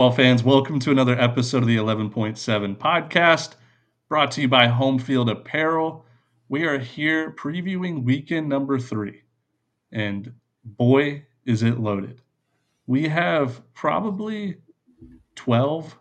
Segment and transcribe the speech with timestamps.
[0.00, 3.56] Football fans, welcome to another episode of the 11.7 podcast
[4.08, 6.06] brought to you by Homefield Apparel.
[6.48, 9.24] We are here previewing weekend number three,
[9.92, 10.32] and
[10.64, 12.22] boy, is it loaded.
[12.86, 14.56] We have probably
[15.34, 15.94] 12,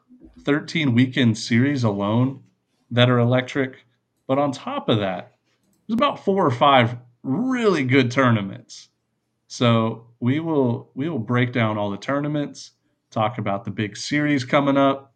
[0.45, 2.41] 13 weekend series alone
[2.91, 3.85] that are electric.
[4.27, 5.35] But on top of that,
[5.85, 8.87] there's about four or five really good tournaments.
[9.47, 12.71] So we will we will break down all the tournaments
[13.11, 15.13] talk about the big series coming up,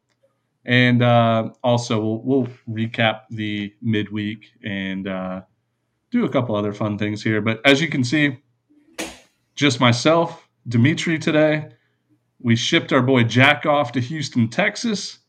[0.66, 5.42] and uh, also we'll, we'll, recap the midweek and uh,
[6.12, 7.42] do a couple other fun things here.
[7.42, 8.40] But as you can see,
[9.56, 11.70] just myself, Dimitri today.
[12.40, 15.20] We shipped our boy Jack off to Houston, Texas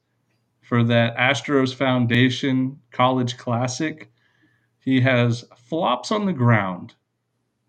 [0.62, 4.10] for that Astros Foundation College Classic.
[4.78, 6.94] He has flops on the ground.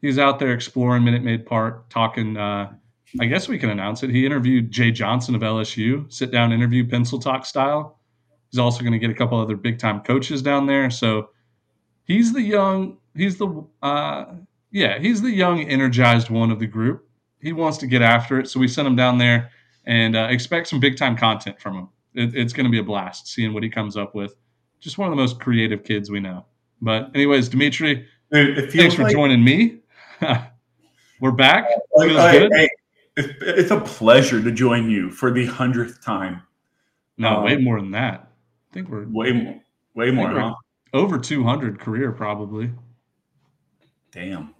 [0.01, 2.73] He's out there exploring Minute Maid Park, talking uh,
[3.19, 4.09] I guess we can announce it.
[4.09, 7.99] He interviewed Jay Johnson of LSU, sit down interview, pencil talk style.
[8.51, 10.89] He's also going to get a couple other big time coaches down there.
[10.89, 11.29] So
[12.05, 14.25] he's the young, he's the, uh,
[14.71, 17.07] yeah, he's the young, energized one of the group.
[17.41, 18.49] He wants to get after it.
[18.49, 19.49] So we sent him down there
[19.85, 21.89] and uh, expect some big time content from him.
[22.13, 24.35] It, it's going to be a blast seeing what he comes up with.
[24.79, 26.45] Just one of the most creative kids we know.
[26.81, 29.79] But, anyways, Dimitri, Dude, thanks for like- joining me.
[31.21, 31.67] We're back.
[31.97, 32.51] Feels good.
[32.53, 32.69] Hey,
[33.17, 36.41] it's a pleasure to join you for the hundredth time.
[37.17, 38.31] No, um, way more than that.
[38.71, 39.61] I think we're way more,
[39.93, 40.53] way more, huh?
[40.93, 42.71] Over 200 career, probably.
[44.11, 44.53] Damn.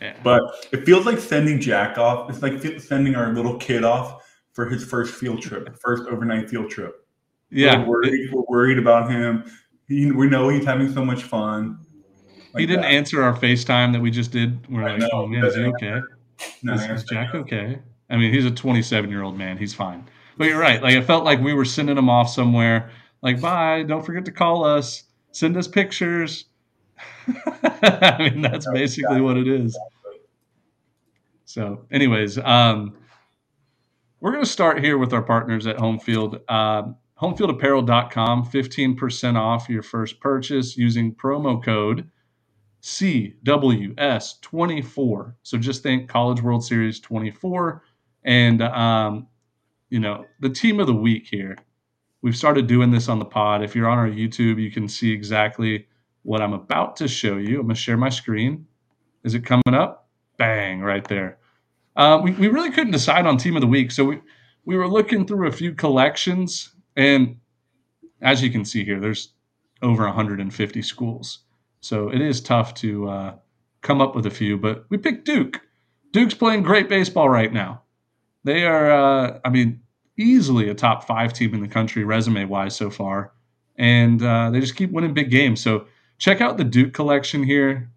[0.00, 0.16] Yeah.
[0.22, 2.30] But it feels like sending Jack off.
[2.30, 6.70] It's like sending our little kid off for his first field trip, first overnight field
[6.70, 7.06] trip.
[7.50, 7.80] Yeah.
[7.80, 9.44] We're worried, we're worried about him.
[9.86, 11.78] He, we know he's having so much fun.
[12.54, 12.92] Like he didn't that.
[12.92, 14.66] answer our FaceTime that we just did.
[14.68, 16.00] We're I like, know, oh man, is he okay?
[16.62, 17.78] No, is, is Jack okay?
[18.08, 19.56] I mean, he's a 27 year old man.
[19.56, 20.08] He's fine.
[20.36, 20.82] But you're right.
[20.82, 22.90] Like it felt like we were sending him off somewhere.
[23.22, 23.82] Like, bye.
[23.82, 25.04] Don't forget to call us.
[25.32, 26.46] Send us pictures.
[27.82, 29.78] I mean, that's basically what it is.
[31.44, 32.96] So, anyways, um,
[34.20, 36.40] we're going to start here with our partners at Homefield.
[36.48, 42.08] Uh, homefieldapparel.com, 15% off your first purchase using promo code
[42.82, 45.34] CWS24.
[45.42, 47.82] So just think College World Series 24.
[48.24, 49.26] And, um,
[49.88, 51.56] you know, the team of the week here.
[52.22, 53.62] We've started doing this on the pod.
[53.62, 55.86] If you're on our YouTube, you can see exactly
[56.22, 57.60] what I'm about to show you.
[57.60, 58.66] I'm going to share my screen.
[59.24, 60.08] Is it coming up?
[60.36, 61.38] Bang, right there.
[61.96, 63.90] Uh, we, we really couldn't decide on team of the week.
[63.90, 64.20] So we,
[64.64, 66.72] we were looking through a few collections.
[66.96, 67.36] And
[68.20, 69.32] as you can see here, there's
[69.82, 71.40] over 150 schools.
[71.80, 73.34] So it is tough to uh,
[73.80, 75.60] come up with a few, but we picked Duke.
[76.12, 77.82] Duke's playing great baseball right now.
[78.44, 79.80] They are, uh, I mean,
[80.16, 83.32] easily a top five team in the country resume wise so far.
[83.76, 85.62] And uh, they just keep winning big games.
[85.62, 85.86] So
[86.18, 87.90] check out the Duke collection here.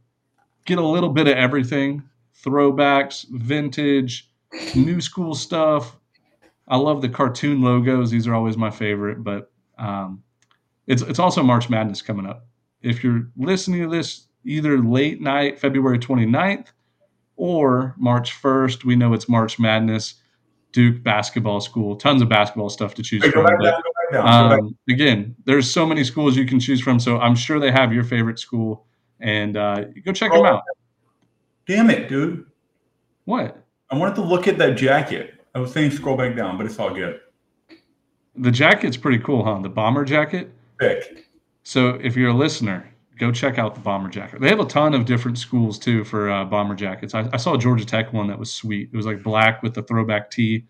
[0.65, 2.03] Get a little bit of everything
[2.41, 4.29] throwbacks, vintage,
[4.75, 5.95] new school stuff.
[6.67, 8.11] I love the cartoon logos.
[8.11, 10.23] These are always my favorite, but um,
[10.87, 12.45] it's, it's also March Madness coming up
[12.83, 16.67] if you're listening to this either late night, February 29th,
[17.37, 20.15] or March 1st, we know it's March Madness,
[20.73, 23.45] Duke basketball school, tons of basketball stuff to choose from.
[23.59, 23.83] But,
[24.15, 27.93] um, again, there's so many schools you can choose from, so I'm sure they have
[27.93, 28.85] your favorite school,
[29.19, 30.63] and uh, go check oh, them out.
[31.65, 32.45] Damn it, dude!
[33.25, 33.63] What?
[33.89, 35.35] I wanted to look at that jacket.
[35.55, 37.21] I was saying scroll back down, but it's all good.
[38.35, 39.59] The jacket's pretty cool, huh?
[39.61, 40.51] The bomber jacket.
[40.79, 41.27] Thick.
[41.63, 44.41] So if you're a listener, go check out the bomber jacket.
[44.41, 47.15] They have a ton of different schools too for uh, bomber jackets.
[47.15, 48.89] I, I, saw a Georgia Tech one that was sweet.
[48.91, 50.65] It was like black with the throwback tee,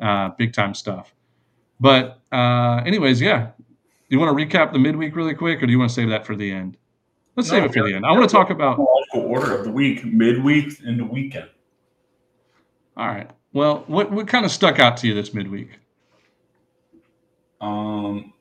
[0.00, 1.14] uh, big time stuff.
[1.80, 3.50] But uh, anyways, yeah.
[3.58, 6.08] Do You want to recap the midweek really quick, or do you want to save
[6.10, 6.76] that for the end?
[7.36, 8.04] Let's no, save it for the end.
[8.04, 8.76] I want to talk about
[9.12, 11.48] the order of the week, midweek and the weekend.
[12.96, 13.30] All right.
[13.54, 15.78] Well, what what kind of stuck out to you this midweek?
[17.60, 18.32] Um,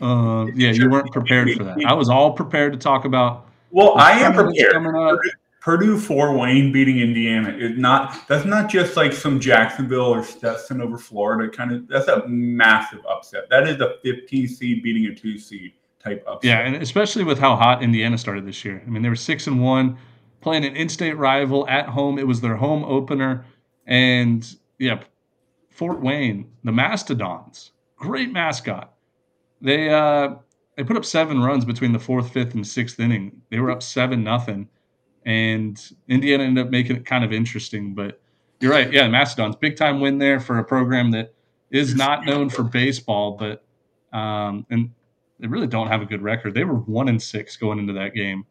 [0.00, 1.78] uh, yeah, you weren't prepared for that.
[1.86, 3.48] I was all prepared to talk about.
[3.70, 4.74] Well, I am prepared.
[5.60, 8.26] Purdue, Fort Wayne beating Indiana is not.
[8.28, 11.86] That's not just like some Jacksonville or Stetson over Florida kind of.
[11.86, 13.50] That's a massive upset.
[13.50, 16.48] That is a 15 seed beating a two seed type upset.
[16.48, 18.82] Yeah, and especially with how hot Indiana started this year.
[18.86, 19.98] I mean, they were six and one,
[20.40, 22.18] playing an in-state rival at home.
[22.18, 23.44] It was their home opener,
[23.86, 25.02] and yeah,
[25.68, 28.94] Fort Wayne, the Mastodons, great mascot
[29.60, 30.34] they uh,
[30.76, 33.42] they put up seven runs between the fourth, fifth, and sixth inning.
[33.50, 34.68] They were up seven nothing,
[35.26, 37.94] and Indiana ended up making it kind of interesting.
[37.94, 38.20] But
[38.60, 38.92] you're right.
[38.92, 41.34] Yeah, Mastodons, big time win there for a program that
[41.70, 43.64] is not known for baseball, but
[44.16, 44.90] um, and
[45.38, 46.54] they really don't have a good record.
[46.54, 48.44] They were one and six going into that game,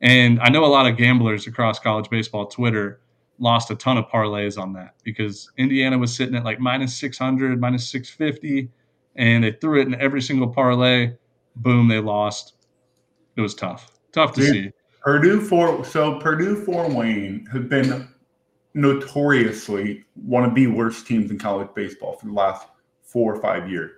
[0.00, 3.00] and I know a lot of gamblers across college baseball Twitter
[3.38, 7.60] lost a ton of parlays on that because Indiana was sitting at like minus 600,
[7.60, 8.70] minus 650,
[9.16, 11.12] and they threw it in every single parlay.
[11.56, 12.54] Boom, they lost.
[13.36, 13.90] It was tough.
[14.12, 14.72] Tough to Dude, see.
[15.02, 18.08] Purdue for so Purdue Fort Wayne has been
[18.74, 22.66] notoriously one of the worst teams in college baseball for the last
[23.02, 23.92] four or five years.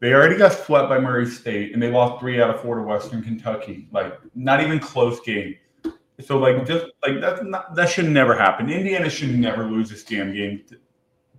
[0.00, 2.82] They already got swept by Murray State, and they lost three out of four to
[2.82, 3.88] Western Kentucky.
[3.92, 5.56] Like not even close game.
[6.20, 8.70] So like just like that not, that should never happen.
[8.70, 10.76] Indiana should never lose this damn game to,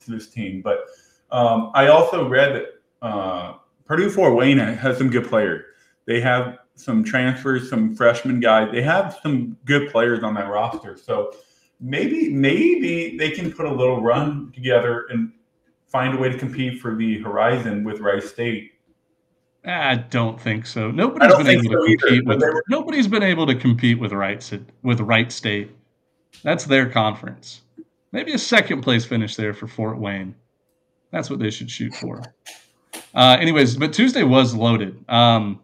[0.05, 0.61] to this team.
[0.61, 0.85] But
[1.31, 2.65] um, I also read that
[3.01, 3.53] uh,
[3.85, 5.65] Purdue Fort Wayne has some good players.
[6.05, 8.69] They have some transfers, some freshman guys.
[8.71, 10.97] They have some good players on that roster.
[10.97, 11.33] So
[11.79, 15.31] maybe maybe they can put a little run together and
[15.87, 18.71] find a way to compete for the horizon with Wright State.
[19.63, 20.89] I don't think so.
[20.89, 22.63] Nobody's been able so to compete either, with were...
[22.69, 25.71] nobody's been able to compete with Wright with Wright State.
[26.43, 27.61] That's their conference.
[28.11, 30.35] Maybe a second place finish there for Fort Wayne.
[31.11, 32.23] That's what they should shoot for.
[33.13, 35.03] Uh, anyways, but Tuesday was loaded.
[35.09, 35.59] Um,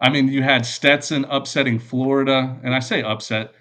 [0.00, 3.54] I mean, you had Stetson upsetting Florida, and I say upset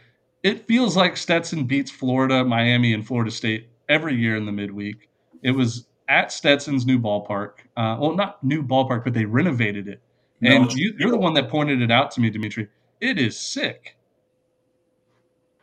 [0.46, 5.10] it feels like Stetson beats Florida, Miami, and Florida State every year in the midweek.
[5.42, 7.62] It was at Stetson's new ballpark.
[7.76, 10.02] Uh, well, not new ballpark, but they renovated it.
[10.44, 12.68] And no, you, are the one that pointed it out to me, Dimitri.
[13.02, 13.98] It is sick.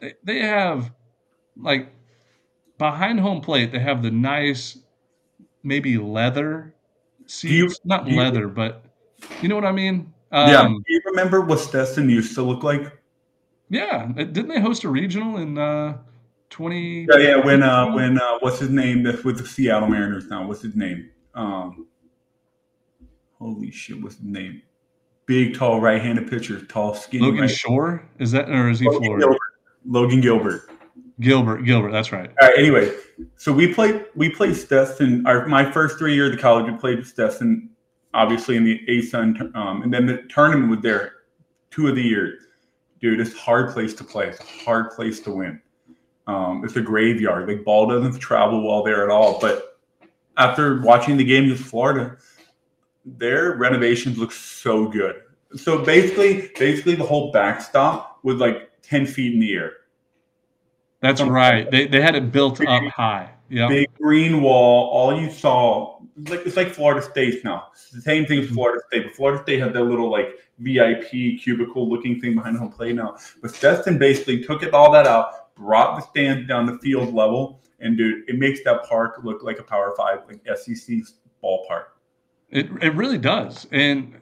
[0.01, 0.91] They, they have,
[1.57, 1.93] like,
[2.77, 4.79] behind home plate, they have the nice,
[5.63, 6.75] maybe leather
[7.27, 7.53] seats.
[7.53, 8.85] You, not leather, you, but
[9.41, 10.13] you know what I mean?
[10.31, 10.67] Um, yeah.
[10.67, 12.91] Do you remember what Stetson used to look like?
[13.69, 15.99] Yeah, uh, didn't they host a regional in uh,
[16.51, 17.07] twenty?
[17.11, 17.37] Yeah, yeah.
[17.37, 19.03] When uh, when uh, what's his name?
[19.03, 20.47] That's with the Seattle Mariners now.
[20.47, 21.11] What's his name?
[21.35, 21.87] Um,
[23.39, 24.63] holy shit, what's his name?
[25.25, 27.25] Big, tall, right-handed pitcher, tall, skinny.
[27.25, 29.25] Logan right Shore is that, or is he Logan Florida?
[29.25, 29.41] Gilbert.
[29.87, 30.71] Logan Gilbert.
[31.21, 31.93] Gilbert, Gilbert.
[31.93, 32.31] That's right.
[32.41, 32.59] All right.
[32.59, 32.93] Anyway,
[33.37, 35.27] so we played we played Stetson.
[35.27, 37.71] Our my first three years of the college, we played Stetson,
[38.15, 41.15] obviously in the ASUN, um, and then the tournament was there
[41.71, 42.43] two of the years
[43.03, 44.29] dude, it's a hard place to play.
[44.29, 45.61] It's a hard place to win.
[46.29, 47.49] Um, it's a graveyard.
[47.49, 49.39] Like ball doesn't travel well there at all.
[49.41, 49.81] But
[50.39, 52.17] after watching the games with Florida,
[53.05, 55.23] their renovations look so good.
[55.57, 59.73] So basically, basically the whole backstop was like 10 feet in the air.
[61.03, 61.69] That's right.
[61.71, 63.29] They, they had it built up high.
[63.49, 63.69] Yeah.
[63.69, 64.89] Big green wall.
[64.89, 67.67] All you saw, like it's like Florida State now.
[67.73, 68.55] It's the same thing as mm-hmm.
[68.55, 69.05] Florida State.
[69.07, 73.17] But Florida State had their little like VIP cubicle looking thing behind home plate now.
[73.43, 77.61] But Stetson basically took it all that out, brought the stands down the field level,
[77.81, 80.99] and dude, it makes that park look like a Power Five, like SEC
[81.43, 81.87] ballpark.
[82.51, 84.21] It it really does, and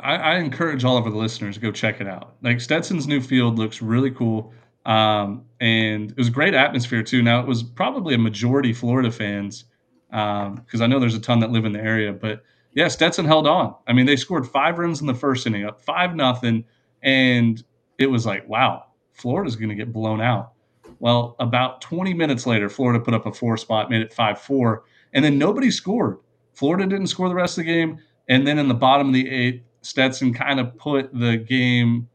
[0.00, 2.34] I, I, encourage all of the listeners to go check it out.
[2.42, 4.52] Like Stetson's new field looks really cool.
[4.86, 7.20] Um, and it was a great atmosphere too.
[7.20, 9.64] Now it was probably a majority Florida fans
[10.08, 12.42] because um, I know there's a ton that live in the area, but
[12.72, 13.74] yeah, Stetson held on.
[13.88, 16.64] I mean, they scored five runs in the first inning, up five nothing,
[17.02, 17.62] and
[17.98, 20.52] it was like, wow, Florida's going to get blown out.
[21.00, 24.84] Well, about 20 minutes later, Florida put up a four spot, made it five four,
[25.12, 26.18] and then nobody scored.
[26.54, 29.28] Florida didn't score the rest of the game, and then in the bottom of the
[29.28, 32.08] eighth, Stetson kind of put the game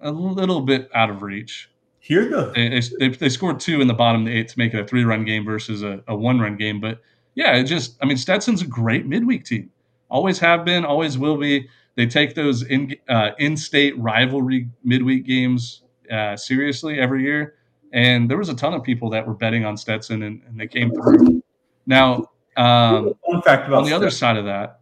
[0.00, 1.68] a little bit out of reach.
[2.04, 4.74] Here the they, they, they, scored two in the bottom of the eighth to make
[4.74, 7.00] it a three run game versus a, a one run game, but
[7.34, 9.70] yeah, it just I mean Stetson's a great midweek team
[10.14, 11.68] always have been, always will be.
[11.96, 17.54] They take those in uh, in-state rivalry midweek games uh, seriously every year,
[17.92, 20.66] and there was a ton of people that were betting on Stetson, and, and they
[20.66, 21.42] came through.
[21.86, 23.92] Now, um, on the Stetson.
[23.92, 24.80] other side of that,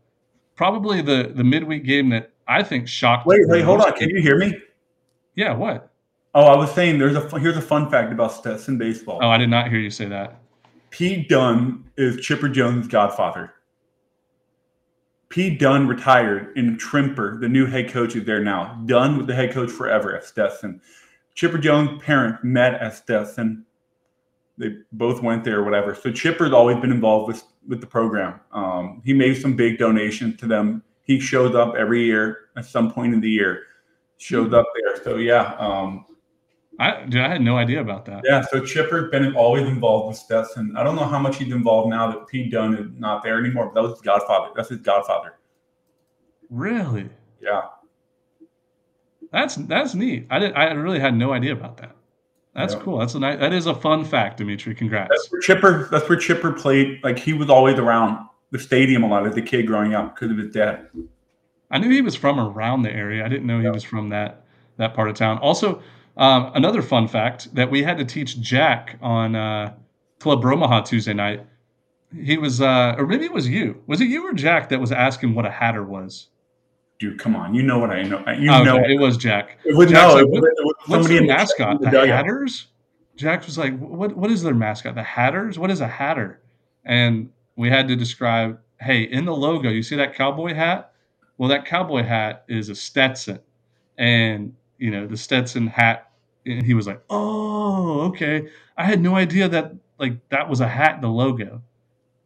[0.57, 3.26] probably the the midweek game that I think shocked.
[3.26, 3.93] Wait, wait, hold on.
[3.93, 4.57] Can you hear me?
[5.35, 5.55] Yeah.
[5.55, 5.92] What?
[6.35, 9.19] Oh, I was saying there's a here's a fun fact about Stetson baseball.
[9.23, 10.41] Oh, I did not hear you say that.
[10.91, 13.55] Pete Dunn is Chipper Jones' godfather.
[15.29, 18.83] Pete Dunn retired, and Trimper, the new head coach, is there now.
[18.87, 20.81] Dunn with the head coach forever at Stetson.
[21.35, 23.65] Chipper Jones' parents met at Stetson.
[24.59, 25.95] They both went there, or whatever.
[25.95, 28.41] So Chipper's always been involved with with the program.
[28.53, 30.83] Um, he made some big donations to them.
[31.05, 33.65] He shows up every year at some point in the year.
[34.19, 34.55] Shows mm-hmm.
[34.55, 35.05] up there.
[35.05, 36.05] So yeah, um,
[36.79, 38.23] I dude, I had no idea about that.
[38.25, 40.75] Yeah, so Chipper's been always involved with Stetson.
[40.76, 43.67] I don't know how much he's involved now that Pete Dunn is not there anymore,
[43.67, 44.50] but that was his godfather.
[44.57, 45.35] That's his godfather.
[46.50, 47.09] Really?
[47.41, 47.62] Yeah.
[49.33, 50.26] That's that's neat.
[50.31, 51.97] I did I really had no idea about that.
[52.55, 52.99] That's cool.
[52.99, 54.75] That's a nice, that is a fun fact, Dimitri.
[54.75, 55.09] Congrats.
[55.09, 55.88] That's where Chipper.
[55.91, 57.02] That's where Chipper played.
[57.02, 60.31] Like he was always around the stadium a lot as a kid growing up because
[60.31, 60.88] of his dad.
[61.71, 63.25] I knew he was from around the area.
[63.25, 64.45] I didn't know he was from that
[64.76, 65.38] that part of town.
[65.38, 65.83] Also,
[66.16, 69.75] um, another fun fact that we had to teach Jack on uh,
[70.19, 71.47] Club Bromaha Tuesday night.
[72.14, 73.83] He was, uh, or maybe it was you.
[73.87, 76.28] Was it you or Jack that was asking what a hatter was?
[76.99, 77.54] Dude, come on!
[77.54, 78.23] You know what I know.
[78.38, 79.59] You oh, know it was Jack.
[79.64, 80.21] It was Jack's no.
[80.21, 81.81] like, it was, what, it was somebody in the mascot?
[81.81, 82.07] the The.
[82.07, 82.66] Hatters?
[83.16, 84.16] Jack was like, "What?
[84.16, 84.95] What is their mascot?
[84.95, 85.59] The Hatters?
[85.59, 86.42] What is a Hatter?"
[86.85, 88.61] And we had to describe.
[88.81, 90.92] Hey, in the logo, you see that cowboy hat?
[91.38, 93.40] Well, that cowboy hat is a Stetson,
[93.97, 96.11] and you know the Stetson hat.
[96.45, 98.49] And he was like, "Oh, okay.
[98.77, 101.62] I had no idea that like that was a hat the logo."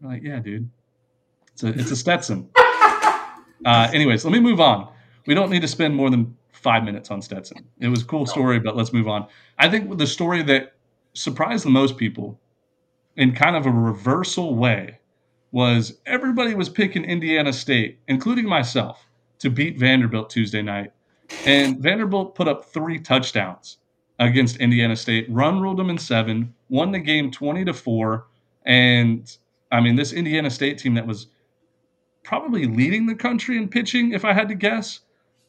[0.03, 0.71] I'm like, "Yeah, dude,
[1.53, 4.89] it's a it's a Stetson." uh, anyways, let me move on.
[5.27, 7.67] We don't need to spend more than five minutes on Stetson.
[7.79, 9.27] It was a cool story, but let's move on.
[9.59, 10.73] I think the story that
[11.13, 12.41] surprised the most people
[13.17, 14.99] in kind of a reversal way
[15.53, 19.07] was everybody was picking Indiana State, including myself,
[19.41, 20.93] to beat Vanderbilt Tuesday night.
[21.45, 23.79] And Vanderbilt put up three touchdowns
[24.19, 28.27] against Indiana State, run ruled them in seven, won the game 20 to 4.
[28.65, 29.37] And
[29.71, 31.29] I mean, this Indiana State team that was
[32.25, 35.01] probably leading the country in pitching, if I had to guess,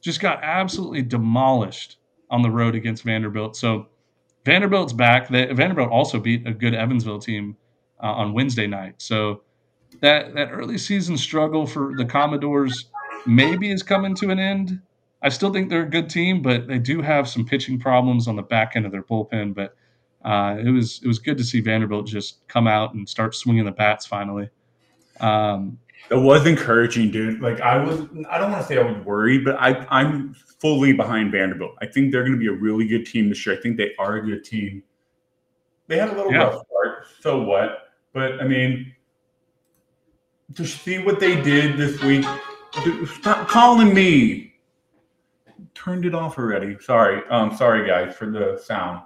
[0.02, 1.98] just got absolutely demolished
[2.30, 3.56] on the road against Vanderbilt.
[3.56, 3.88] So
[4.46, 5.30] Vanderbilt's back.
[5.30, 7.58] They, Vanderbilt also beat a good Evansville team
[8.02, 8.96] uh, on Wednesday night.
[8.98, 9.42] So
[10.02, 12.86] that that early season struggle for the Commodores
[13.26, 14.82] maybe is coming to an end.
[15.22, 18.36] I still think they're a good team, but they do have some pitching problems on
[18.36, 19.54] the back end of their bullpen.
[19.54, 19.76] But
[20.24, 23.66] uh, it was it was good to see Vanderbilt just come out and start swinging
[23.66, 24.50] the bats finally.
[25.20, 25.80] Um,
[26.12, 27.42] It was encouraging, dude.
[27.42, 30.94] Like I was, I don't want to say I was worried, but I, I'm fully
[30.94, 31.74] behind Vanderbilt.
[31.82, 33.58] I think they're going to be a really good team this year.
[33.58, 34.84] I think they are a good team.
[35.88, 36.44] They had a little Yeah.
[36.44, 37.90] rough start, so what?
[38.14, 38.94] But I mean,
[40.56, 42.26] to see what they did this week,
[42.84, 44.47] dude, stop calling me.
[45.78, 46.76] Turned it off already.
[46.82, 49.02] Sorry, um, sorry guys for the sound.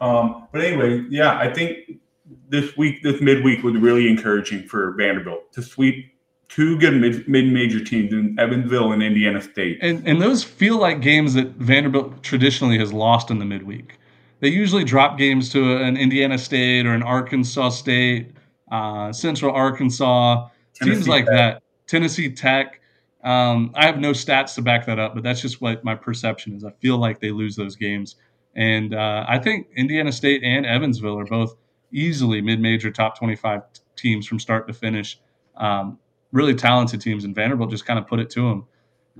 [0.00, 2.00] Um, but anyway, yeah, I think
[2.48, 6.12] this week, this midweek was really encouraging for Vanderbilt to sweep
[6.48, 6.94] two good
[7.28, 9.78] mid major teams in Evansville and Indiana State.
[9.82, 13.98] and and those feel like games that Vanderbilt traditionally has lost in the midweek.
[14.40, 18.32] They usually drop games to an Indiana State or an Arkansas State,
[18.70, 21.34] uh, Central Arkansas, teams like Tech.
[21.34, 21.62] that.
[21.86, 22.80] Tennessee Tech.
[23.24, 26.54] Um, I have no stats to back that up, but that's just what my perception
[26.54, 26.64] is.
[26.64, 28.16] I feel like they lose those games,
[28.54, 31.56] and uh, I think Indiana State and Evansville are both
[31.90, 35.18] easily mid-major top 25 t- teams from start to finish.
[35.56, 35.98] Um,
[36.32, 38.66] really talented teams, and Vanderbilt just kind of put it to them.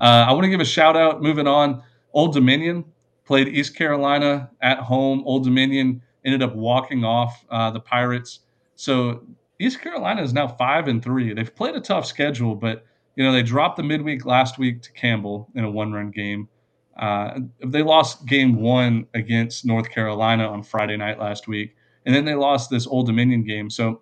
[0.01, 1.23] Uh, I want to give a shout out.
[1.23, 1.83] Moving on,
[2.13, 2.85] Old Dominion
[3.25, 5.23] played East Carolina at home.
[5.25, 8.41] Old Dominion ended up walking off uh, the Pirates.
[8.75, 9.25] So
[9.59, 11.33] East Carolina is now five and three.
[11.33, 12.85] They've played a tough schedule, but
[13.16, 16.49] you know they dropped the midweek last week to Campbell in a one-run game.
[16.97, 22.25] Uh, they lost game one against North Carolina on Friday night last week, and then
[22.25, 23.71] they lost this Old Dominion game.
[23.71, 24.00] So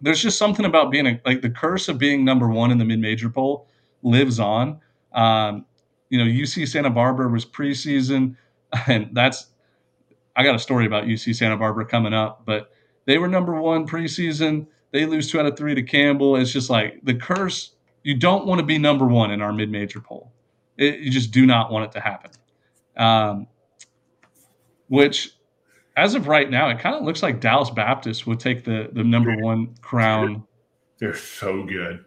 [0.00, 2.84] there's just something about being a, like the curse of being number one in the
[2.84, 3.68] mid-major poll
[4.02, 4.80] lives on.
[5.12, 5.66] Um,
[6.08, 8.36] you know, UC Santa Barbara was preseason,
[8.86, 9.46] and that's
[10.36, 12.70] I got a story about UC Santa Barbara coming up, but
[13.06, 14.66] they were number one preseason.
[14.92, 16.36] They lose two out of three to Campbell.
[16.36, 17.74] It's just like the curse.
[18.02, 20.32] You don't want to be number one in our mid-major poll.
[20.78, 22.30] It, you just do not want it to happen.
[22.96, 23.46] Um,
[24.88, 25.30] which,
[25.96, 29.04] as of right now, it kind of looks like Dallas Baptist would take the the
[29.04, 30.44] number one crown
[30.98, 32.04] They're so good.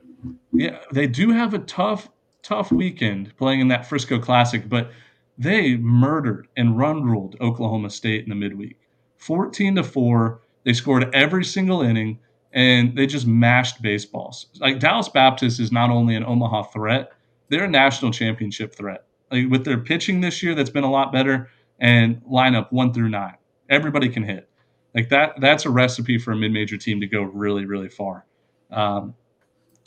[0.52, 2.10] yeah, they do have a tough,
[2.42, 4.92] tough weekend playing in that Frisco Classic, but
[5.38, 8.78] they murdered and run ruled Oklahoma State in the midweek.
[9.18, 10.42] 14 to 4.
[10.64, 12.20] They scored every single inning
[12.54, 14.48] and they just mashed baseballs.
[14.60, 17.12] Like Dallas Baptist is not only an Omaha threat,
[17.50, 19.06] they're a national championship threat.
[19.32, 23.10] Like with their pitching this year, that's been a lot better, and lineup one through
[23.10, 23.36] nine.
[23.70, 24.50] Everybody can hit.
[24.94, 28.26] Like that, that's a recipe for a mid-major team to go really, really far.
[28.70, 29.16] Um,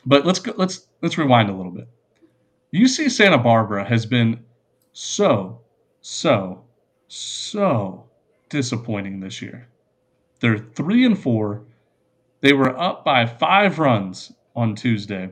[0.04, 1.88] but let's go, let's let's rewind a little bit.
[2.74, 4.44] UC Santa Barbara has been
[4.92, 5.60] so
[6.00, 6.64] so
[7.08, 8.04] so
[8.48, 9.68] disappointing this year.
[10.40, 11.62] They're 3 and 4.
[12.40, 15.30] They were up by 5 runs on Tuesday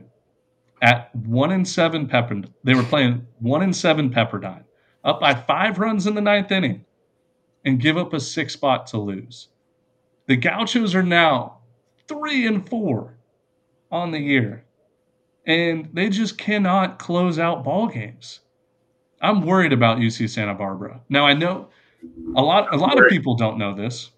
[0.81, 2.51] at 1 and 7 Pepperdine.
[2.63, 4.63] They were playing 1 and 7 Pepperdine.
[5.03, 6.85] Up by 5 runs in the ninth inning
[7.63, 9.49] and give up a 6 spot to lose.
[10.27, 11.59] The Gauchos are now
[12.07, 13.17] 3 and 4
[13.91, 14.65] on the year
[15.47, 18.41] and they just cannot close out ball games.
[19.21, 21.01] I'm worried about UC Santa Barbara.
[21.09, 21.69] Now I know
[22.35, 24.11] a lot a lot of people don't know this.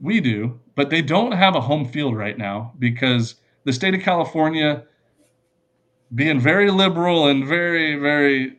[0.00, 4.00] We do, but they don't have a home field right now because the state of
[4.00, 4.84] California
[6.14, 8.58] being very liberal and very very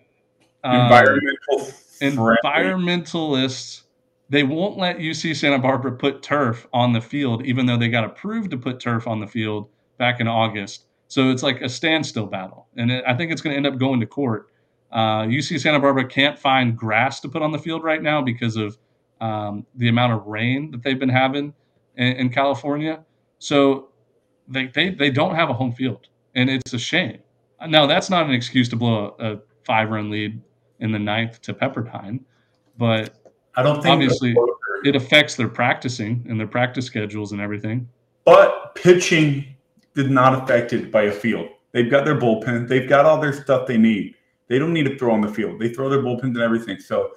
[0.63, 3.81] um, environmental environmentalists
[4.29, 8.03] they won't let UC Santa Barbara put turf on the field even though they got
[8.03, 10.85] approved to put turf on the field back in August.
[11.07, 13.79] So it's like a standstill battle, and it, I think it's going to end up
[13.79, 14.49] going to court.
[14.91, 18.55] Uh, UC Santa Barbara can't find grass to put on the field right now because
[18.55, 18.77] of
[19.21, 21.53] um, the amount of rain that they've been having
[21.97, 23.03] in, in California.
[23.39, 23.89] So
[24.47, 27.19] they, they they don't have a home field, and it's a shame.
[27.67, 30.41] Now that's not an excuse to blow a, a five run lead
[30.79, 32.19] in the ninth to Pepperdine,
[32.77, 33.21] but
[33.55, 34.35] I don't think obviously
[34.83, 37.87] it affects their practicing and their practice schedules and everything.
[38.25, 39.55] But pitching
[39.93, 41.49] did not affect it by a field.
[41.71, 42.67] They've got their bullpen.
[42.67, 44.15] They've got all their stuff they need.
[44.47, 45.59] They don't need to throw on the field.
[45.59, 46.79] They throw their bullpens and everything.
[46.79, 47.11] So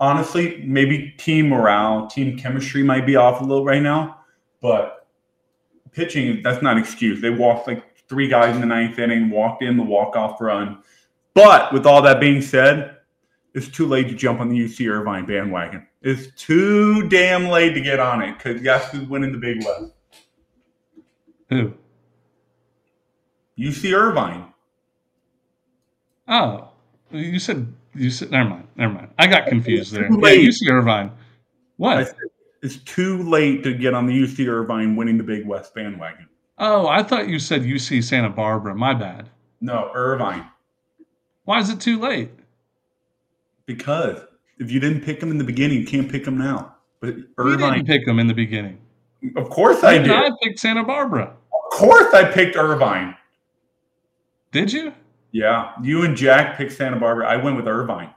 [0.00, 4.20] honestly, maybe team morale, team chemistry might be off a little right now,
[4.60, 5.06] but
[5.92, 7.20] pitching, that's not an excuse.
[7.20, 10.82] They walked like three guys in the ninth inning, walked in the walk-off run.
[11.34, 12.96] But with all that being said,
[13.54, 15.86] it's too late to jump on the UC Irvine bandwagon.
[16.02, 19.92] It's too damn late to get on it because guess who's winning the Big West?
[21.48, 21.72] Who?
[23.58, 24.52] UC Irvine.
[26.28, 26.68] Oh,
[27.10, 29.08] you said you said never mind, never mind.
[29.18, 30.04] I got confused there.
[30.04, 31.12] Yeah, UC Irvine.
[31.76, 32.14] What?
[32.62, 36.28] it's too late to get on the UC Irvine winning the Big West bandwagon.
[36.58, 38.74] Oh, I thought you said UC Santa Barbara.
[38.74, 39.30] My bad.
[39.60, 40.46] No, Irvine.
[41.44, 42.30] Why is it too late?
[43.66, 44.20] Because
[44.58, 46.74] if you didn't pick them in the beginning, you can't pick them now.
[47.00, 47.60] But Irvine.
[47.60, 48.78] You didn't pick them in the beginning.
[49.36, 50.10] Of course I did.
[50.10, 51.24] I picked Santa Barbara.
[51.24, 53.16] Of course I picked Irvine.
[54.52, 54.92] Did you?
[55.36, 57.28] Yeah, you and Jack picked Santa Barbara.
[57.28, 58.08] I went with Irvine.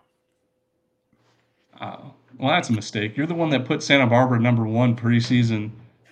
[1.81, 3.17] Oh, well, that's a mistake.
[3.17, 5.71] You're the one that put Santa Barbara number one preseason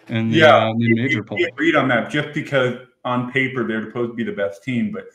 [0.09, 1.37] in the, yeah, uh, major poll.
[1.41, 2.73] Agreed on that, just because
[3.05, 5.05] on paper they're supposed to be the best team, but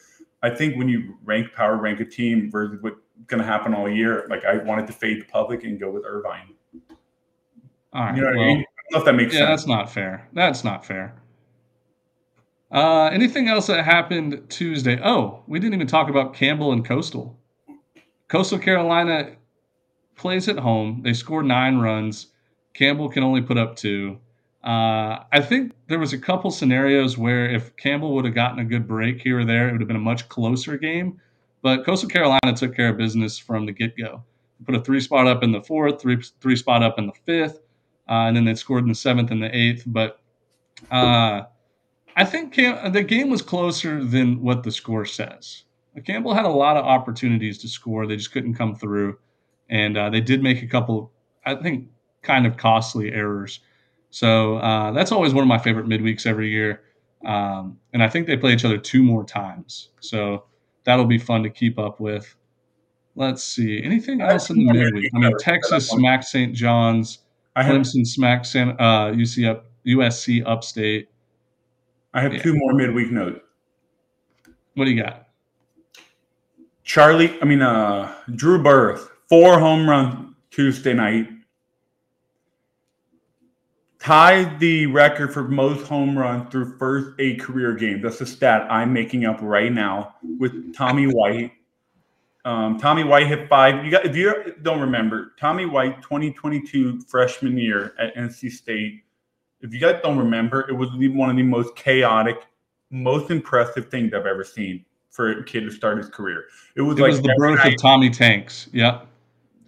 [0.42, 3.86] I think when you rank power rank a team versus what's going to happen all
[3.86, 6.54] year, like I wanted to fade the public and go with Irvine.
[7.92, 8.16] All right.
[8.16, 8.58] You know well, I, mean?
[8.58, 9.50] I don't know if that makes yeah, sense.
[9.50, 10.26] that's not fair.
[10.32, 11.14] That's not fair.
[12.72, 14.98] Uh, anything else that happened Tuesday?
[15.04, 17.38] Oh, we didn't even talk about Campbell and Coastal.
[18.28, 19.36] Coastal Carolina
[20.16, 21.02] plays at home.
[21.02, 22.28] They score nine runs.
[22.72, 24.18] Campbell can only put up two.
[24.64, 28.64] Uh, I think there was a couple scenarios where if Campbell would have gotten a
[28.64, 31.20] good break here or there, it would have been a much closer game.
[31.60, 34.22] But Coastal Carolina took care of business from the get go.
[34.64, 37.58] Put a three spot up in the fourth, three three spot up in the fifth,
[38.08, 39.82] uh, and then they scored in the seventh and the eighth.
[39.86, 40.20] But
[40.90, 41.42] uh,
[42.16, 45.64] I think Cam- the game was closer than what the score says.
[46.04, 49.18] Campbell had a lot of opportunities to score; they just couldn't come through,
[49.68, 51.12] and uh, they did make a couple,
[51.44, 51.88] I think,
[52.22, 53.60] kind of costly errors.
[54.10, 56.82] So uh, that's always one of my favorite midweeks every year,
[57.26, 59.90] um, and I think they play each other two more times.
[60.00, 60.44] So
[60.84, 62.34] that'll be fun to keep up with.
[63.14, 65.10] Let's see anything else in the midweek.
[65.14, 66.54] I mean, Texas smacked St.
[66.54, 67.18] John's,
[67.56, 71.08] Clemson smacked San, uh, UC up, USC Upstate.
[72.14, 72.42] I have yeah.
[72.42, 73.40] two more midweek notes.
[74.74, 75.28] What do you got?
[76.84, 81.28] Charlie, I mean, uh, Drew Burress, four home run Tuesday night.
[83.98, 88.02] Tied the record for most home runs through first eight career games.
[88.02, 91.52] That's a stat I'm making up right now with Tommy White.
[92.44, 93.84] Um, Tommy White hit five.
[93.84, 99.04] You got if you don't remember, Tommy White, 2022 freshman year at NC State,
[99.62, 102.46] if you guys don't remember, it was one of the most chaotic,
[102.90, 106.44] most impressive things I've ever seen for a kid to start his career.
[106.74, 108.68] It was it like was the birth night, of Tommy Tanks.
[108.72, 109.02] Yeah.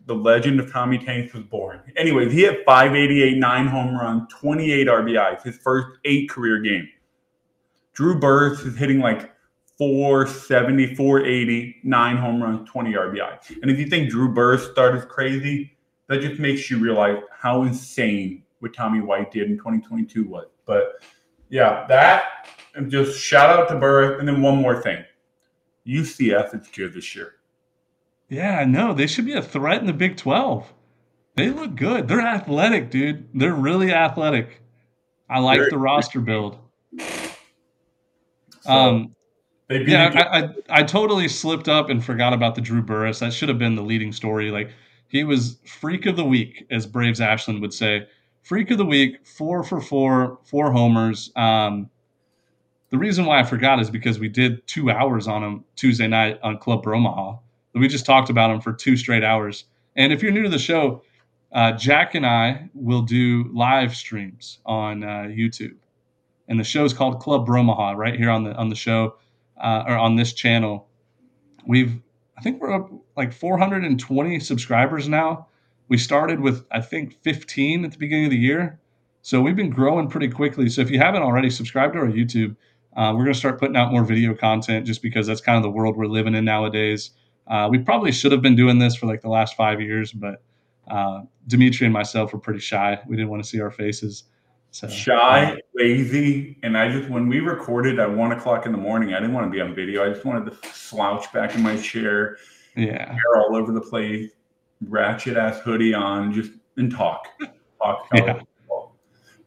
[0.07, 1.81] The legend of Tommy Tanks was born.
[1.97, 6.89] Anyways, he had 588, nine home runs, 28 RBIs, his first eight career game.
[7.95, 9.33] Drew Burress is hitting like
[9.79, 13.63] 470, 480, nine home runs, 20 RBI.
[13.63, 15.77] And if you think Drew Burress started crazy,
[16.09, 20.47] that just makes you realize how insane what Tommy White did in 2022 was.
[20.65, 20.95] But
[21.51, 24.19] yeah, that and just shout out to Burress.
[24.19, 25.05] And then one more thing
[25.87, 27.35] UCF is good this year.
[28.29, 28.95] Yeah, no.
[28.95, 30.73] They should be a threat in the Big 12.
[31.37, 32.09] They look good.
[32.09, 33.29] They're athletic, dude.
[33.35, 34.63] They're really athletic.
[35.29, 36.59] I like Very the roster build.
[38.61, 39.15] So, um,
[39.69, 43.19] yeah, I, I, I totally slipped up and forgot about the Drew Burress.
[43.19, 44.51] That should have been the leading story.
[44.51, 44.71] Like
[45.09, 48.07] he was freak of the week, as Braves Ashland would say.
[48.45, 51.33] Freak of the week, four for four, four homers.
[51.35, 51.89] Um,
[52.91, 56.39] the reason why I forgot is because we did two hours on him Tuesday night
[56.43, 57.39] on Club Bromaha.
[57.75, 59.65] We just talked about him for two straight hours.
[59.97, 61.03] And if you're new to the show,
[61.53, 65.77] uh, Jack and I will do live streams on uh, YouTube,
[66.47, 69.17] and the show is called Club Bromaha right here on the on the show
[69.57, 70.87] uh, or on this channel.
[71.67, 71.99] We've
[72.37, 75.47] I think we're up like 420 subscribers now.
[75.95, 78.81] We started with I think 15 at the beginning of the year,
[79.23, 80.69] so we've been growing pretty quickly.
[80.69, 82.57] So if you haven't already subscribed to our YouTube,
[82.97, 85.63] uh, we're going to start putting out more video content just because that's kind of
[85.63, 87.11] the world we're living in nowadays.
[87.47, 90.43] Uh, we probably should have been doing this for like the last five years, but
[90.89, 92.99] uh, Dimitri and myself were pretty shy.
[93.07, 94.25] We didn't want to see our faces.
[94.73, 99.15] So, shy, lazy, and I just when we recorded at one o'clock in the morning,
[99.15, 100.05] I didn't want to be on video.
[100.05, 102.39] I just wanted to slouch back in my chair,
[102.77, 104.33] yeah, hair all over the place,
[104.89, 107.29] ratchet ass hoodie on, just and talk,
[107.83, 108.09] talk.
[108.15, 108.41] Yeah.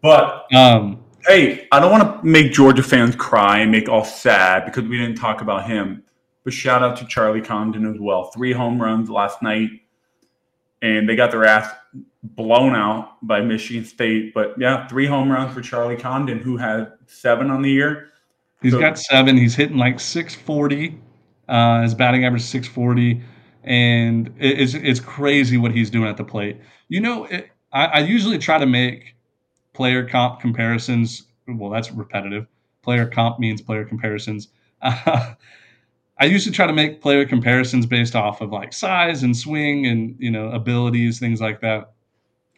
[0.01, 4.65] But um, hey, I don't want to make Georgia fans cry and make all sad
[4.65, 6.03] because we didn't talk about him.
[6.43, 8.25] But shout out to Charlie Condon as well.
[8.25, 9.69] Three home runs last night
[10.81, 11.73] and they got their ass
[12.23, 14.33] blown out by Michigan State.
[14.33, 18.09] But yeah, three home runs for Charlie Condon, who had seven on the year.
[18.61, 19.37] He's so, got seven.
[19.37, 20.99] He's hitting like 640.
[21.47, 23.21] Uh, his batting average 640,
[23.67, 26.57] and it's it's crazy what he's doing at the plate.
[26.87, 29.15] You know, it, I, I usually try to make
[29.73, 31.23] player comp comparisons.
[31.47, 32.47] Well, that's repetitive.
[32.81, 34.47] Player comp means player comparisons.
[34.81, 35.33] Uh,
[36.19, 39.85] I used to try to make player comparisons based off of like size and swing
[39.85, 41.91] and you know abilities, things like that.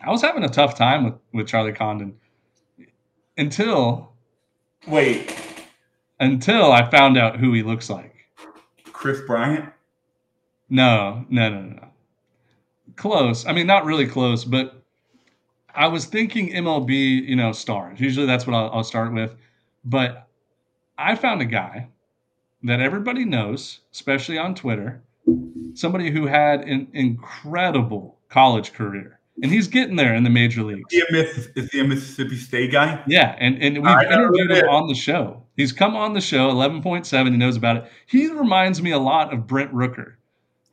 [0.02, 2.18] I was having a tough time with with Charlie Condon
[3.36, 4.14] until
[4.88, 5.36] wait
[6.20, 8.16] until I found out who he looks like.
[8.94, 9.74] Kris Bryant?
[10.70, 11.88] No, no, no, no.
[12.96, 13.46] Close.
[13.46, 14.84] I mean, not really close, but
[15.74, 18.00] I was thinking MLB, you know, stars.
[18.00, 19.36] Usually that's what I'll, I'll start with.
[19.86, 20.28] But
[20.98, 21.88] I found a guy
[22.64, 25.02] that everybody knows, especially on Twitter,
[25.74, 29.20] somebody who had an incredible college career.
[29.42, 30.92] And he's getting there in the major leagues.
[30.92, 31.24] Is he a,
[31.56, 33.02] is he a Mississippi State guy?
[33.08, 35.42] Yeah, and, and we've interviewed him on the show.
[35.56, 37.32] He's come on the show, 11.7.
[37.32, 37.86] He knows about it.
[38.06, 40.16] He reminds me a lot of Brent Rooker.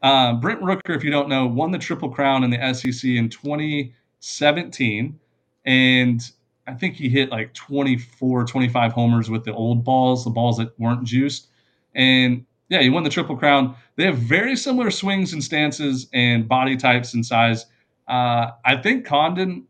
[0.03, 3.29] Uh, Brent Rooker, if you don't know, won the Triple Crown in the SEC in
[3.29, 5.19] 2017.
[5.65, 6.31] And
[6.67, 10.79] I think he hit like 24, 25 homers with the old balls, the balls that
[10.79, 11.49] weren't juiced.
[11.95, 13.75] And yeah, he won the Triple Crown.
[13.97, 17.67] They have very similar swings and stances and body types and size.
[18.09, 19.67] Uh, I think Condon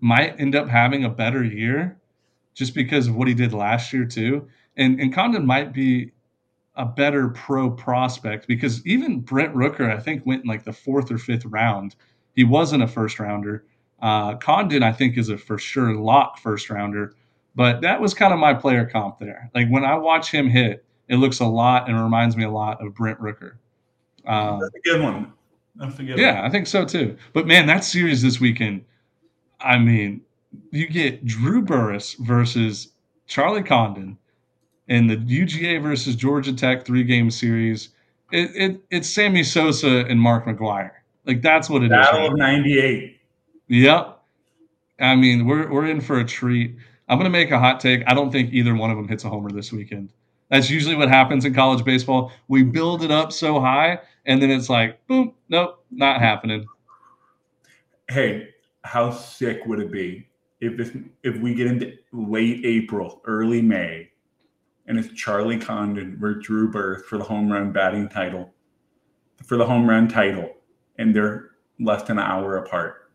[0.00, 1.98] might end up having a better year
[2.54, 4.48] just because of what he did last year too.
[4.76, 6.12] And and Condon might be
[6.80, 11.10] a better pro prospect because even Brent Rooker, I think, went in like the fourth
[11.10, 11.94] or fifth round.
[12.34, 13.66] He wasn't a first rounder.
[14.00, 17.14] Uh, Condon, I think, is a for sure lock first rounder.
[17.54, 19.50] But that was kind of my player comp there.
[19.54, 22.82] Like when I watch him hit, it looks a lot and reminds me a lot
[22.82, 23.56] of Brent Rooker.
[24.24, 25.32] Um, That's a good one.
[25.76, 26.44] That's a good yeah, one.
[26.46, 27.14] I think so too.
[27.34, 28.86] But man, that series this weekend,
[29.60, 30.22] I mean,
[30.70, 32.92] you get Drew Burress versus
[33.26, 34.16] Charlie Condon
[34.90, 37.90] in the UGA versus Georgia Tech three game series.
[38.32, 40.90] It, it, it's Sammy Sosa and Mark McGwire.
[41.24, 42.28] Like that's what it Battle is.
[42.28, 43.20] Battle of '98.
[43.68, 44.20] Yep.
[45.00, 46.76] I mean, we're we're in for a treat.
[47.08, 48.02] I'm gonna make a hot take.
[48.06, 50.10] I don't think either one of them hits a homer this weekend.
[50.50, 52.32] That's usually what happens in college baseball.
[52.48, 56.66] We build it up so high, and then it's like, boom, nope, not happening.
[58.08, 58.48] Hey,
[58.82, 60.26] how sick would it be
[60.60, 60.90] if this,
[61.22, 64.09] if we get into late April, early May,
[64.90, 68.52] and it's Charlie Condon or Drew Burress for the home run batting title,
[69.46, 70.50] for the home run title,
[70.98, 73.12] and they're less than an hour apart.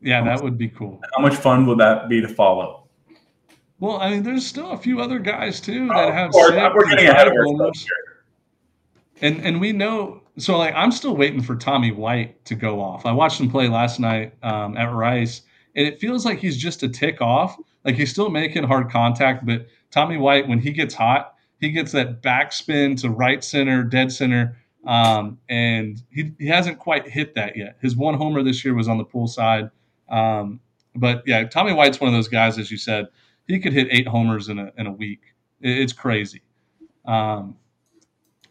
[0.00, 1.00] Yeah, that would be cool.
[1.16, 2.88] How much fun would that be to follow?
[3.80, 6.30] Well, I mean, there's still a few other guys too that oh, have.
[6.30, 7.84] Course, we're getting ahead of ourselves
[9.20, 13.06] And and we know so like I'm still waiting for Tommy White to go off.
[13.06, 15.42] I watched him play last night um, at Rice,
[15.74, 17.56] and it feels like he's just a tick off.
[17.84, 21.92] Like he's still making hard contact, but Tommy White, when he gets hot, he gets
[21.92, 27.56] that backspin to right center, dead center, um, and he, he hasn't quite hit that
[27.56, 27.76] yet.
[27.80, 29.70] His one homer this year was on the pool side.
[30.08, 30.60] Um,
[30.94, 33.08] but yeah, Tommy White's one of those guys, as you said,
[33.46, 35.20] he could hit eight homers in a in a week.
[35.60, 36.42] It's crazy.
[37.04, 37.56] Um,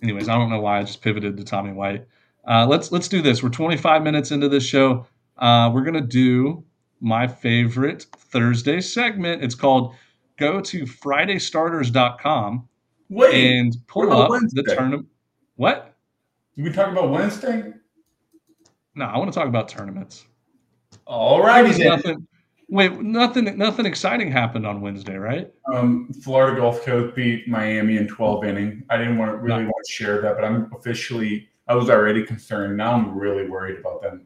[0.03, 2.05] anyways, I don't know why I just pivoted to Tommy White.
[2.47, 3.41] Uh, let's let's do this.
[3.43, 5.05] We're 25 minutes into this show.
[5.37, 6.63] Uh, we're gonna do
[7.01, 9.43] my favorite Thursday segment.
[9.43, 9.95] It's called
[10.39, 12.67] "Go to FridayStarters.com
[13.09, 14.61] Wait, and pull up Wednesday?
[14.63, 15.07] the tournament."
[15.55, 15.93] What?
[16.55, 17.73] Did we talk about Wednesday?
[18.95, 20.25] No, I want to talk about tournaments.
[21.05, 22.27] All righty, nothing.
[22.69, 25.51] Wait, nothing nothing exciting happened on Wednesday, right?
[25.73, 28.83] Um, Florida Gulf Coast beat Miami in 12 inning.
[28.89, 29.69] I didn't want to really no.
[29.69, 32.77] want to share that, but I'm officially I was already concerned.
[32.77, 34.25] Now I'm really worried about them.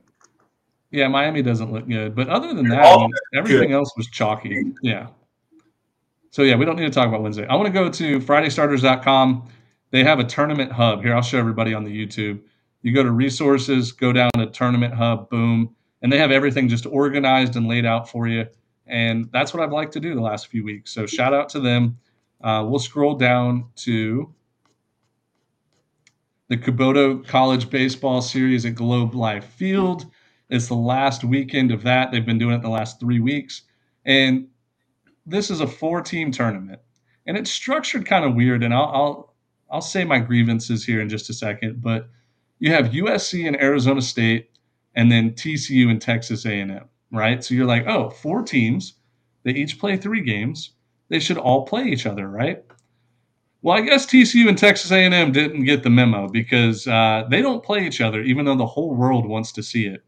[0.91, 3.75] Yeah, Miami doesn't look good, but other than that, I mean, everything good.
[3.75, 4.63] else was chalky.
[4.81, 5.07] Yeah.
[6.33, 7.45] So yeah, we don't need to talk about Wednesday.
[7.45, 9.49] I want to go to FridayStarters.com.
[9.91, 11.15] They have a tournament hub here.
[11.15, 12.41] I'll show everybody on the YouTube.
[12.81, 16.87] You go to resources, go down to tournament hub, boom, and they have everything just
[16.87, 18.47] organized and laid out for you.
[18.87, 20.91] And that's what I've liked to do the last few weeks.
[20.91, 21.99] So shout out to them.
[22.43, 24.33] Uh, we'll scroll down to
[26.47, 30.07] the Kubota College Baseball Series at Globe Life Field.
[30.49, 32.11] It's the last weekend of that.
[32.11, 33.61] They've been doing it the last three weeks.
[34.03, 34.47] And
[35.25, 36.79] this is a four team tournament.
[37.25, 38.63] And it's structured kind of weird.
[38.63, 39.35] And I'll, I'll,
[39.71, 41.81] I'll say my grievances here in just a second.
[41.81, 42.09] But
[42.59, 44.49] you have USC and Arizona State,
[44.95, 47.43] and then TCU and Texas A&M, right?
[47.43, 48.93] So you're like, oh, four teams.
[49.43, 50.73] They each play three games
[51.13, 52.63] they should all play each other, right?
[53.61, 57.63] Well, I guess TCU and Texas A&M didn't get the memo because uh, they don't
[57.63, 60.03] play each other, even though the whole world wants to see it.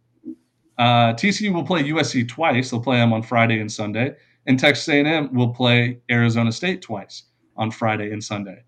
[0.79, 2.71] Uh, TCU will play USC twice.
[2.71, 4.15] They'll play them on Friday and Sunday,
[4.47, 7.23] and Texas A&M will play Arizona State twice
[7.57, 8.63] on Friday and Sunday.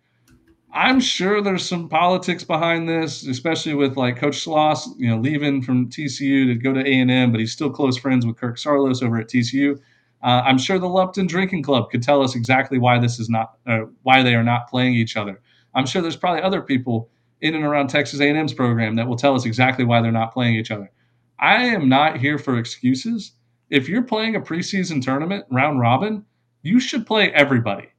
[0.74, 5.62] I'm sure there's some politics behind this, especially with like Coach Schloss, you know, leaving
[5.62, 9.18] from TCU to go to A&M, but he's still close friends with Kirk Saarloos over
[9.18, 9.80] at TCU.
[10.24, 13.58] Uh, I'm sure the Lupton Drinking Club could tell us exactly why this is not,
[13.66, 15.42] uh, why they are not playing each other.
[15.74, 17.10] I'm sure there's probably other people
[17.42, 20.56] in and around Texas A&M's program that will tell us exactly why they're not playing
[20.56, 20.92] each other.
[21.40, 23.34] I am not here for excuses.
[23.69, 26.25] If you're playing a preseason tournament round robin,
[26.62, 27.89] you should play everybody.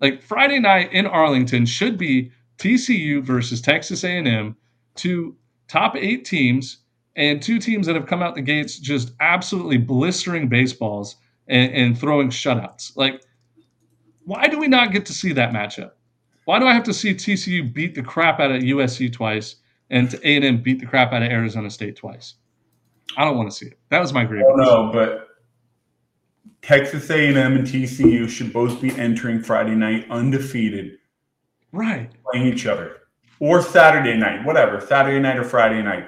[0.00, 4.56] Like Friday night in Arlington should be TCU versus Texas A&M,
[4.94, 5.36] two
[5.68, 6.78] top eight teams
[7.16, 11.16] and two teams that have come out the gates just absolutely blistering baseballs
[11.48, 12.96] and, and throwing shutouts.
[12.96, 13.22] Like,
[14.24, 15.92] why do we not get to see that matchup?
[16.44, 19.56] Why do I have to see TCU beat the crap out of USC twice
[19.90, 22.34] and A&M beat the crap out of Arizona State twice?
[23.16, 23.78] I don't want to see it.
[23.90, 24.54] That was my grievance.
[24.56, 25.28] No, but
[26.62, 30.98] Texas A&M and TCU should both be entering Friday night undefeated.
[31.72, 32.10] Right.
[32.30, 32.98] Playing each other.
[33.40, 36.06] Or Saturday night, whatever, Saturday night or Friday night.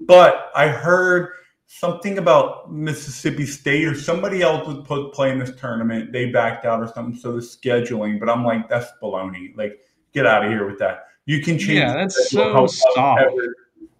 [0.00, 1.30] But I heard–
[1.66, 6.12] something about Mississippi State or somebody else was put playing this tournament.
[6.12, 7.18] They backed out or something.
[7.18, 9.56] So the scheduling, but I'm like, that's baloney.
[9.56, 9.80] Like,
[10.12, 11.06] get out of here with that.
[11.26, 11.78] You can change.
[11.78, 13.24] Yeah, that's so soft.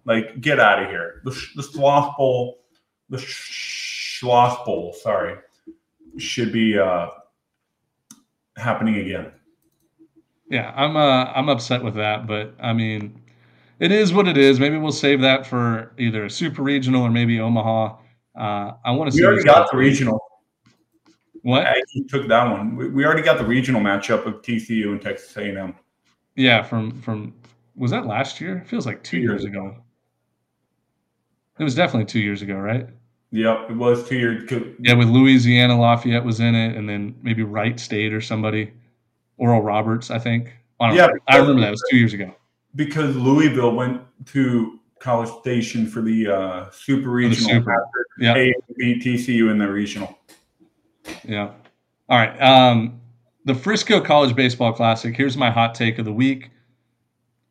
[0.05, 1.21] Like, get out of here.
[1.23, 2.59] The, the Sloth Bowl,
[3.09, 5.37] the Schloss Bowl, sorry,
[6.17, 7.07] should be uh,
[8.55, 9.31] happening again.
[10.49, 13.19] Yeah, I'm uh, I'm upset with that, but I mean,
[13.79, 14.59] it is what it is.
[14.59, 17.97] Maybe we'll save that for either a super regional or maybe Omaha.
[18.37, 19.23] Uh, I want to see.
[19.23, 20.19] We already got the regional.
[21.41, 21.65] What?
[21.65, 22.75] I took that one.
[22.75, 25.75] We, we already got the regional matchup of TCU and Texas A&M.
[26.35, 27.33] Yeah, from from
[27.75, 28.57] was that last year?
[28.57, 29.75] It feels like two, two years, years ago.
[31.59, 32.87] It was definitely two years ago, right?
[33.31, 34.49] Yep, it was two years.
[34.79, 38.71] Yeah, with Louisiana Lafayette was in it, and then maybe Wright State or somebody,
[39.37, 40.53] Oral Roberts, I think.
[40.79, 41.67] I yeah, I remember that.
[41.67, 42.33] It was two years ago
[42.75, 47.49] because Louisville went to College Station for the uh, Super Regional.
[47.49, 47.87] Super.
[48.19, 48.33] Yeah.
[48.77, 50.17] beat TCU in the regional.
[51.23, 51.51] Yeah.
[52.09, 52.41] All right.
[52.41, 52.99] Um,
[53.45, 55.15] the Frisco College Baseball Classic.
[55.15, 56.51] Here's my hot take of the week.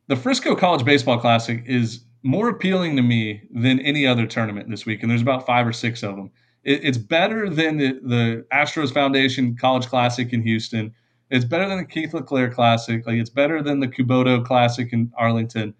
[0.06, 4.86] The Frisco College Baseball Classic is more appealing to me than any other tournament this
[4.86, 6.30] week, and there's about five or six of them.
[6.64, 10.92] It, it's better than the, the Astros Foundation College Classic in Houston.
[11.30, 13.06] It's better than the Keith LeClair Classic.
[13.06, 15.74] Like it's better than the Kubota Classic in Arlington.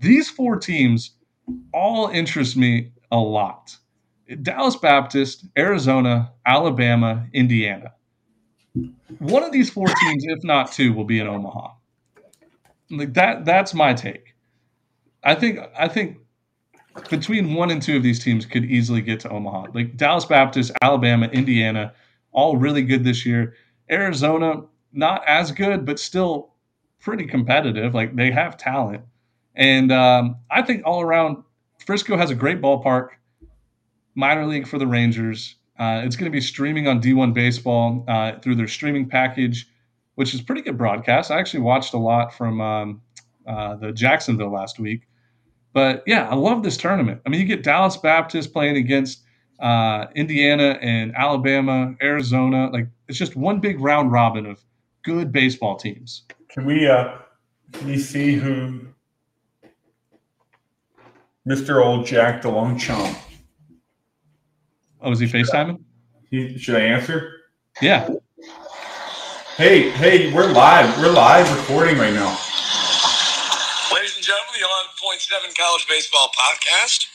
[0.00, 1.12] These four teams
[1.72, 3.76] all interest me a lot.
[4.42, 7.92] Dallas Baptist, Arizona, Alabama, Indiana.
[9.18, 11.72] One of these four teams, if not two, will be in Omaha.
[12.90, 14.33] Like that that's my take.
[15.24, 16.18] I think I think
[17.10, 19.66] between one and two of these teams could easily get to Omaha.
[19.74, 21.92] Like Dallas Baptist, Alabama, Indiana,
[22.32, 23.54] all really good this year.
[23.90, 26.54] Arizona, not as good, but still
[27.00, 27.94] pretty competitive.
[27.94, 29.02] Like they have talent.
[29.56, 31.42] And um, I think all around,
[31.84, 33.10] Frisco has a great ballpark,
[34.14, 35.56] minor league for the Rangers.
[35.78, 39.68] Uh, it's going to be streaming on D1 Baseball uh, through their streaming package,
[40.14, 41.30] which is pretty good broadcast.
[41.30, 43.02] I actually watched a lot from um,
[43.46, 45.02] uh, the Jacksonville last week.
[45.74, 47.20] But yeah, I love this tournament.
[47.26, 49.24] I mean, you get Dallas Baptist playing against
[49.58, 52.70] uh, Indiana and Alabama, Arizona.
[52.72, 54.64] Like it's just one big round robin of
[55.02, 56.22] good baseball teams.
[56.48, 57.16] Can we uh
[57.72, 58.86] can you see who
[61.46, 61.84] Mr.
[61.84, 63.18] Old Jack DeLongchamp?
[65.02, 65.74] Oh, is he should FaceTiming?
[65.74, 67.32] I, he, should I answer?
[67.82, 68.08] Yeah.
[69.56, 70.96] Hey, hey, we're live.
[70.98, 72.38] We're live recording right now.
[75.30, 77.06] Ladies and gentlemen, the 11.7 College Baseball Podcast.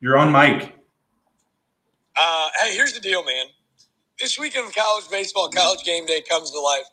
[0.00, 0.74] You're on mic.
[2.16, 3.46] Uh, hey, here's the deal, man.
[4.18, 6.86] This weekend of college baseball, college game day comes to life.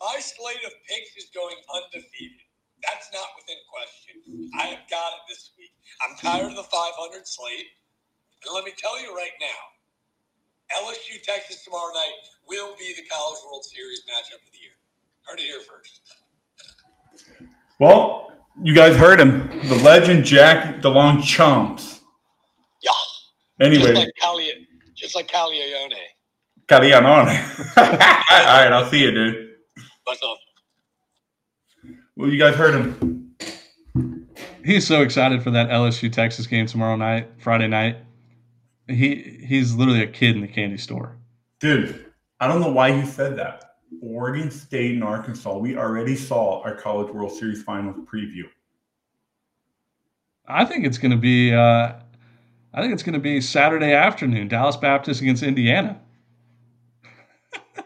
[0.00, 2.40] My slate of picks is going undefeated.
[2.82, 4.50] That's not within question.
[4.58, 5.72] I have got it this week.
[6.02, 7.66] I'm tired of the 500 slate.
[8.46, 12.14] And let me tell you right now, LSU Texas tomorrow night
[12.48, 14.74] will be the College World Series matchup of the year.
[15.22, 16.00] Heard it here first.
[17.78, 18.29] Well,
[18.62, 19.48] you guys heard him.
[19.68, 22.00] The legend Jack DeLong Chomps.
[22.82, 22.90] Yeah.
[23.60, 23.86] Anyway.
[23.86, 25.94] Just like Cali, just like Caglianone.
[26.68, 27.76] Caglianone.
[27.76, 29.50] All right, I'll see you, dude.
[30.04, 30.38] What's up?
[32.16, 33.34] Well, you guys heard him.
[34.64, 37.96] He's so excited for that LSU Texas game tomorrow night, Friday night.
[38.88, 41.16] He he's literally a kid in the candy store.
[41.60, 42.06] Dude,
[42.40, 43.69] I don't know why he said that.
[44.02, 48.44] Oregon State and Arkansas, we already saw our College World Series Finals preview.
[50.46, 51.52] I think it's going to be.
[51.52, 51.92] Uh,
[52.72, 54.48] I think it's going to be Saturday afternoon.
[54.48, 56.00] Dallas Baptist against Indiana.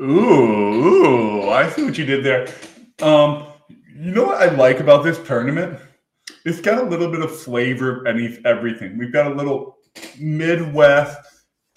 [0.00, 2.48] ooh, ooh, I see what you did there.
[3.00, 5.78] Um, you know what I like about this tournament?
[6.44, 8.98] It's got a little bit of flavor of any everything.
[8.98, 9.78] We've got a little
[10.18, 11.16] Midwest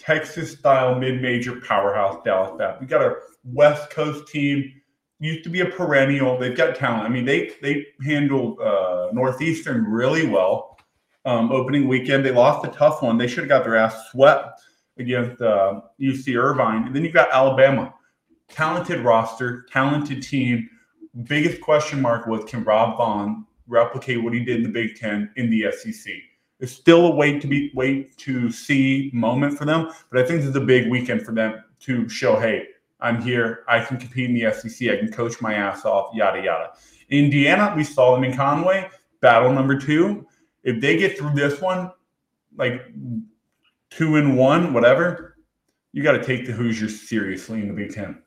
[0.08, 2.80] Texas style mid major powerhouse Dallas Baptist.
[2.80, 4.74] We got a West Coast team.
[5.20, 6.38] Used to be a perennial.
[6.38, 7.04] They've got talent.
[7.04, 10.78] I mean, they they handled uh, Northeastern really well.
[11.26, 13.18] Um, opening weekend, they lost a tough one.
[13.18, 14.62] They should have got their ass swept
[14.98, 16.86] against uh, UC Irvine.
[16.86, 17.94] And then you've got Alabama,
[18.48, 20.70] talented roster, talented team.
[21.24, 25.32] Biggest question mark was can Rob Vaughn replicate what he did in the Big Ten
[25.36, 26.14] in the SEC?
[26.60, 30.40] It's still a wait to be wait to see moment for them, but I think
[30.40, 32.68] this is a big weekend for them to show, hey,
[33.00, 33.64] I'm here.
[33.68, 34.90] I can compete in the SEC.
[34.90, 36.14] I can coach my ass off.
[36.16, 36.72] Yada yada.
[37.10, 38.90] Indiana, we saw them in Conway.
[39.22, 40.26] Battle number two.
[40.64, 41.92] If they get through this one,
[42.58, 42.82] like
[43.90, 45.38] two and one, whatever,
[45.94, 48.22] you got to take the Hoosiers seriously in the Big Ten.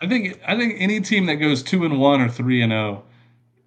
[0.00, 3.02] I think I think any team that goes two and one or three and zero
[3.02, 3.10] oh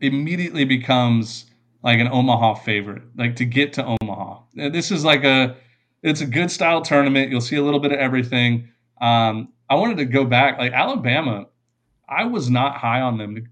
[0.01, 1.45] immediately becomes
[1.83, 4.41] like an Omaha favorite, like to get to Omaha.
[4.53, 5.55] This is like a
[6.03, 7.29] it's a good style tournament.
[7.29, 8.69] You'll see a little bit of everything.
[9.01, 11.45] Um, I wanted to go back, like Alabama.
[12.07, 13.43] I was not high on them, to,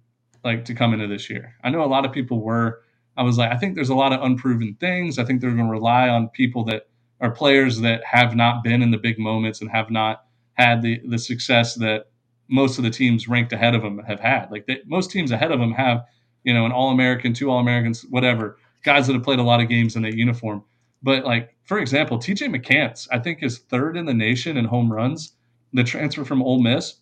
[0.44, 1.56] like to come into this year.
[1.64, 2.82] I know a lot of people were.
[3.16, 5.18] I was like, I think there's a lot of unproven things.
[5.18, 6.88] I think they're going to rely on people that
[7.20, 11.02] are players that have not been in the big moments and have not had the
[11.08, 12.06] the success that
[12.50, 14.50] most of the teams ranked ahead of them have had.
[14.52, 16.06] Like they, most teams ahead of them have
[16.48, 19.60] you know, an All American, two All Americans, whatever, guys that have played a lot
[19.60, 20.64] of games in that uniform.
[21.04, 24.90] But like, for example, TJ McCants, I think is third in the nation in home
[24.90, 25.34] runs.
[25.74, 27.02] The transfer from Ole Miss,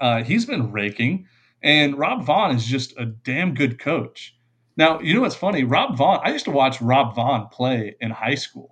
[0.00, 1.26] uh, he's been raking,
[1.62, 4.34] and Rob Vaughn is just a damn good coach.
[4.78, 5.62] Now, you know what's funny?
[5.62, 8.70] Rob Vaughn, I used to watch Rob Vaughn play in high school.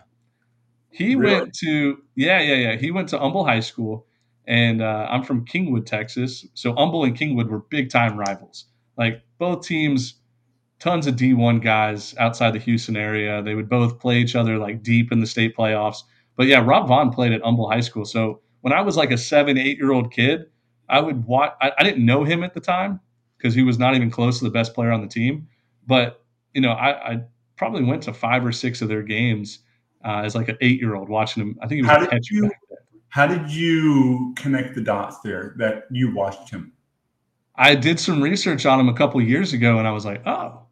[0.88, 1.34] He really?
[1.34, 2.76] went to, yeah, yeah, yeah.
[2.76, 4.06] He went to Humble High School,
[4.46, 6.46] and uh, I'm from Kingwood, Texas.
[6.54, 8.64] So Humble and Kingwood were big time rivals.
[8.98, 10.14] Like both teams,
[10.80, 13.42] tons of D1 guys outside the Houston area.
[13.42, 16.02] They would both play each other like deep in the state playoffs.
[16.36, 18.04] But yeah, Rob Vaughn played at Humble High School.
[18.04, 20.46] So when I was like a seven, eight year old kid,
[20.88, 21.52] I would watch.
[21.60, 23.00] I, I didn't know him at the time
[23.36, 25.48] because he was not even close to the best player on the team.
[25.86, 27.20] But you know, I, I
[27.56, 29.60] probably went to five or six of their games
[30.04, 31.58] uh, as like an eight year old watching him.
[31.60, 32.50] I think he was how did you
[33.10, 36.72] how did you connect the dots there that you watched him?
[37.58, 40.62] I did some research on him a couple years ago, and I was like, oh,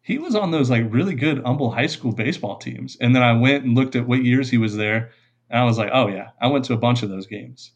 [0.00, 2.96] he was on those like really good Humble High School baseball teams.
[3.00, 5.10] And then I went and looked at what years he was there,
[5.50, 7.72] and I was like, oh yeah, I went to a bunch of those games.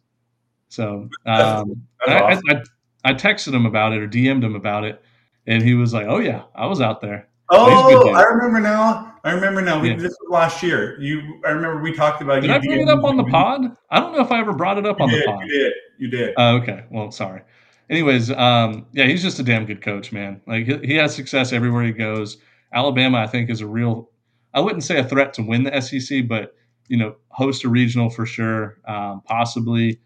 [0.69, 2.63] So um, I, I,
[3.05, 5.03] I, texted him about it or DM'd him about it,
[5.47, 7.29] and he was like, oh yeah, I was out there.
[7.51, 9.13] Oh, I remember now.
[9.23, 9.83] I remember now.
[9.83, 9.97] Yeah.
[9.97, 10.99] This was last year.
[11.01, 12.41] You, I remember we talked about.
[12.41, 13.77] Did I bring it up on the pod?
[13.91, 15.41] I don't know if I ever brought it up you on did, the pod.
[15.45, 15.73] You did.
[15.99, 16.35] You did.
[16.39, 16.85] Uh, okay.
[16.91, 17.43] Well, sorry
[17.91, 20.41] anyways, um, yeah, he's just a damn good coach, man.
[20.47, 22.39] Like he, he, has success everywhere he goes.
[22.73, 24.11] Alabama, I think, is a real.
[24.55, 26.55] I wouldn't say a threat to win the SEC, but
[26.89, 28.79] you know, host a regional for sure.
[28.87, 30.01] Um, possibly.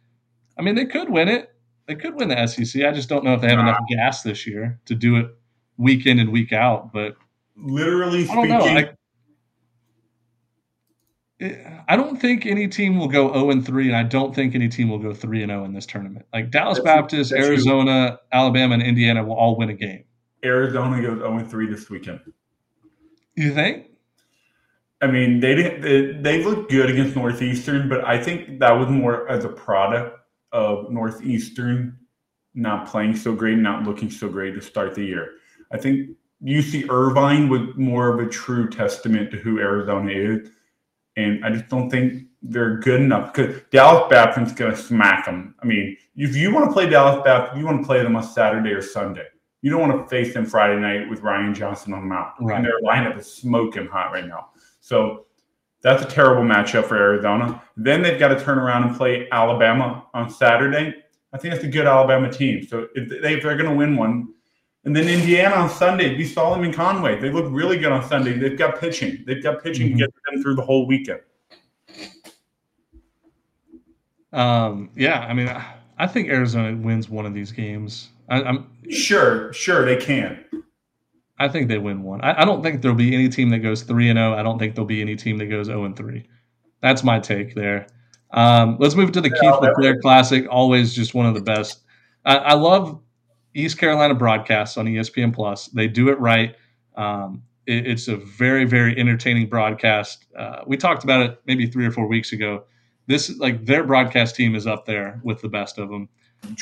[0.58, 1.54] I mean, they could win it.
[1.86, 2.84] They could win the SEC.
[2.84, 5.26] I just don't know if they have enough gas this year to do it
[5.76, 6.92] week in and week out.
[6.92, 7.16] But
[7.56, 8.92] literally speaking, I
[11.96, 14.90] don't think any team will go 0 and 3, and I don't think any team
[14.90, 16.26] will go 3 and 0 in this tournament.
[16.32, 18.18] Like Dallas that's Baptist, that's Arizona, true.
[18.32, 20.04] Alabama, and Indiana will all win a game.
[20.44, 22.20] Arizona goes 0 and 3 this weekend.
[23.36, 23.86] You think?
[25.00, 25.80] I mean, they didn't.
[25.80, 30.18] They, they looked good against Northeastern, but I think that was more as a product
[30.52, 31.96] of Northeastern
[32.54, 35.32] not playing so great, not looking so great to start the year.
[35.72, 36.10] I think
[36.42, 40.50] UC Irvine was more of a true testament to who Arizona is
[41.20, 45.54] and I just don't think they're good enough because Dallas Baptist's going to smack them.
[45.62, 48.22] I mean, if you want to play Dallas Baptist, you want to play them on
[48.22, 49.26] Saturday or Sunday.
[49.62, 52.32] You don't want to face them Friday night with Ryan Johnson on the mound.
[52.40, 52.56] Right.
[52.56, 54.48] And their lineup is smoking hot right now.
[54.80, 55.26] So
[55.82, 57.62] that's a terrible matchup for Arizona.
[57.76, 60.94] Then they've got to turn around and play Alabama on Saturday.
[61.32, 62.66] I think that's a good Alabama team.
[62.66, 64.34] So if, they, if they're going to win one,
[64.84, 67.20] and then Indiana on Sunday, we saw them in Conway.
[67.20, 68.32] They look really good on Sunday.
[68.32, 69.24] They've got pitching.
[69.26, 69.98] They've got pitching mm-hmm.
[69.98, 71.20] to get them through the whole weekend.
[74.32, 75.54] Um, yeah, I mean,
[75.98, 78.10] I think Arizona wins one of these games.
[78.28, 80.44] I, am sure, sure they can.
[81.38, 82.20] I think they win one.
[82.20, 84.34] I, I don't think there'll be any team that goes three and zero.
[84.34, 84.38] Oh.
[84.38, 86.26] I don't think there'll be any team that goes zero oh and three.
[86.80, 87.86] That's my take there.
[88.30, 90.46] Um, let's move to the yeah, Keith LeClair Classic.
[90.48, 91.80] Always just one of the best.
[92.24, 93.00] I, I, love
[93.54, 95.66] East Carolina broadcasts on ESPN Plus.
[95.68, 96.54] They do it right.
[96.96, 100.26] Um, it, it's a very very entertaining broadcast.
[100.36, 102.64] Uh, we talked about it maybe three or four weeks ago.
[103.06, 106.08] This like their broadcast team is up there with the best of them,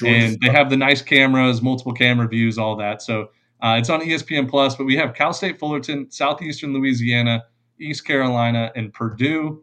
[0.04, 3.02] and they have the nice cameras, multiple camera views, all that.
[3.02, 3.30] So
[3.60, 4.76] uh, it's on ESPN Plus.
[4.76, 7.44] But we have Cal State Fullerton, Southeastern Louisiana,
[7.78, 9.62] East Carolina, and Purdue.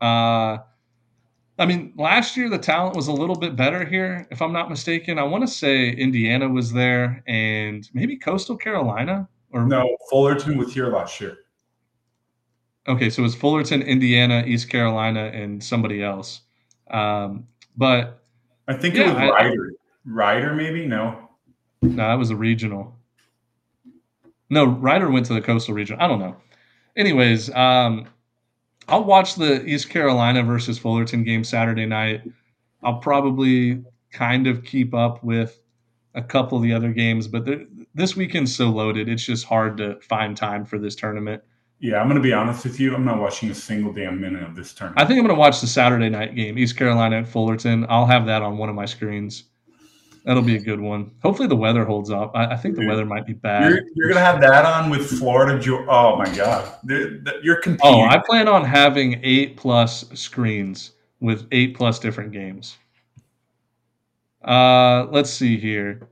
[0.00, 0.58] Uh,
[1.58, 4.68] I mean, last year the talent was a little bit better here, if I'm not
[4.68, 5.18] mistaken.
[5.18, 10.72] I want to say Indiana was there and maybe Coastal Carolina or no, Fullerton was
[10.74, 11.38] here last year.
[12.88, 16.42] Okay, so it was Fullerton, Indiana, East Carolina, and somebody else.
[16.90, 17.46] Um,
[17.76, 18.22] but
[18.68, 19.72] I think yeah, it was Rider.
[19.72, 21.30] I, Rider, maybe no.
[21.82, 22.94] No, that was a regional.
[24.50, 25.98] No, Rider went to the coastal region.
[25.98, 26.36] I don't know.
[26.96, 28.06] Anyways, um,
[28.88, 32.22] I'll watch the East Carolina versus Fullerton game Saturday night.
[32.82, 33.82] I'll probably
[34.12, 35.60] kind of keep up with
[36.14, 37.46] a couple of the other games, but
[37.94, 41.42] this weekend's so loaded, it's just hard to find time for this tournament.
[41.78, 42.94] Yeah, I'm going to be honest with you.
[42.94, 44.98] I'm not watching a single damn minute of this tournament.
[44.98, 47.84] I think I'm going to watch the Saturday night game, East Carolina at Fullerton.
[47.88, 49.44] I'll have that on one of my screens.
[50.26, 51.12] That'll be a good one.
[51.22, 52.32] Hopefully the weather holds up.
[52.34, 53.70] I, I think the weather might be bad.
[53.70, 55.62] You're, you're, gonna have that on with Florida.
[55.88, 56.68] Oh my god,
[57.42, 57.94] you're competing.
[57.94, 62.76] Oh, I plan on having eight plus screens with eight plus different games.
[64.44, 66.08] Uh, let's see here.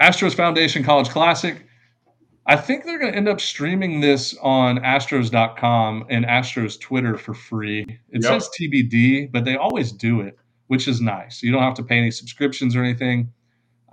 [0.00, 1.66] Astros Foundation College Classic.
[2.46, 7.34] I think they're going to end up streaming this on Astros.com and Astros Twitter for
[7.34, 7.82] free.
[8.10, 8.42] It yep.
[8.42, 11.42] says TBD, but they always do it which is nice.
[11.42, 13.32] You don't have to pay any subscriptions or anything.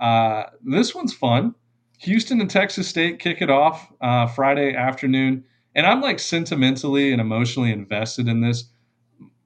[0.00, 1.54] Uh, this one's fun.
[1.98, 5.44] Houston and Texas State kick it off uh, Friday afternoon.
[5.74, 8.70] And I'm like sentimentally and emotionally invested in this.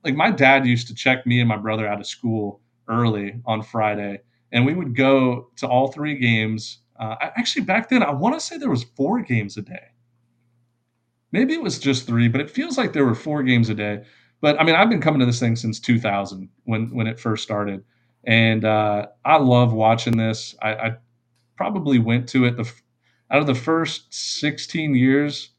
[0.04, 3.62] Like my dad used to check me and my brother out of school early on
[3.62, 4.20] Friday,
[4.52, 6.78] and we would go to all three games.
[6.98, 9.88] Uh, actually, back then, I want to say there was four games a day.
[11.30, 14.04] Maybe it was just three, but it feels like there were four games a day.
[14.40, 17.42] But I mean, I've been coming to this thing since 2000 when when it first
[17.42, 17.84] started,
[18.24, 20.54] and uh, I love watching this.
[20.62, 20.96] I, I,
[21.56, 22.72] probably went to it the
[23.32, 25.50] out of the first 16 years,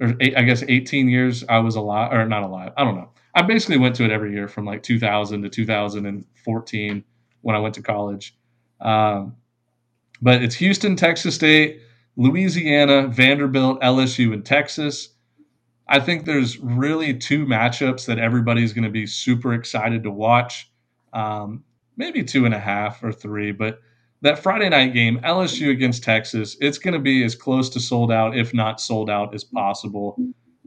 [0.00, 2.72] or eight, I guess 18 years I was alive or not alive.
[2.76, 3.10] I don't know.
[3.34, 7.04] I basically went to it every year from like 2000 to 2014
[7.42, 8.36] when I went to college.
[8.80, 9.36] Um,
[10.22, 11.80] but it's Houston, Texas State,
[12.16, 15.10] Louisiana, Vanderbilt, LSU, and Texas.
[15.90, 20.70] I think there's really two matchups that everybody's going to be super excited to watch.
[21.12, 21.64] Um,
[21.96, 23.80] maybe two and a half or three, but
[24.22, 28.12] that Friday night game, LSU against Texas, it's going to be as close to sold
[28.12, 30.16] out, if not sold out, as possible.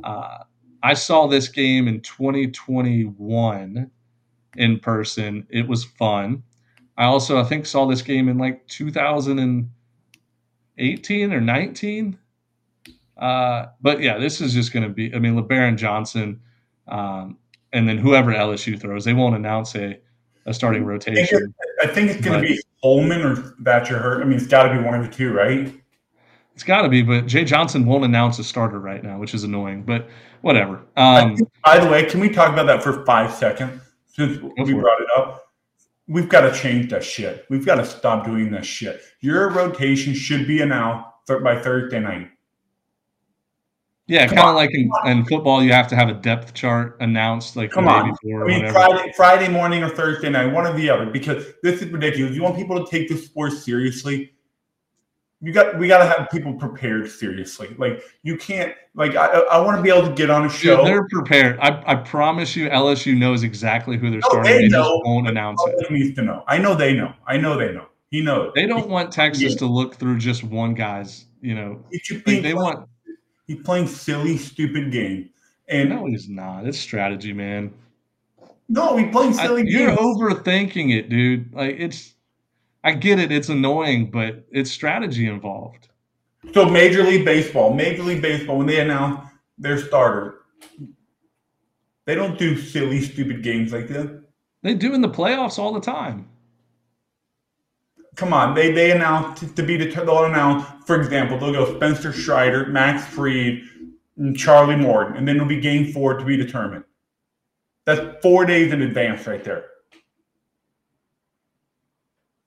[0.04, 0.40] Uh,
[0.82, 3.90] I saw this game in 2021
[4.58, 5.48] in person.
[5.50, 6.44] It was fun.
[6.98, 12.20] I also, I think, saw this game in like 2018 or 19.
[13.24, 15.16] Uh, but yeah, this is just going to be.
[15.16, 16.42] I mean, Lebarron Johnson,
[16.90, 17.38] um,
[17.72, 19.98] and then whoever LSU throws, they won't announce a,
[20.46, 21.54] a starting rotation.
[21.82, 24.24] I think it's going to be Holman or Thatcher Hurd.
[24.24, 25.74] I mean, it's got to be one of the two, right?
[26.54, 29.46] It's got to be, but Jay Johnson won't announce a starter right now, which is
[29.46, 29.84] annoying.
[29.84, 30.10] But
[30.42, 30.82] whatever.
[30.98, 33.82] Um, think, by the way, can we talk about that for five seconds?
[34.08, 35.46] Since we brought it up,
[36.10, 37.46] we've got to change that shit.
[37.50, 39.02] We've got to stop doing this shit.
[39.22, 41.08] Your rotation should be announced
[41.42, 42.30] by Thursday night.
[44.08, 47.56] Yeah, kind of like in, in, football, you have to have a depth chart announced
[47.56, 48.12] like Come the day on.
[48.12, 48.44] before.
[48.44, 51.90] I mean, Friday, Friday morning or Thursday night, one or the other, because this is
[51.90, 52.36] ridiculous.
[52.36, 54.34] You want people to take the sport seriously.
[55.40, 57.76] You got we got to have people prepared seriously.
[57.78, 60.78] Like you can't like I, I want to be able to get on a show.
[60.78, 61.60] Dude, they're prepared.
[61.60, 64.52] I, I promise you, LSU knows exactly who they're no, starting.
[64.52, 65.02] They, they know.
[65.06, 65.92] won't announce it.
[65.92, 66.44] Needs to know.
[66.48, 67.14] I know they know.
[67.26, 67.88] I know they know.
[68.10, 68.52] He knows.
[68.54, 69.58] They don't want Texas yeah.
[69.60, 71.26] to look through just one guy's.
[71.42, 71.84] You know,
[72.26, 72.88] like they want
[73.48, 75.30] He's playing silly, stupid game.
[75.68, 76.66] And no, he's not.
[76.66, 77.74] It's strategy, man.
[78.70, 81.54] No, we playing silly I, You're overthinking it, dude.
[81.54, 82.14] Like it's
[82.84, 85.90] I get it, it's annoying, but it's strategy involved.
[86.54, 90.40] So Major League Baseball, Major League Baseball, when they announce their starter,
[92.06, 94.24] they don't do silly, stupid games like that.
[94.62, 96.28] They do in the playoffs all the time.
[98.16, 100.10] Come on, they they announce to, be determined.
[100.10, 103.62] They'll announce, for example, they'll go Spencer Strider, Max Fried,
[104.18, 106.84] and Charlie Morton, and then it'll be Game Four to be determined.
[107.86, 109.66] That's four days in advance, right there.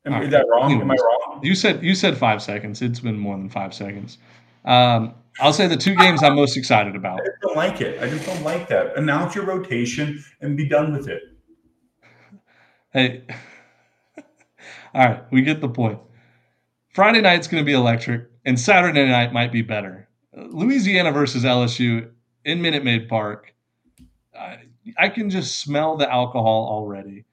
[0.06, 0.24] Am, right.
[0.24, 0.80] Is that wrong?
[0.80, 1.40] Am I wrong?
[1.42, 2.80] You said you said five seconds.
[2.80, 4.18] It's been more than five seconds.
[4.64, 7.20] Um, I'll say the two games I'm most excited about.
[7.20, 8.02] I just don't like it.
[8.02, 8.96] I just don't like that.
[8.96, 11.22] Announce your rotation and be done with it.
[12.92, 13.24] Hey,
[14.96, 15.98] all right, we get the point.
[16.94, 20.08] Friday night's going to be electric, and Saturday night might be better.
[20.34, 22.10] Louisiana versus LSU
[22.46, 23.54] in Minute Maid Park.
[24.34, 24.60] I,
[24.98, 27.26] I can just smell the alcohol already.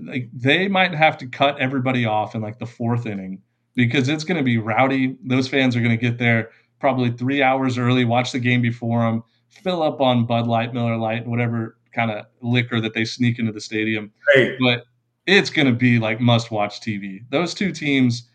[0.00, 3.42] Like they might have to cut everybody off in like the fourth inning
[3.74, 5.16] because it's going to be rowdy.
[5.24, 9.00] Those fans are going to get there probably three hours early, watch the game before
[9.00, 13.40] them, fill up on Bud Light, Miller Light, whatever kind of liquor that they sneak
[13.40, 14.12] into the stadium.
[14.36, 14.56] Right.
[14.60, 14.84] But
[15.28, 17.22] it's going to be like must watch TV.
[17.30, 18.28] Those two teams,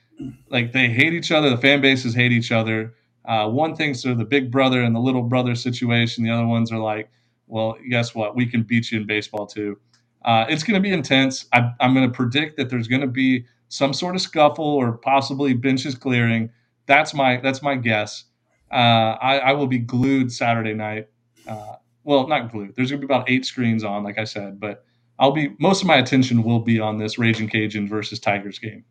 [0.49, 1.49] like they hate each other.
[1.49, 2.93] The fan bases hate each other.
[3.25, 6.23] Uh, one thinks they're the big brother and the little brother situation.
[6.23, 7.09] The other ones are like,
[7.47, 8.35] well, guess what?
[8.35, 9.79] We can beat you in baseball too.
[10.23, 11.47] Uh, it's going to be intense.
[11.51, 14.91] I, I'm going to predict that there's going to be some sort of scuffle or
[14.91, 16.51] possibly benches clearing.
[16.85, 18.25] That's my that's my guess.
[18.71, 21.07] Uh, I, I, will be glued Saturday night.
[21.47, 22.75] Uh, well, not glued.
[22.75, 24.83] There's going to be about eight screens on, like I said, but
[25.19, 28.83] I'll be most of my attention will be on this Raging Cajun versus Tigers game.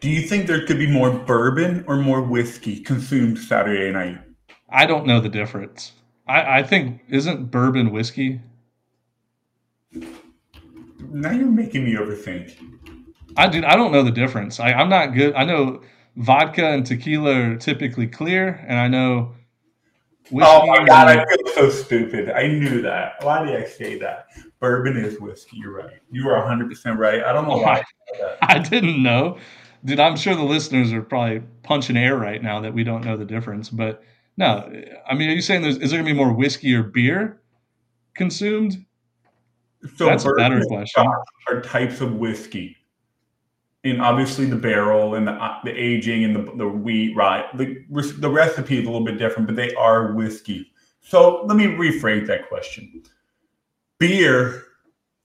[0.00, 4.18] Do you think there could be more bourbon or more whiskey consumed Saturday night?
[4.68, 5.92] I don't know the difference.
[6.26, 8.40] I, I think isn't bourbon whiskey.
[11.00, 12.56] Now you're making me overthink.
[13.36, 13.64] I do.
[13.64, 14.60] I don't know the difference.
[14.60, 15.34] I, I'm not good.
[15.34, 15.82] I know
[16.16, 19.34] vodka and tequila are typically clear, and I know.
[20.32, 21.08] Oh my god!
[21.08, 22.30] I feel so stupid.
[22.30, 23.14] I knew that.
[23.22, 24.28] Why did I say that?
[24.64, 25.58] Bourbon is whiskey.
[25.58, 26.00] You're right.
[26.10, 27.22] You are 100 percent right.
[27.22, 27.84] I don't know why.
[28.40, 29.36] I, I didn't know,
[29.84, 30.00] dude.
[30.00, 33.26] I'm sure the listeners are probably punching air right now that we don't know the
[33.26, 33.68] difference.
[33.68, 34.02] But
[34.38, 34.72] no,
[35.06, 37.42] I mean, are you saying there's is there gonna be more whiskey or beer
[38.14, 38.86] consumed?
[39.96, 41.06] So that's a better question.
[41.48, 42.78] Are types of whiskey
[43.84, 47.44] and obviously the barrel and the, uh, the aging and the, the wheat, right?
[47.58, 50.72] The, the recipe is a little bit different, but they are whiskey.
[51.02, 53.02] So let me rephrase that question
[54.08, 54.64] beer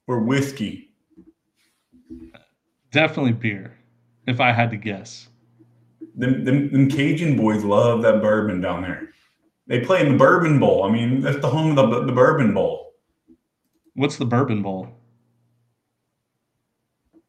[0.08, 0.92] or whiskey?
[2.92, 3.78] Definitely beer,
[4.26, 5.28] if I had to guess.
[6.16, 9.10] Them, them, them Cajun boys love that bourbon down there.
[9.68, 10.84] They play in the Bourbon Bowl.
[10.84, 12.94] I mean, that's the home of the, the Bourbon Bowl.
[13.94, 14.88] What's the Bourbon Bowl?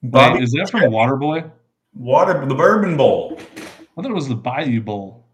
[0.02, 1.50] Bobby Wait, is that from Waterboy?
[1.92, 3.38] Water the Bourbon Bowl.
[3.38, 5.26] I thought it was the Bayou Bowl.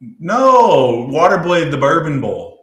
[0.00, 2.53] No, Waterboy the Bourbon Bowl.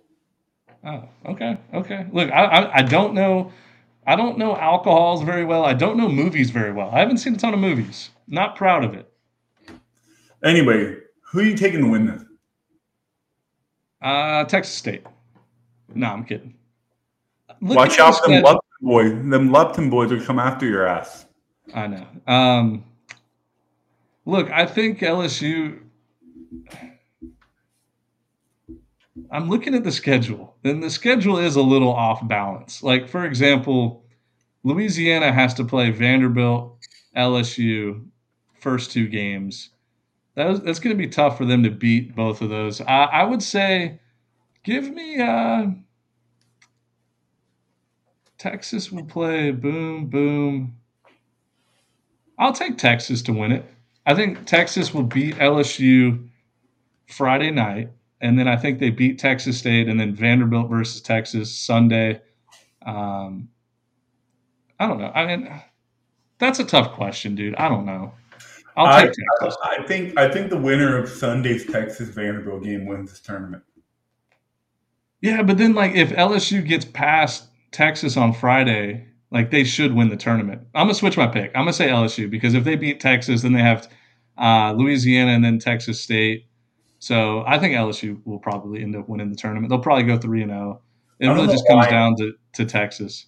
[0.84, 2.08] Oh, okay, okay.
[2.12, 3.52] Look, I, I, I don't know,
[4.06, 5.64] I don't know alcohols very well.
[5.64, 6.90] I don't know movies very well.
[6.92, 8.10] I haven't seen a ton of movies.
[8.28, 9.12] Not proud of it.
[10.44, 10.98] Anyway,
[11.32, 12.24] who are you taking to win this?
[14.02, 15.06] Uh, Texas State.
[15.94, 16.56] No, I'm kidding.
[17.62, 19.12] Look Watch out, them Lupton boys.
[19.30, 21.28] Them Lupton boys will come after your ass.
[21.76, 22.08] I know.
[22.26, 22.84] Um,
[24.26, 25.80] look, I think LSU.
[29.32, 32.84] I'm looking at the schedule, and the schedule is a little off balance.
[32.84, 34.04] Like, for example,
[34.64, 36.78] Louisiana has to play Vanderbilt,
[37.16, 38.06] LSU,
[38.60, 39.70] first two games.
[40.36, 42.82] That was, that's going to be tough for them to beat both of those.
[42.82, 44.00] I, I would say,
[44.64, 45.20] give me.
[45.20, 45.68] Uh,
[48.38, 50.76] Texas will play boom, boom,
[52.42, 53.64] I'll take Texas to win it.
[54.08, 56.28] I think Texas will beat LSU
[57.08, 57.92] Friday night,
[58.22, 62.22] and then I think they beat Texas State, and then Vanderbilt versus Texas Sunday.
[62.86, 63.50] Um,
[64.80, 65.12] I don't know.
[65.14, 65.62] I mean,
[66.40, 67.56] that's a tough question, dude.
[67.56, 68.14] I don't know.
[68.76, 69.58] I'll take I, Texas.
[69.64, 73.64] I think I think the winner of Sunday's Texas Vanderbilt game wins this tournament.
[75.22, 80.10] Yeah, but then like if LSU gets past Texas on Friday like they should win
[80.10, 80.62] the tournament.
[80.76, 81.52] I'm gonna switch my pick.
[81.56, 83.90] I'm gonna say LSU because if they beat Texas, then they have
[84.38, 86.46] uh, Louisiana and then Texas State.
[87.02, 89.70] So I think LSU will probably end up winning the tournament.
[89.70, 90.82] They'll probably go three and zero.
[91.20, 93.26] It really just comes down to, to Texas.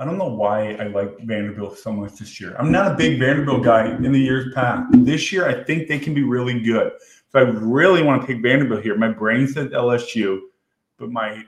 [0.00, 2.56] I don't know why I like Vanderbilt so much this year.
[2.58, 4.88] I'm not a big Vanderbilt guy in the years past.
[4.92, 6.90] This year, I think they can be really good.
[7.30, 8.96] So I really want to pick Vanderbilt here.
[8.98, 10.40] My brain says LSU,
[10.98, 11.44] but my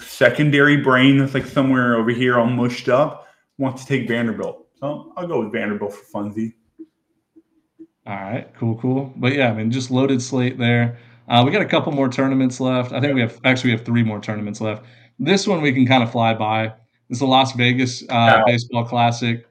[0.00, 3.26] secondary brain that's like somewhere over here all mushed up
[3.58, 4.68] wants to take Vanderbilt.
[4.78, 6.54] So I'll go with Vanderbilt for funzy.
[8.10, 9.12] All right, cool, cool.
[9.14, 10.98] But yeah, I mean, just loaded slate there.
[11.28, 12.90] Uh, we got a couple more tournaments left.
[12.90, 14.84] I think we have actually we have three more tournaments left.
[15.20, 16.72] This one we can kind of fly by.
[17.08, 19.46] It's the Las Vegas uh, Baseball Classic.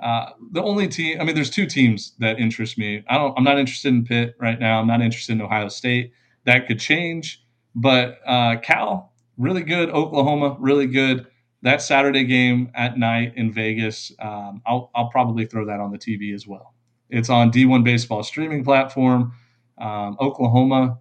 [0.00, 3.04] Uh, the only team, I mean, there's two teams that interest me.
[3.08, 4.80] I don't, I'm not interested in Pitt right now.
[4.80, 6.12] I'm not interested in Ohio State.
[6.46, 7.44] That could change,
[7.76, 9.88] but uh, Cal, really good.
[9.90, 11.28] Oklahoma, really good.
[11.62, 15.98] That Saturday game at night in Vegas, um, I'll, I'll probably throw that on the
[15.98, 16.74] TV as well.
[17.10, 19.32] It's on D1 Baseball streaming platform.
[19.78, 20.98] Um, Oklahoma,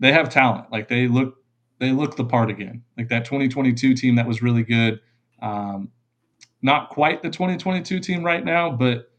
[0.00, 0.70] they have talent.
[0.72, 1.36] Like they look,
[1.78, 2.82] they look the part again.
[2.96, 5.00] Like that 2022 team that was really good.
[5.40, 5.90] Um,
[6.62, 9.10] not quite the 2022 team right now, but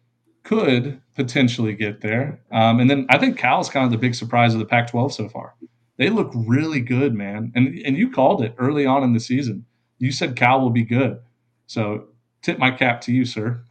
[0.44, 2.40] could potentially get there.
[2.52, 5.28] Um, and then I think Cal's kind of the big surprise of the Pac-12 so
[5.28, 5.56] far.
[5.98, 7.52] They look really good, man.
[7.56, 9.66] And and you called it early on in the season.
[9.98, 11.20] You said Cal will be good.
[11.66, 12.08] So
[12.42, 13.64] tip my cap to you, sir.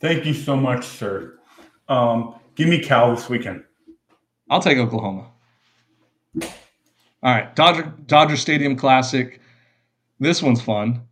[0.00, 1.37] Thank you so much, sir.
[1.88, 3.64] Um, give me Cal this weekend.
[4.50, 5.30] I'll take Oklahoma.
[6.40, 9.40] All right, Dodger Dodger Stadium Classic.
[10.20, 11.02] This one's fun.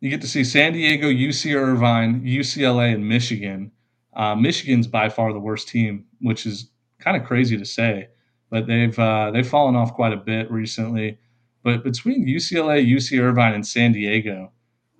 [0.00, 3.72] You get to see San Diego, UC Irvine, UCLA, and Michigan.
[4.14, 8.08] Uh, Michigan's by far the worst team, which is kind of crazy to say,
[8.50, 11.18] but they've uh, they've fallen off quite a bit recently.
[11.62, 14.52] But between UCLA, UC Irvine, and San Diego,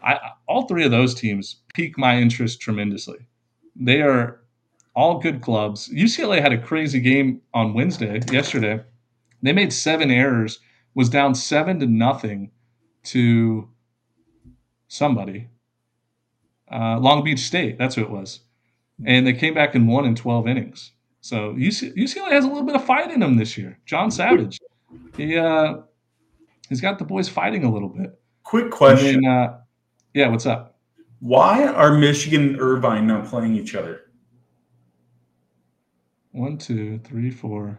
[0.02, 0.18] I,
[0.48, 3.28] all three of those teams pique my interest tremendously.
[3.76, 4.40] They are
[4.96, 5.88] all good clubs.
[5.90, 8.82] UCLA had a crazy game on Wednesday, yesterday.
[9.42, 10.58] They made seven errors,
[10.94, 12.50] was down seven to nothing
[13.04, 13.68] to
[14.88, 15.48] somebody.
[16.72, 18.40] Uh, Long Beach State, that's who it was.
[19.04, 20.92] And they came back and won in 12 innings.
[21.20, 23.78] So UC, UCLA has a little bit of fight in them this year.
[23.84, 24.58] John Savage,
[25.16, 25.78] he uh,
[26.68, 28.18] he's got the boys fighting a little bit.
[28.44, 29.22] Quick question.
[29.22, 29.58] Then, uh,
[30.14, 30.78] yeah, what's up?
[31.20, 34.05] Why are Michigan and Irvine not playing each other?
[36.36, 37.78] One, two, three, four.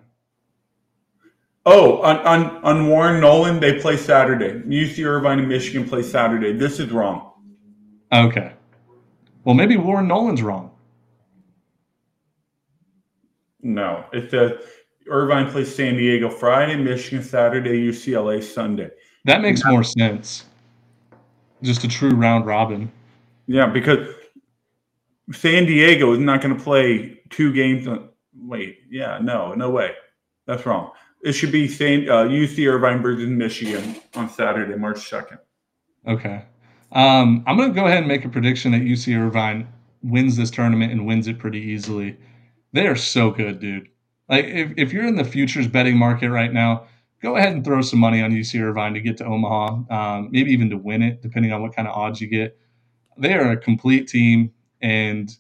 [1.64, 4.62] Oh, on, on, on Warren Nolan, they play Saturday.
[4.62, 6.54] UC Irvine and Michigan play Saturday.
[6.54, 7.34] This is wrong.
[8.12, 8.54] Okay.
[9.44, 10.72] Well, maybe Warren Nolan's wrong.
[13.62, 14.58] No, it's a
[15.08, 18.90] Irvine plays San Diego Friday, Michigan Saturday, UCLA Sunday.
[19.26, 20.46] That makes more sense.
[21.62, 22.92] Just a true round robin.
[23.46, 24.16] Yeah, because
[25.32, 27.88] San Diego is not going to play two games.
[28.42, 29.92] Wait, yeah, no, no way.
[30.46, 30.92] That's wrong.
[31.24, 35.40] It should be Saint uh, UC Irvine versus Michigan on Saturday, March second.
[36.08, 36.44] Okay,
[36.92, 39.68] um, I'm going to go ahead and make a prediction that UC Irvine
[40.04, 42.18] wins this tournament and wins it pretty easily.
[42.74, 43.90] They are so good, dude.
[44.30, 46.86] Like if, if you're in the futures betting market right now,
[47.22, 50.52] go ahead and throw some money on UC Irvine to get to Omaha, um, maybe
[50.52, 52.58] even to win it, depending on what kind of odds you get.
[53.18, 55.36] They are a complete team, and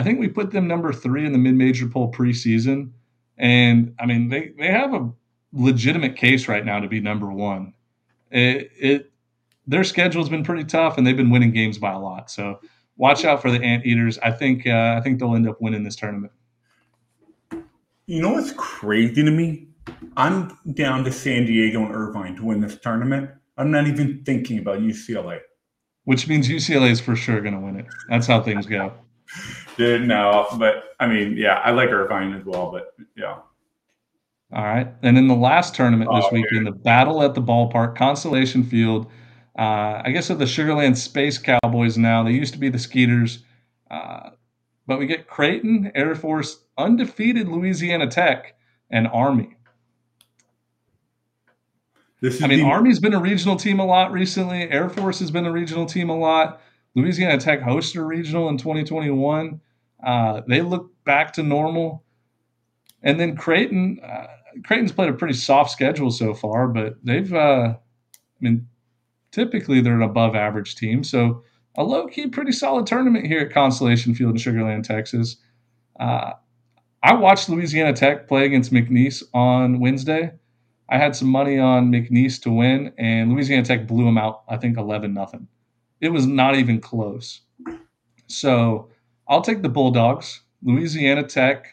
[0.00, 2.90] I think we put them number three in the mid-major poll preseason.
[3.36, 5.12] And I mean, they, they have a
[5.52, 7.74] legitimate case right now to be number one.
[8.30, 9.12] It, it
[9.66, 12.30] their schedule's been pretty tough, and they've been winning games by a lot.
[12.30, 12.60] So
[12.96, 14.18] watch out for the Anteaters.
[14.20, 16.32] I think uh, I think they'll end up winning this tournament.
[18.06, 19.68] You know what's crazy to me?
[20.16, 23.30] I'm down to San Diego and Irvine to win this tournament.
[23.58, 25.40] I'm not even thinking about UCLA.
[26.04, 27.86] Which means UCLA is for sure going to win it.
[28.08, 28.94] That's how things go.
[29.76, 33.38] Dude, no, but I mean, yeah, I like Irvine as well, but yeah.
[34.52, 34.88] All right.
[35.02, 39.06] And in the last tournament this oh, weekend, the Battle at the Ballpark, Constellation Field.
[39.58, 42.24] Uh, I guess of the Sugarland Space Cowboys now.
[42.24, 43.44] They used to be the Skeeters.
[43.90, 44.30] Uh,
[44.86, 48.56] but we get Creighton, Air Force, undefeated Louisiana Tech,
[48.90, 49.56] and Army.
[52.22, 54.70] I mean, the- Army's been a regional team a lot recently.
[54.70, 56.60] Air Force has been a regional team a lot.
[56.94, 59.60] Louisiana Tech hosted a regional in 2021.
[60.04, 62.04] Uh, they look back to normal.
[63.02, 64.26] And then Creighton, uh,
[64.64, 67.78] Creighton's played a pretty soft schedule so far, but they've, uh, I
[68.40, 68.66] mean,
[69.30, 71.04] typically they're an above average team.
[71.04, 71.44] So
[71.76, 75.36] a low key, pretty solid tournament here at Constellation Field in Sugarland, Texas.
[75.98, 76.32] Uh,
[77.02, 80.32] I watched Louisiana Tech play against McNeese on Wednesday.
[80.88, 84.56] I had some money on McNeese to win, and Louisiana Tech blew them out, I
[84.56, 85.46] think 11 nothing.
[86.00, 87.40] It was not even close.
[88.26, 88.88] So
[89.28, 90.42] I'll take the Bulldogs.
[90.62, 91.66] Louisiana Tech,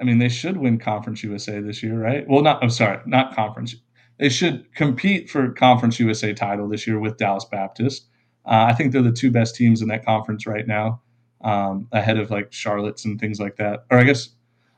[0.00, 2.26] I mean, they should win Conference USA this year, right?
[2.28, 3.76] Well, not, I'm sorry, not Conference.
[4.18, 8.06] They should compete for Conference USA title this year with Dallas Baptist.
[8.48, 11.02] Uh, I think they're the two best teams in that conference right now,
[11.42, 13.84] um, ahead of like Charlotte's and things like that.
[13.90, 14.30] Or I guess,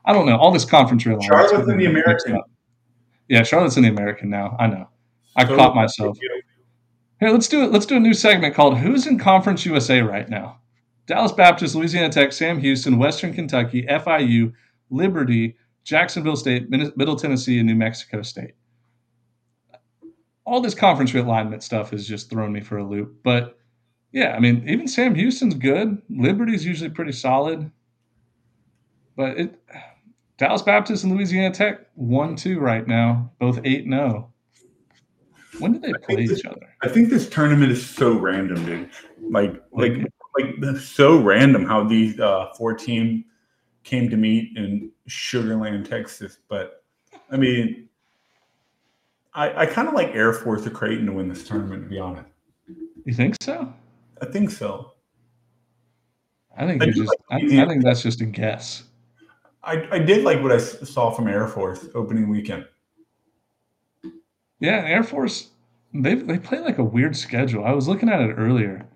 [0.03, 1.23] I don't know, all this conference realignment.
[1.23, 2.41] Charlotte's in the American.
[3.29, 4.57] Yeah, Charlotte's in the American now.
[4.59, 4.89] I know.
[5.37, 6.17] I so, caught myself.
[7.21, 7.71] Here, let's do it.
[7.71, 10.59] Let's do a new segment called "Who's in Conference USA right now."
[11.05, 14.53] Dallas Baptist, Louisiana Tech, Sam Houston, Western Kentucky, FIU,
[14.89, 18.55] Liberty, Jacksonville State, Middle Tennessee, and New Mexico State.
[20.45, 23.21] All this conference realignment stuff has just thrown me for a loop.
[23.23, 23.59] But
[24.11, 26.01] yeah, I mean, even Sam Houston's good.
[26.09, 27.71] Liberty's usually pretty solid.
[29.15, 29.63] But it
[30.37, 34.25] Dallas Baptist and Louisiana Tech one two right now, both eight and zero.
[34.27, 34.30] Oh.
[35.61, 36.75] When did they play this, each other?
[36.81, 38.89] I think this tournament is so random, dude.
[39.19, 39.93] Like like
[40.37, 43.25] like so random how these uh, four team
[43.83, 46.37] came to meet in Sugarland, Texas.
[46.47, 46.83] But
[47.29, 47.89] I mean,
[49.33, 51.83] I, I kind of like Air Force of Creighton to win this tournament.
[51.83, 52.27] To be honest,
[53.05, 53.73] you think so?
[54.21, 54.93] I think so.
[56.57, 56.99] I think I just.
[57.29, 58.83] Like, I, I think that's just a guess.
[59.63, 62.65] I, I did like what I saw from Air Force opening weekend.
[64.61, 65.49] Yeah, Air Force
[65.93, 67.65] they they play like a weird schedule.
[67.65, 68.87] I was looking at it earlier.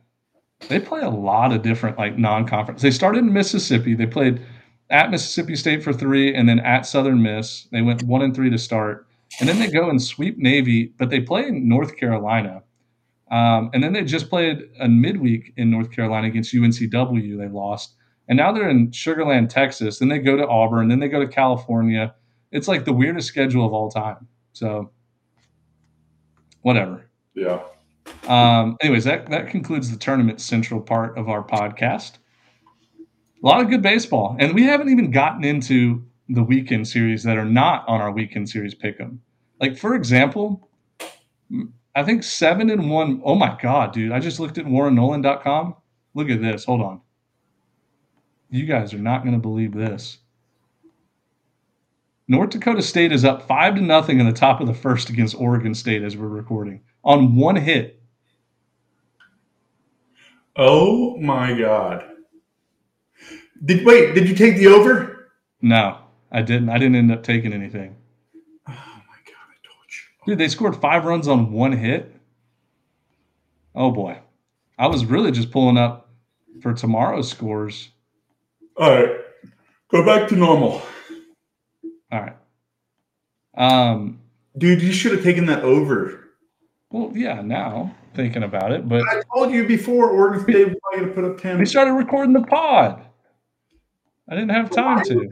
[0.70, 2.82] They play a lot of different like non-conference.
[2.82, 3.95] They started in Mississippi.
[3.95, 4.41] They played
[4.89, 7.68] at Mississippi State for three, and then at Southern Miss.
[7.72, 9.07] They went one and three to start,
[9.39, 10.93] and then they go and sweep Navy.
[10.97, 12.63] But they play in North Carolina,
[13.30, 17.38] um, and then they just played a midweek in North Carolina against UNCW.
[17.38, 17.95] They lost,
[18.30, 19.99] and now they're in Sugarland, Texas.
[19.99, 20.88] Then they go to Auburn.
[20.88, 22.16] Then they go to California.
[22.51, 24.28] It's like the weirdest schedule of all time.
[24.53, 24.91] So,
[26.66, 27.05] whatever.
[27.36, 27.61] Yeah.
[28.28, 32.18] Um, anyways, that that concludes the tournament central part of our podcast.
[32.97, 37.38] A lot of good baseball, and we haven't even gotten into the weekend series that
[37.38, 39.22] are not on our weekend series pick 'em.
[39.61, 40.68] Like for example,
[41.95, 43.22] I think seven and one.
[43.24, 44.11] Oh my god, dude!
[44.11, 45.76] I just looked at WarrenNolan.com.
[46.16, 46.66] Look at this.
[46.66, 47.01] Hold on.
[48.49, 50.18] You guys are not going to believe this.
[52.28, 55.39] North Dakota State is up five to nothing in the top of the first against
[55.39, 58.01] Oregon State as we're recording on one hit.
[60.55, 62.03] Oh my god!
[63.63, 64.15] Did wait?
[64.15, 65.32] Did you take the over?
[65.61, 65.99] No,
[66.32, 66.69] I didn't.
[66.69, 67.95] I didn't end up taking anything.
[68.67, 69.45] Oh my god!
[69.47, 70.39] I told you, dude.
[70.39, 72.11] They scored five runs on one hit.
[73.76, 74.17] Oh boy,
[74.80, 76.09] I was really just pulling up
[76.61, 77.89] for tomorrow's scores.
[78.78, 79.17] All right,
[79.89, 80.82] go back to normal.
[82.12, 82.36] All right.
[83.58, 84.20] Um,
[84.58, 86.30] dude, you should have taken that over.
[86.91, 87.41] Well, yeah.
[87.41, 91.26] Now thinking about it, but I told you before Oregon State was going to put
[91.26, 91.60] up ten.
[91.60, 93.06] We started recording the pod.
[94.28, 95.30] I didn't have time to.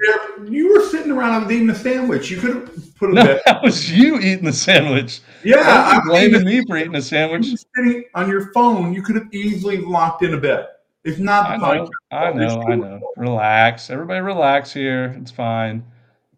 [0.48, 2.30] You were sitting around eating a sandwich.
[2.30, 3.42] You could have put a no, bet.
[3.46, 5.22] that was you eating the sandwich.
[5.44, 7.48] Yeah, I blaming me for eating a sandwich.
[7.76, 10.82] Sitting on your phone, you could have easily locked in a bet.
[11.04, 13.14] If not the I know, I know, I know.
[13.18, 15.16] Relax, everybody, relax here.
[15.20, 15.84] It's fine.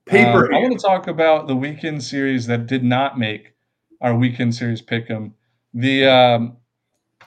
[0.05, 0.45] Paper.
[0.47, 3.53] Um, I want to talk about the weekend series that did not make
[4.01, 5.33] our weekend series pick 'em.
[5.73, 6.57] The um,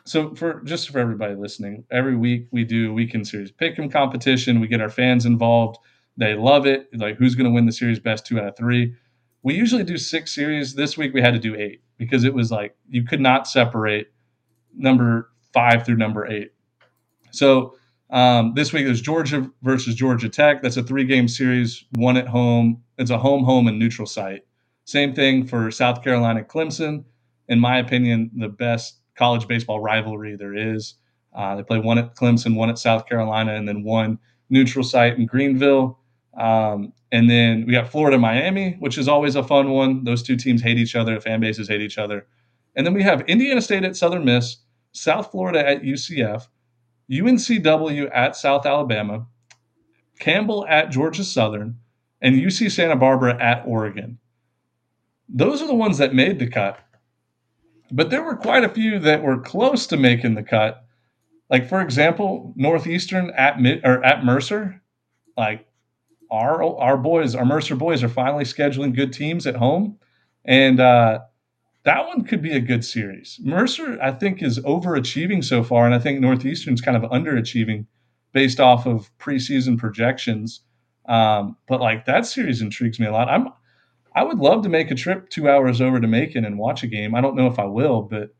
[0.05, 4.61] so for just for everybody listening, every week we do weekend series pick 'em competition.
[4.61, 5.79] We get our fans involved.
[6.17, 6.89] They love it.
[6.95, 8.95] Like who's going to win the series best two out of three.
[9.43, 10.75] We usually do six series.
[10.75, 14.13] This week we had to do eight because it was like you could not separate
[14.77, 16.53] number five through number eight.
[17.31, 17.75] So
[18.11, 20.63] um, this week there's Georgia versus Georgia Tech.
[20.63, 22.83] That's a three game series, one at home.
[22.97, 24.45] It's a home, home, and neutral site.
[24.85, 27.05] Same thing for South Carolina Clemson.
[27.49, 30.95] In my opinion, the best college baseball rivalry there is.
[31.35, 35.19] Uh, they play one at Clemson, one at South Carolina, and then one neutral site
[35.19, 35.99] in Greenville.
[36.39, 40.05] Um, and then we got Florida Miami, which is always a fun one.
[40.05, 42.27] Those two teams hate each other, fan bases hate each other.
[42.77, 44.59] And then we have Indiana State at Southern Miss,
[44.93, 46.47] South Florida at UCF,
[47.11, 49.27] UNCW at South Alabama,
[50.19, 51.79] Campbell at Georgia Southern,
[52.21, 54.19] and UC Santa Barbara at Oregon.
[55.29, 56.79] Those are the ones that made the cut.
[57.91, 60.85] But there were quite a few that were close to making the cut.
[61.49, 64.83] Like for example, Northeastern at mid or at Mercer,
[65.37, 65.67] like
[66.31, 69.99] our our boys, our Mercer boys are finally scheduling good teams at home,
[70.45, 71.21] and uh,
[71.89, 73.41] that one could be a good series.
[73.43, 77.87] Mercer, I think, is overachieving so far, and I think Northeastern's kind of underachieving
[78.35, 80.61] based off of preseason projections.
[81.07, 83.31] Um, but like that series intrigues me a lot.
[83.31, 83.49] I'm
[84.15, 86.87] I would love to make a trip two hours over to Macon and watch a
[86.87, 87.15] game.
[87.15, 88.35] I don't know if I will, but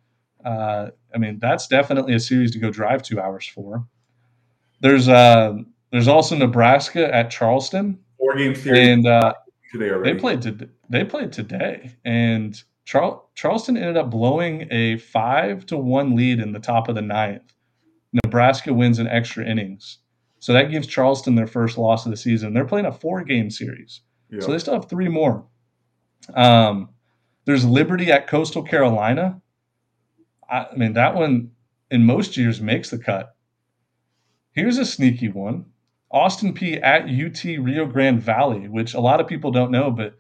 [0.45, 3.87] uh, I mean that's definitely a series to go drive two hours for.
[4.83, 5.55] There's uh,
[5.91, 7.99] there's also Nebraska at Charleston.
[8.19, 9.33] Four game series, and uh,
[9.73, 15.77] they played to, they played today, and Char- Charleston ended up blowing a five to
[15.77, 17.53] one lead in the top of the ninth.
[18.25, 19.99] Nebraska wins in extra innings.
[20.39, 22.55] So that gives Charleston their first loss of the season.
[22.55, 24.01] They're playing a four game series.
[24.31, 24.41] Yeah.
[24.41, 25.45] So they still have three more.
[26.33, 26.89] Um,
[27.45, 29.43] there's Liberty at Coastal Carolina.
[30.49, 31.51] I, I mean, that one
[31.91, 33.37] in most years makes the cut.
[34.53, 35.67] Here's a sneaky one
[36.11, 40.15] Austin Peay at UT Rio Grande Valley, which a lot of people don't know, but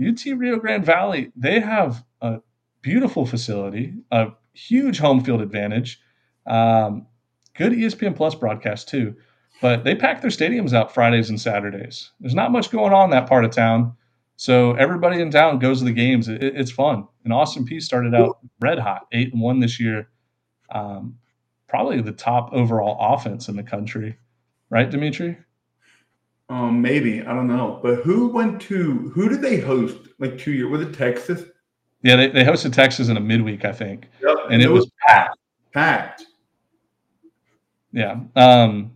[0.00, 2.38] UT Rio Grande Valley, they have a
[2.82, 6.00] beautiful facility, a huge home field advantage,
[6.46, 7.06] um,
[7.54, 9.14] good ESPN Plus broadcast too.
[9.60, 12.12] But they pack their stadiums out Fridays and Saturdays.
[12.20, 13.94] There's not much going on that part of town.
[14.36, 16.28] So everybody in town goes to the games.
[16.28, 17.08] It, it's fun.
[17.24, 20.08] And Austin Peay started out red hot, eight and one this year.
[20.70, 21.18] Um,
[21.66, 24.16] probably the top overall offense in the country,
[24.70, 25.38] right, Dimitri?
[26.50, 30.52] Um, maybe I don't know, but who went to who did they host like two
[30.52, 30.70] years?
[30.70, 31.44] Was it Texas?
[32.02, 35.36] Yeah, they, they hosted Texas in a midweek, I think, Yep, and it was packed.
[35.74, 36.24] packed.
[37.92, 38.20] Yeah.
[38.36, 38.92] Um,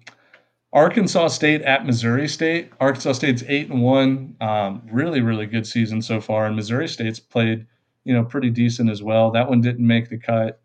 [0.73, 2.71] Arkansas State at Missouri State.
[2.81, 4.37] Arkansas State's eight and one.
[4.41, 7.67] Um, really, really good season so far, and Missouri State's played,
[8.05, 9.31] you know, pretty decent as well.
[9.31, 10.61] That one didn't make the cut.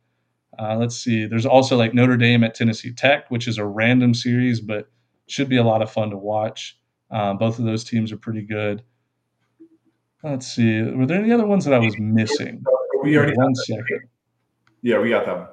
[0.59, 1.25] Uh, let's see.
[1.25, 4.89] There's also like Notre Dame at Tennessee Tech, which is a random series, but
[5.27, 6.76] should be a lot of fun to watch.
[7.09, 8.83] Um, both of those teams are pretty good.
[10.23, 10.81] Let's see.
[10.81, 12.63] Were there any other ones that I was missing?
[13.03, 13.99] We already One that.
[14.81, 15.47] Yeah, we got that one.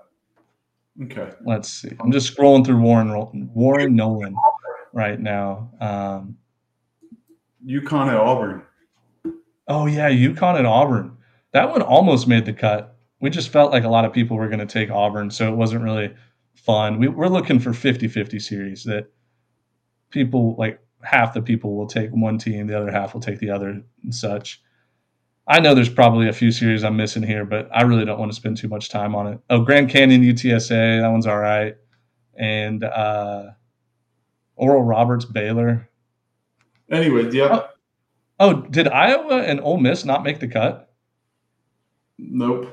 [1.02, 1.30] Okay.
[1.44, 1.90] Let's see.
[2.00, 4.34] I'm just scrolling through Warren Warren Nolan
[4.92, 5.70] right now.
[5.80, 6.36] Um,
[7.66, 8.62] UConn at Auburn.
[9.68, 11.16] oh yeah, UConn at Auburn.
[11.52, 12.96] That one almost made the cut.
[13.20, 15.56] We just felt like a lot of people were going to take Auburn, so it
[15.56, 16.14] wasn't really
[16.54, 16.98] fun.
[16.98, 19.06] We, we're looking for 50-50 series that
[20.10, 23.50] people like half the people will take one team, the other half will take the
[23.50, 24.60] other, and such.
[25.46, 28.32] I know there's probably a few series I'm missing here, but I really don't want
[28.32, 29.40] to spend too much time on it.
[29.50, 31.76] Oh, Grand Canyon UTSA, that one's all right,
[32.34, 33.50] and uh,
[34.56, 35.88] Oral Roberts Baylor.
[36.90, 37.48] Anyways, yeah.
[37.50, 37.68] Oh.
[38.40, 40.92] Oh, did Iowa and Ole Miss not make the cut?
[42.18, 42.66] Nope.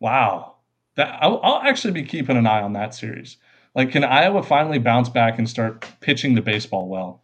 [0.00, 0.56] Wow,
[0.96, 3.38] that I'll, I'll actually be keeping an eye on that series.
[3.74, 7.22] Like, can Iowa finally bounce back and start pitching the baseball well?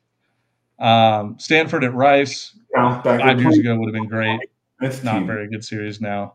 [0.83, 3.05] Um, Stanford at Rice back.
[3.05, 4.41] five years ago would have been great.
[4.81, 5.27] this Not team.
[5.27, 6.35] very good series now.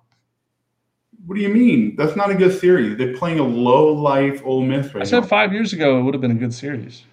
[1.26, 1.96] What do you mean?
[1.98, 2.98] That's not a good series.
[2.98, 5.28] They're playing a low life Ole Miss right I said now.
[5.28, 7.04] five years ago it would have been a good series.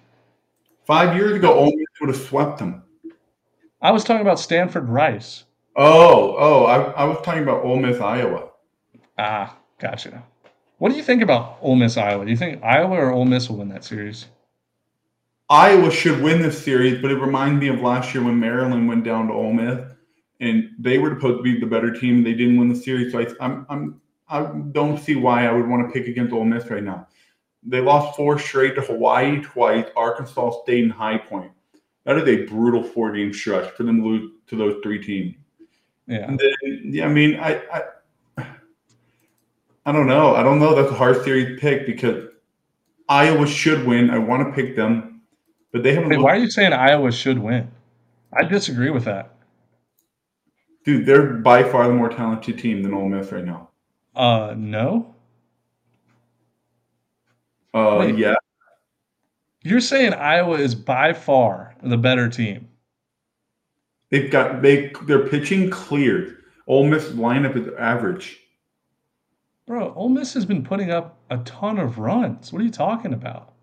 [0.85, 2.83] Five years ago, Ole Miss would have swept them.
[3.81, 5.43] I was talking about Stanford Rice.
[5.75, 8.49] Oh, oh, I, I was talking about Ole Miss, Iowa.
[9.17, 10.23] Ah, gotcha.
[10.77, 12.23] What do you think about Ole Miss Iowa?
[12.23, 14.27] Do you think Iowa or Ole Miss will win that series?
[15.49, 19.03] Iowa should win this series, but it reminds me of last year when Maryland went
[19.03, 19.79] down to Ole Miss,
[20.39, 22.23] and they were supposed to be the better team.
[22.23, 25.67] They didn't win the series, so I, I'm, I'm, I don't see why I would
[25.67, 27.07] want to pick against Ole Miss right now.
[27.63, 31.51] They lost four straight to Hawaii twice, Arkansas State, and High Point.
[32.05, 35.35] That is a brutal four-game stretch for them to lose to those three teams.
[36.07, 36.27] Yeah.
[36.27, 37.61] And then, yeah, I mean, I,
[38.37, 38.45] I,
[39.87, 40.35] I don't know.
[40.35, 40.75] I don't know.
[40.75, 42.29] That's a hard series pick because
[43.09, 44.11] Iowa should win.
[44.11, 45.14] I want to pick them,
[45.75, 46.09] but they haven't.
[46.09, 47.69] Hey, why are you saying Iowa should win?
[48.31, 49.35] I disagree with that.
[50.85, 53.67] Dude, they're by far the more talented team than Ole Miss right now.
[54.15, 55.13] Uh, no.
[57.73, 58.17] Uh, Wait.
[58.17, 58.35] yeah,
[59.63, 62.69] You're saying Iowa is by far the better team.
[64.11, 66.37] they've got they they're pitching cleared.
[66.67, 68.39] Ole Miss lineup is average.
[69.67, 72.53] Bro, Ole Miss has been putting up a ton of runs.
[72.53, 73.54] What are you talking about?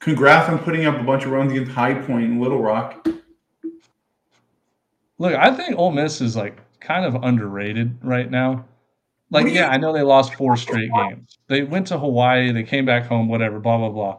[0.00, 3.06] Congrats on putting up a bunch of runs against High Point and Little Rock.
[5.18, 8.64] Look, I think Ole Miss is like kind of underrated right now.
[9.30, 11.38] Like, you- yeah, I know they lost four straight games.
[11.48, 14.18] They went to Hawaii, they came back home, whatever, blah, blah, blah.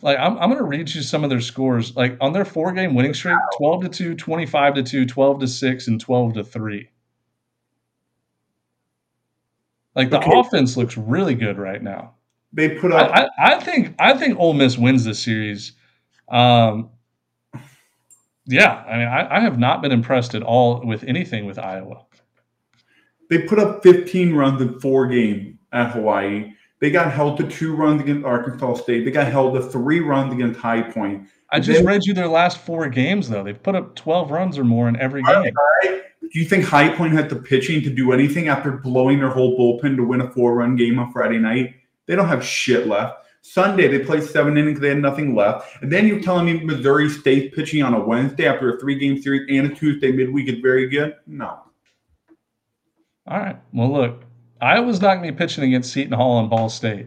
[0.00, 1.94] Like, I'm, I'm going to read you some of their scores.
[1.94, 5.46] Like, on their four game winning streak 12 to 2, 25 to 2, 12 to
[5.48, 6.88] 6, and 12 to 3.
[9.94, 10.30] Like, the Okay.
[10.38, 12.14] offense looks really good right now.
[12.52, 13.10] They put up.
[13.12, 15.72] I, I, think I think Ole Miss wins this series.
[16.28, 16.90] Um,
[18.46, 22.06] yeah, I mean, I, I have not been impressed at all with anything with Iowa.
[23.28, 26.52] They put up 15 runs in four games at Hawaii.
[26.80, 29.04] They got held to two runs against Arkansas State.
[29.04, 31.28] They got held to three runs against High Point.
[31.50, 33.42] I just They- read you their last four games, though.
[33.42, 35.52] They've put up 12 runs or more in every game.
[35.82, 39.58] Do you think High Point had the pitching to do anything after blowing their whole
[39.58, 41.74] bullpen to win a four-run game on Friday night?
[42.08, 43.26] They don't have shit left.
[43.42, 44.80] Sunday they played seven innings.
[44.80, 45.80] They had nothing left.
[45.82, 49.46] And then you're telling me Missouri State pitching on a Wednesday after a three-game series
[49.48, 51.14] and a Tuesday midweek is very good?
[51.26, 51.60] No.
[53.28, 53.56] All right.
[53.72, 54.24] Well, look,
[54.60, 57.06] Iowa's not going to be pitching against Seton Hall and Ball State.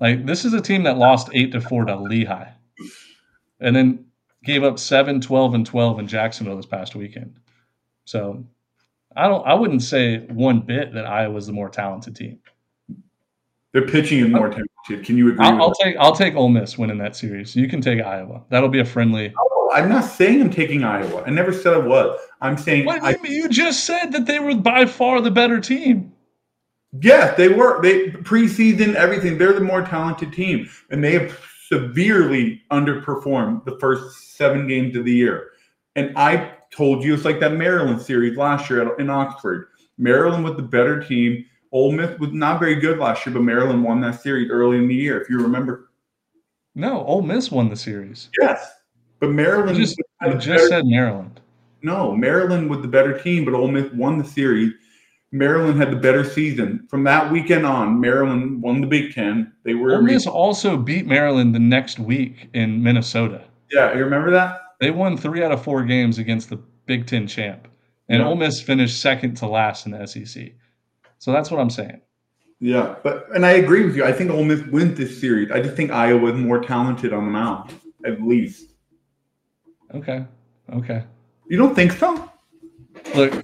[0.00, 2.50] Like, this is a team that lost 8 to 4 to Lehigh
[3.60, 4.04] and then
[4.44, 7.38] gave up 7, 12, and 12 in Jacksonville this past weekend.
[8.04, 8.44] So
[9.16, 12.40] I don't I wouldn't say one bit that Iowa's the more talented team.
[13.74, 14.28] Their pitching is oh.
[14.28, 15.04] more talented.
[15.04, 15.44] Can you agree?
[15.44, 17.54] I'll, I'll take I'll take Ole Miss winning that series.
[17.56, 18.42] You can take Iowa.
[18.48, 19.34] That'll be a friendly.
[19.38, 21.24] Oh, I'm not saying I'm taking Iowa.
[21.26, 22.18] I never said I was.
[22.40, 26.12] I'm saying what, I, you just said that they were by far the better team.
[27.00, 27.82] Yes, they were.
[27.82, 29.38] They preseason everything.
[29.38, 31.36] They're the more talented team, and they have
[31.68, 35.50] severely underperformed the first seven games of the year.
[35.96, 39.68] And I told you it's like that Maryland series last year in Oxford.
[39.98, 41.44] Maryland was the better team.
[41.74, 44.86] Ole Miss was not very good last year, but Maryland won that series early in
[44.86, 45.90] the year, if you remember.
[46.76, 48.30] No, Ole Miss won the series.
[48.40, 48.74] Yes,
[49.18, 49.76] but Maryland.
[49.76, 51.40] You just, you just said Maryland.
[51.82, 54.72] No, Maryland was the better team, but Ole Miss won the series.
[55.32, 56.86] Maryland had the better season.
[56.88, 59.52] From that weekend on, Maryland won the Big Ten.
[59.64, 59.96] They were.
[59.96, 63.42] Ole Miss also beat Maryland the next week in Minnesota.
[63.72, 64.60] Yeah, you remember that?
[64.78, 66.56] They won three out of four games against the
[66.86, 67.66] Big Ten champ,
[68.08, 68.28] and yeah.
[68.28, 70.52] Ole Miss finished second to last in the SEC.
[71.24, 72.02] So that's what I'm saying.
[72.60, 74.04] Yeah, but and I agree with you.
[74.04, 75.50] I think Ole Miss wins this series.
[75.50, 77.72] I just think Iowa is more talented on the mound,
[78.04, 78.72] at least.
[79.94, 80.26] Okay.
[80.74, 81.02] Okay.
[81.48, 82.30] You don't think so?
[83.14, 83.42] Look,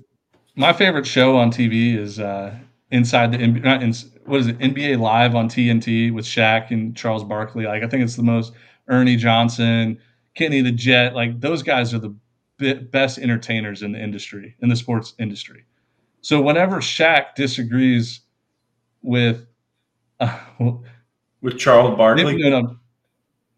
[0.57, 2.55] my favorite show on TV is uh,
[2.91, 3.65] Inside the NBA.
[3.65, 3.95] Not in,
[4.27, 4.59] what is it?
[4.59, 7.65] NBA Live on TNT with Shaq and Charles Barkley.
[7.65, 8.53] Like I think it's the most
[8.89, 9.99] Ernie Johnson,
[10.35, 11.15] Kenny the Jet.
[11.15, 12.15] Like those guys are the
[12.91, 15.65] best entertainers in the industry, in the sports industry.
[16.23, 18.21] So whenever Shaq disagrees
[19.03, 19.47] with
[20.19, 20.39] uh,
[21.41, 22.77] with Charles Barkley, no, no,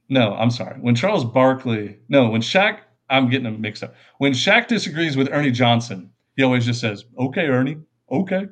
[0.08, 0.78] no, I'm sorry.
[0.80, 2.78] When Charles Barkley, no, when Shaq,
[3.10, 3.94] I'm getting them mixed up.
[4.18, 7.78] When Shaq disagrees with Ernie Johnson, he always just says, "Okay, Ernie.
[8.10, 8.46] Okay,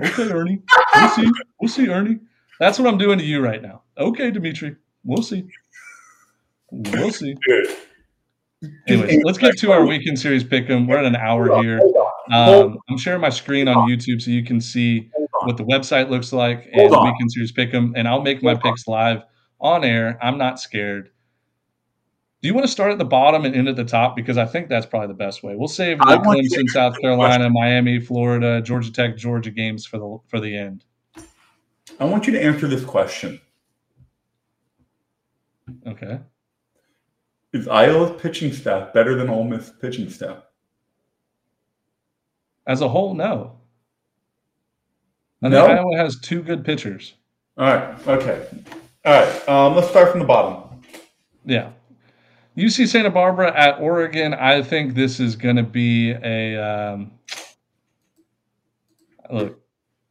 [0.00, 0.62] okay, Ernie.
[0.94, 1.30] We'll see.
[1.60, 2.20] We'll see, Ernie."
[2.60, 3.82] That's what I'm doing to you right now.
[3.98, 4.76] Okay, Dimitri.
[5.04, 5.46] We'll see.
[6.70, 7.36] We'll see.
[8.88, 10.86] Anyways, let's get to our weekend series pick 'em.
[10.86, 11.80] We're at an hour here.
[12.32, 15.10] Um, I'm sharing my screen on YouTube so you can see
[15.42, 17.92] what the website looks like and the weekend series pick 'em.
[17.96, 19.22] And I'll make my picks live
[19.60, 20.18] on air.
[20.22, 21.10] I'm not scared.
[22.42, 24.14] Do you want to start at the bottom and end at the top?
[24.14, 25.54] Because I think that's probably the best way.
[25.56, 30.40] We'll save the Clemson, South Carolina, Miami, Florida, Georgia Tech, Georgia games for the for
[30.40, 30.84] the end.
[31.98, 33.40] I want you to answer this question.
[35.86, 36.20] Okay.
[37.52, 40.42] Is Iowa's pitching staff better than Ole Miss pitching staff?
[42.66, 43.60] As a whole, no.
[45.42, 45.66] I no?
[45.66, 47.14] Iowa has two good pitchers.
[47.56, 48.08] All right.
[48.08, 48.46] Okay.
[49.04, 49.48] All right.
[49.48, 50.82] Um, let's start from the bottom.
[51.44, 51.70] Yeah.
[52.56, 54.34] UC Santa Barbara at Oregon.
[54.34, 57.12] I think this is going to be a um,
[59.30, 59.60] look.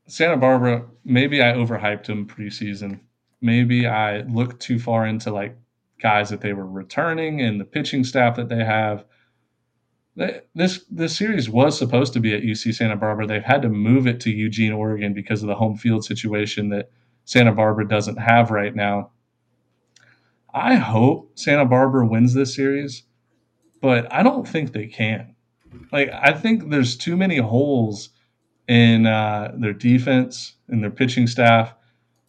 [0.08, 0.86] Santa Barbara.
[1.04, 3.00] Maybe I overhyped them preseason.
[3.42, 5.56] Maybe I looked too far into like
[6.06, 9.06] guys that they were returning and the pitching staff that they have.
[10.54, 13.26] This this series was supposed to be at UC Santa Barbara.
[13.26, 16.92] They've had to move it to Eugene, Oregon, because of the home field situation that
[17.24, 19.10] Santa Barbara doesn't have right now.
[20.54, 23.02] I hope Santa Barbara wins this series,
[23.82, 25.36] but I don't think they can.
[25.92, 28.10] Like I think there's too many holes
[28.68, 31.74] in uh, their defense and their pitching staff.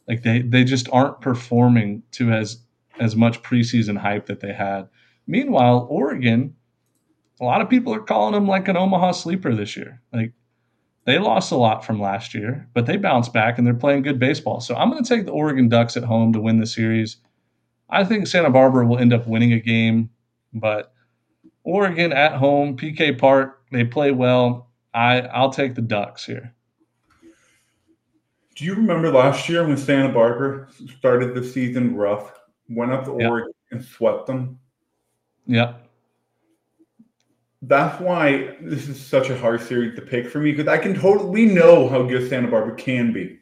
[0.08, 2.65] Like they they just aren't performing to as
[2.98, 4.88] as much preseason hype that they had.
[5.26, 6.54] Meanwhile, Oregon,
[7.40, 10.00] a lot of people are calling them like an Omaha sleeper this year.
[10.12, 10.32] Like
[11.04, 14.18] they lost a lot from last year, but they bounced back and they're playing good
[14.18, 14.60] baseball.
[14.60, 17.18] So I'm going to take the Oregon Ducks at home to win the series.
[17.88, 20.10] I think Santa Barbara will end up winning a game,
[20.52, 20.92] but
[21.62, 24.70] Oregon at home, PK Park, they play well.
[24.94, 26.54] I I'll take the Ducks here.
[28.56, 30.68] Do you remember last year when Santa Barbara
[30.98, 32.32] started the season rough,
[32.68, 33.30] went up to yep.
[33.30, 34.58] Oregon and swept them?
[35.46, 35.74] Yeah.
[37.62, 40.94] That's why this is such a hard series to pick for me because I can
[40.94, 43.38] totally we know how good Santa Barbara can be.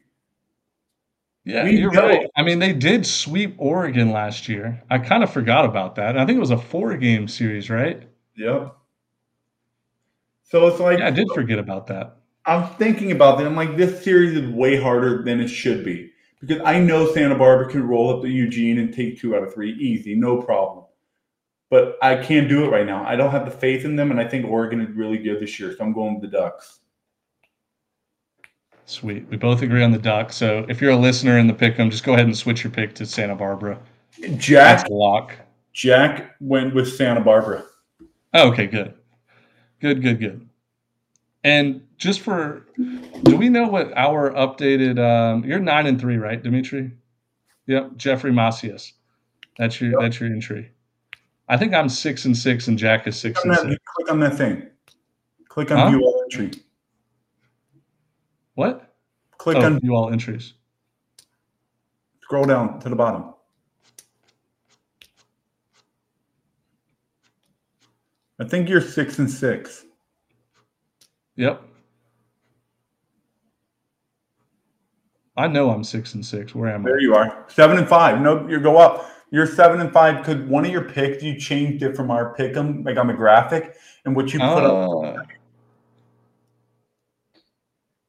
[1.44, 2.06] Yeah, we you're know.
[2.06, 2.30] right.
[2.36, 4.82] I mean, they did sweep Oregon last year.
[4.90, 6.16] I kind of forgot about that.
[6.16, 8.02] I think it was a four game series, right?
[8.36, 8.74] Yep.
[10.44, 12.16] So it's like yeah, I did forget about that.
[12.46, 13.46] I'm thinking about that.
[13.46, 16.13] I'm like, this series is way harder than it should be
[16.46, 19.54] because I know Santa Barbara can roll up to Eugene and take two out of
[19.54, 20.84] three easy, no problem.
[21.70, 23.04] But I can't do it right now.
[23.04, 25.58] I don't have the faith in them, and I think Oregon is really good this
[25.58, 25.74] year.
[25.76, 26.80] So I'm going with the Ducks.
[28.86, 29.26] Sweet.
[29.30, 30.32] We both agree on the duck.
[30.32, 32.70] So if you're a listener in the pick 'em, just go ahead and switch your
[32.70, 33.78] pick to Santa Barbara.
[34.36, 35.36] Jack That's lock.
[35.72, 37.64] Jack went with Santa Barbara.
[38.34, 38.94] Oh, okay, good.
[39.80, 40.48] Good, good, good.
[41.42, 42.66] And just for
[43.22, 46.92] do we know what our updated um you're nine and three, right, Dimitri?
[47.66, 48.92] Yep, Jeffrey Macias.
[49.58, 50.00] That's your yep.
[50.00, 50.70] that's your entry.
[51.48, 53.84] I think I'm six and six and Jack is six click and that, six.
[53.96, 54.68] Click on that thing.
[55.48, 55.90] Click on huh?
[55.90, 56.50] view all entry.
[58.54, 58.94] What?
[59.38, 60.54] Click oh, on view all entries.
[62.22, 63.34] Scroll down to the bottom.
[68.40, 69.84] I think you're six and six.
[71.36, 71.62] Yep.
[75.36, 76.54] I know I'm six and six.
[76.54, 76.90] Where am I?
[76.90, 77.44] There you are.
[77.48, 78.20] Seven and five.
[78.20, 79.10] No, you go up.
[79.30, 80.24] You're seven and five.
[80.24, 83.14] Could one of your picks you changed it from our pick them like on the
[83.14, 85.26] graphic and what you put uh, up?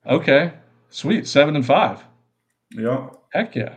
[0.05, 0.53] Okay.
[0.89, 1.27] Sweet.
[1.27, 2.03] Seven and five.
[2.71, 3.09] Yeah.
[3.31, 3.75] Heck yeah.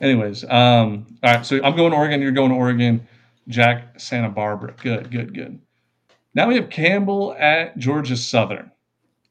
[0.00, 1.44] Anyways, um, all right.
[1.44, 2.22] So I'm going to Oregon.
[2.22, 3.06] You're going to Oregon.
[3.48, 4.74] Jack Santa Barbara.
[4.80, 5.58] Good, good, good.
[6.34, 8.70] Now we have Campbell at Georgia Southern.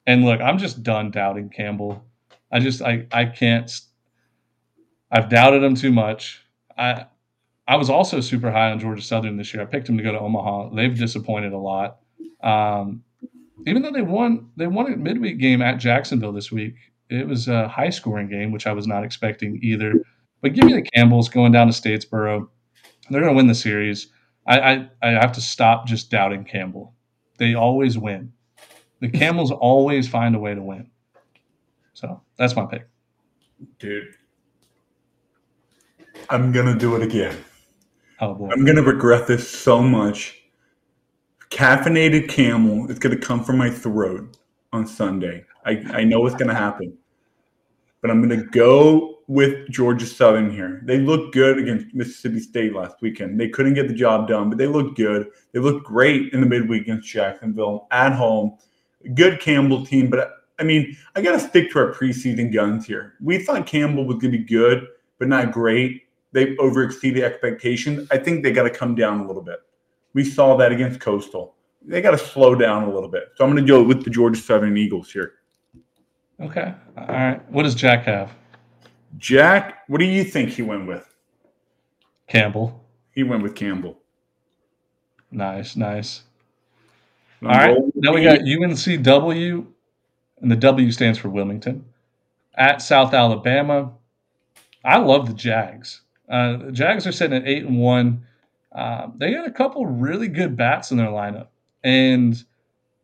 [0.08, 2.04] And look, I'm just done doubting Campbell.
[2.52, 3.72] I just I I can't
[5.12, 6.44] I've doubted him too much.
[6.78, 7.06] I
[7.68, 9.62] I was also super high on Georgia Southern this year.
[9.62, 10.70] I picked him to go to Omaha.
[10.74, 12.00] They've disappointed a lot.
[12.42, 13.04] Um,
[13.66, 16.76] even though they won, they won a midweek game at Jacksonville this week.
[17.10, 19.94] It was a high scoring game, which I was not expecting either.
[20.42, 22.48] But give me the Campbells going down to Statesboro.
[23.10, 24.08] They're going to win the series.
[24.46, 26.94] I, I, I have to stop just doubting Campbell.
[27.38, 28.32] They always win.
[29.02, 30.90] The Camels always find a way to win.
[31.98, 32.88] So that's my pick.
[33.80, 34.14] Dude,
[36.30, 37.36] I'm gonna do it again.
[38.20, 38.52] Oh boy.
[38.52, 40.44] I'm gonna regret this so much.
[41.50, 44.38] Caffeinated camel is gonna come from my throat
[44.74, 45.44] on Sunday.
[45.66, 46.96] I, I know it's gonna happen.
[48.04, 50.84] But I'm gonna go with Georgia Southern here.
[50.86, 53.40] They looked good against Mississippi State last weekend.
[53.40, 55.30] They couldn't get the job done, but they looked good.
[55.52, 58.60] They looked great in the midweek against Jacksonville at home.
[59.16, 63.14] Good Campbell team, but I mean, I got to stick to our preseason guns here.
[63.22, 64.88] We thought Campbell was going to be good,
[65.20, 68.08] but not great they overexceeded expectations.
[68.12, 69.60] I think they got to come down a little bit.
[70.14, 71.56] We saw that against Coastal.
[71.84, 73.32] They got to slow down a little bit.
[73.36, 75.34] So I'm going to go with the Georgia Southern Eagles here.
[76.40, 76.74] Okay.
[76.98, 77.52] All right.
[77.52, 78.36] What does Jack have?
[79.18, 81.12] Jack, what do you think he went with?
[82.28, 82.84] Campbell.
[83.12, 83.98] He went with Campbell.
[85.32, 86.24] Nice, nice.
[87.42, 87.78] All right.
[87.96, 89.66] Now we got UNCW,
[90.42, 91.86] and the W stands for Wilmington,
[92.56, 93.94] at South Alabama.
[94.84, 96.02] I love the Jags.
[96.30, 98.26] Uh, the Jags are sitting at eight and one.
[98.74, 101.48] Uh, they got a couple really good bats in their lineup,
[101.84, 102.44] and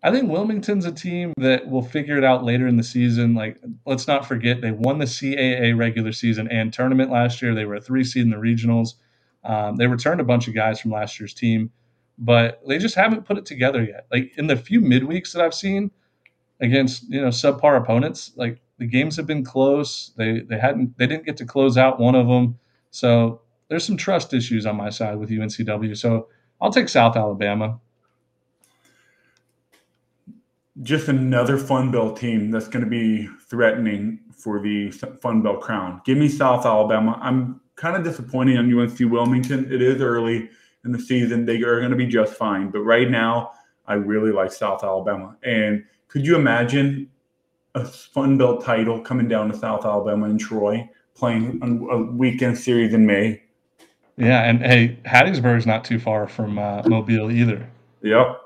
[0.03, 3.33] I think Wilmington's a team that will figure it out later in the season.
[3.35, 7.55] Like, let's not forget they won the CAA regular season and tournament last year.
[7.55, 8.95] They were a three seed in the regionals.
[9.45, 11.71] Um, they returned a bunch of guys from last year's team,
[12.17, 14.07] but they just haven't put it together yet.
[14.11, 15.89] Like in the few midweeks that I've seen
[16.63, 20.11] against you know subpar opponents, like the games have been close.
[20.17, 22.57] They they hadn't they didn't get to close out one of them.
[22.89, 25.95] So there's some trust issues on my side with UNCW.
[25.97, 26.27] So
[26.61, 27.79] I'll take South Alabama.
[30.81, 36.01] Just another Fun Belt team that's going to be threatening for the Fun Belt crown.
[36.03, 37.19] Give me South Alabama.
[37.21, 39.71] I'm kind of disappointed on UNC Wilmington.
[39.71, 40.49] It is early
[40.83, 41.45] in the season.
[41.45, 42.71] They are going to be just fine.
[42.71, 43.51] But right now,
[43.85, 45.37] I really like South Alabama.
[45.43, 45.83] And
[46.13, 47.09] could you imagine
[47.75, 50.87] a Fun Belt title coming down to South Alabama and Troy?
[51.15, 51.59] playing
[51.89, 53.41] a weekend series in May.
[54.17, 57.67] Yeah, and hey, Hattiesburg's not too far from uh, Mobile either.
[58.01, 58.41] Yep.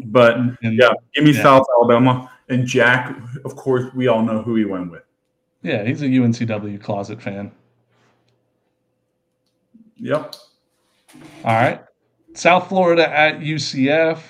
[0.00, 1.42] But and, yeah, give me yeah.
[1.42, 3.16] South Alabama and Jack.
[3.44, 5.02] Of course, we all know who he went with.
[5.62, 7.52] Yeah, he's a UNCW closet fan.
[9.96, 10.36] Yep.
[11.44, 11.82] All right.
[12.34, 14.20] South Florida at UCF.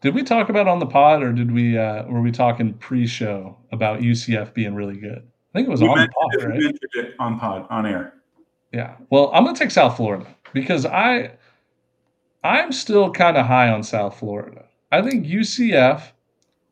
[0.00, 1.76] Did we talk about on the pod, or did we?
[1.76, 5.18] Uh, were we talking pre-show about UCF being really good?
[5.52, 6.78] I think it was we on pod, right?
[6.94, 8.14] It on pod, on air.
[8.72, 8.96] Yeah.
[9.10, 11.32] Well, I'm gonna take South Florida because I
[12.42, 14.64] I'm still kind of high on South Florida.
[14.90, 16.12] I think UCF,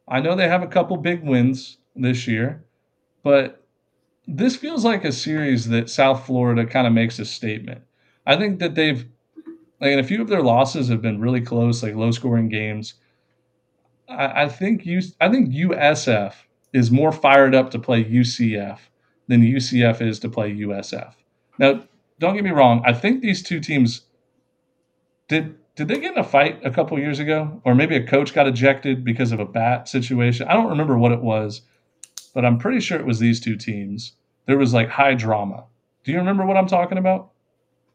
[0.09, 2.65] I know they have a couple big wins this year,
[3.23, 3.65] but
[4.27, 7.83] this feels like a series that South Florida kind of makes a statement.
[8.27, 9.07] I think that they've
[9.81, 12.95] like and a few of their losses have been really close, like low scoring games.
[14.09, 16.35] I, I think you I think USF
[16.73, 18.79] is more fired up to play UCF
[19.29, 21.15] than UCF is to play USF.
[21.59, 21.85] Now,
[22.19, 22.83] don't get me wrong.
[22.85, 24.03] I think these two teams
[25.29, 28.35] did did they get in a fight a couple years ago, or maybe a coach
[28.35, 30.49] got ejected because of a bat situation?
[30.49, 31.63] I don't remember what it was,
[32.35, 34.13] but I'm pretty sure it was these two teams.
[34.47, 35.65] There was like high drama.
[36.03, 37.31] Do you remember what I'm talking about?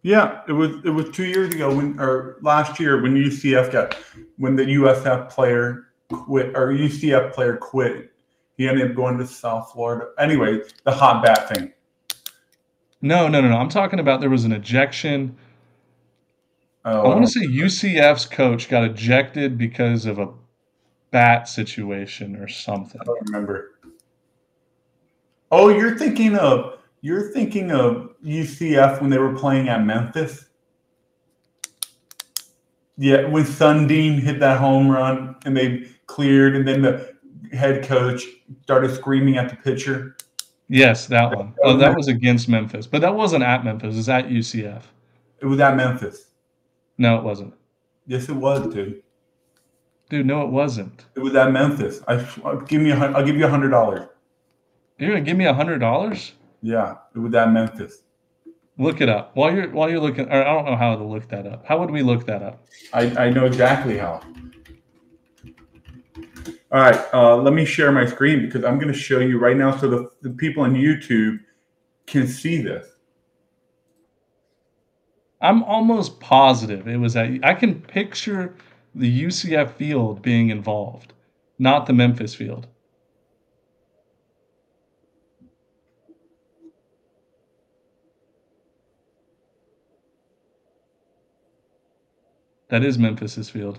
[0.01, 3.95] Yeah, it was it was two years ago when or last year when UCF got
[4.37, 8.13] when the USF player quit or UCF player quit
[8.57, 10.09] he ended up going to South Florida.
[10.19, 11.73] Anyway, the hot bat thing.
[13.01, 13.57] No, no, no, no.
[13.57, 15.35] I'm talking about there was an ejection.
[16.85, 20.29] Oh, I want to say UCF's coach got ejected because of a
[21.11, 23.01] bat situation or something.
[23.01, 23.71] I don't remember.
[25.51, 30.45] Oh, you're thinking of You're thinking of UCF when they were playing at Memphis?
[32.97, 37.13] Yeah, when Sundin hit that home run and they cleared, and then the
[37.51, 38.25] head coach
[38.61, 40.15] started screaming at the pitcher.
[40.69, 41.53] Yes, that one.
[41.63, 43.93] Oh, that was against Memphis, but that wasn't at Memphis.
[43.93, 44.83] It was at UCF.
[45.39, 46.27] It was at Memphis.
[46.97, 47.53] No, it wasn't.
[48.07, 49.01] Yes, it was, dude.
[50.09, 51.05] Dude, no, it wasn't.
[51.15, 52.01] It was at Memphis.
[52.07, 54.07] I I'll give me a, I'll give you a hundred dollars.
[54.99, 56.33] You're gonna give me a hundred dollars?
[56.61, 58.03] Yeah, it was at Memphis.
[58.77, 60.27] Look it up while you're while you're looking.
[60.29, 61.65] Or I don't know how to look that up.
[61.65, 62.65] How would we look that up?
[62.91, 64.21] I, I know exactly how.
[66.71, 69.55] All right, uh, let me share my screen because I'm going to show you right
[69.55, 71.37] now so the, the people on YouTube
[72.07, 72.87] can see this.
[75.39, 77.29] I'm almost positive it was at.
[77.43, 78.55] I can picture
[78.95, 81.13] the UCF field being involved,
[81.59, 82.67] not the Memphis field.
[92.73, 93.77] That is Memphis's field.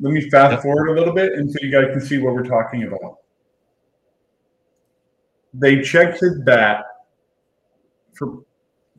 [0.00, 0.62] Let me fast yep.
[0.62, 3.18] forward a little bit and so you guys can see what we're talking about.
[5.52, 6.86] They checked his bat
[8.14, 8.42] for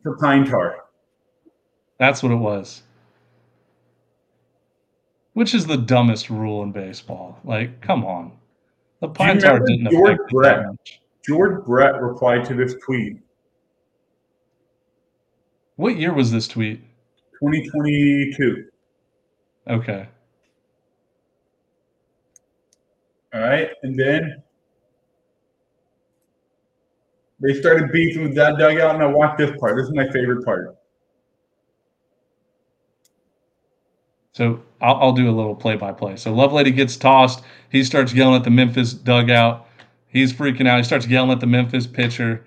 [0.02, 0.86] for pine tar.
[1.98, 2.84] That's what it was.
[5.34, 7.38] Which is the dumbest rule in baseball.
[7.44, 8.32] Like, come on.
[9.02, 10.68] The pine tar didn't George Brett,
[11.28, 13.18] George Brett replied to this tweet.
[15.76, 16.82] What year was this tweet?
[17.40, 18.66] 2022.
[19.68, 20.08] Okay.
[23.34, 23.70] All right.
[23.84, 24.42] And then
[27.42, 29.76] they started beefing with that dugout, and I watched this part.
[29.76, 30.76] This is my favorite part.
[34.32, 36.18] So I'll, I'll do a little play by play.
[36.18, 37.44] So Lovelady gets tossed.
[37.70, 39.68] He starts yelling at the Memphis dugout.
[40.08, 40.78] He's freaking out.
[40.78, 42.46] He starts yelling at the Memphis pitcher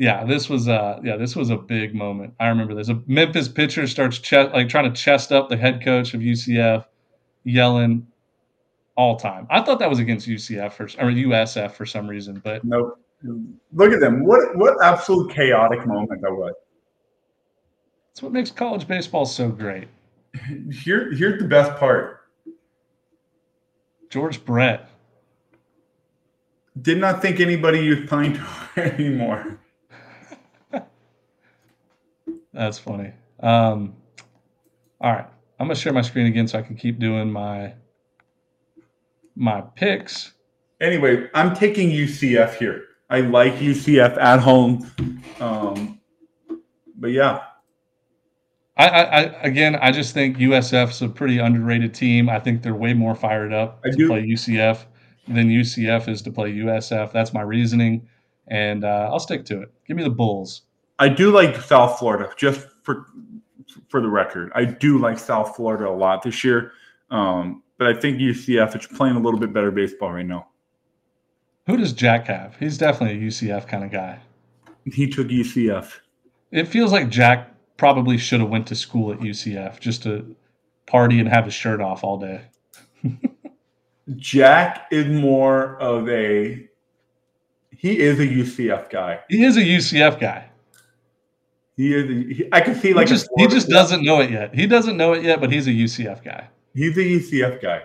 [0.00, 2.32] yeah, this was uh yeah, this was a big moment.
[2.40, 2.88] I remember this.
[2.88, 6.86] A Memphis pitcher starts chest, like trying to chest up the head coach of UCF,
[7.44, 8.06] yelling
[8.96, 9.46] all time.
[9.50, 12.98] I thought that was against UCF for, or USF for some reason, but nope.
[13.74, 14.24] Look at them.
[14.24, 16.54] What what absolute chaotic moment that was.
[18.08, 19.86] That's what makes college baseball so great.
[20.72, 22.22] Here here's the best part.
[24.08, 24.88] George Brett
[26.80, 29.58] did not think anybody used pine tar anymore.
[32.52, 33.12] That's funny.
[33.40, 33.94] Um,
[35.00, 35.26] all right,
[35.58, 37.74] I'm gonna share my screen again so I can keep doing my
[39.34, 40.32] my picks.
[40.80, 42.84] Anyway, I'm taking UCF here.
[43.08, 44.90] I like UCF at home,
[45.40, 46.00] um,
[46.96, 47.42] but yeah.
[48.76, 52.30] I, I, again, I just think USF's a pretty underrated team.
[52.30, 54.06] I think they're way more fired up I to do.
[54.06, 54.86] play UCF
[55.28, 57.12] than UCF is to play USF.
[57.12, 58.08] That's my reasoning,
[58.46, 59.72] and uh, I'll stick to it.
[59.86, 60.62] Give me the Bulls.
[61.00, 63.06] I do like South Florida, just for
[63.88, 64.52] for the record.
[64.54, 66.72] I do like South Florida a lot this year,
[67.10, 70.48] um, but I think UCF is playing a little bit better baseball right now.
[71.66, 72.54] Who does Jack have?
[72.56, 74.18] He's definitely a UCF kind of guy.
[74.84, 75.92] He took UCF.
[76.50, 80.36] It feels like Jack probably should have went to school at UCF just to
[80.86, 82.42] party and have his shirt off all day.
[84.16, 86.68] Jack is more of a
[87.70, 89.20] he is a UCF guy.
[89.30, 90.49] He is a UCF guy.
[91.80, 92.34] He.
[92.34, 94.54] He, I can see like he just, he just doesn't know it yet.
[94.54, 96.48] He doesn't know it yet, but he's a UCF guy.
[96.74, 97.82] He's a UCF guy.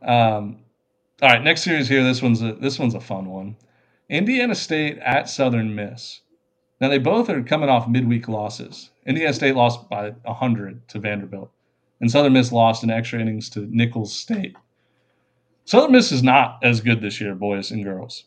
[0.00, 0.60] Um,
[1.20, 2.02] all right, next series here.
[2.02, 3.56] This one's a this one's a fun one.
[4.08, 6.22] Indiana State at Southern Miss.
[6.80, 8.90] Now they both are coming off midweek losses.
[9.06, 11.50] Indiana State lost by hundred to Vanderbilt,
[12.00, 14.56] and Southern Miss lost in extra innings to Nicholls State.
[15.66, 18.24] Southern Miss is not as good this year, boys and girls.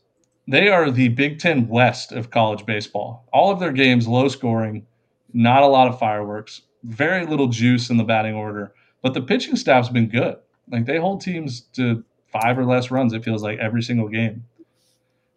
[0.48, 3.28] They are the Big Ten West of college baseball.
[3.34, 4.86] All of their games low scoring,
[5.34, 9.56] not a lot of fireworks, very little juice in the batting order, but the pitching
[9.56, 10.36] staff's been good.
[10.72, 14.46] Like they hold teams to five or less runs, it feels like every single game.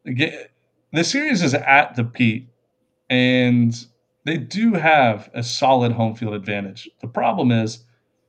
[0.04, 2.48] The series is at the Pete,
[3.08, 3.74] and
[4.24, 6.88] they do have a solid home field advantage.
[7.00, 7.84] The problem is,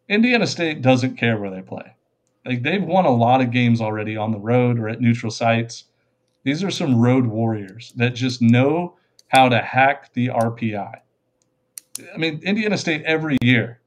[0.07, 1.95] Indiana State doesn't care where they play.
[2.45, 5.85] Like they've won a lot of games already on the road or at neutral sites.
[6.49, 8.97] These are some road warriors that just know
[9.27, 10.95] how to hack the RPI.
[12.11, 13.81] I mean, Indiana State every year,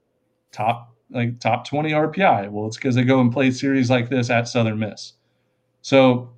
[0.52, 2.52] top like top 20 RPI.
[2.52, 5.14] Well, it's because they go and play series like this at Southern Miss.
[5.80, 6.30] So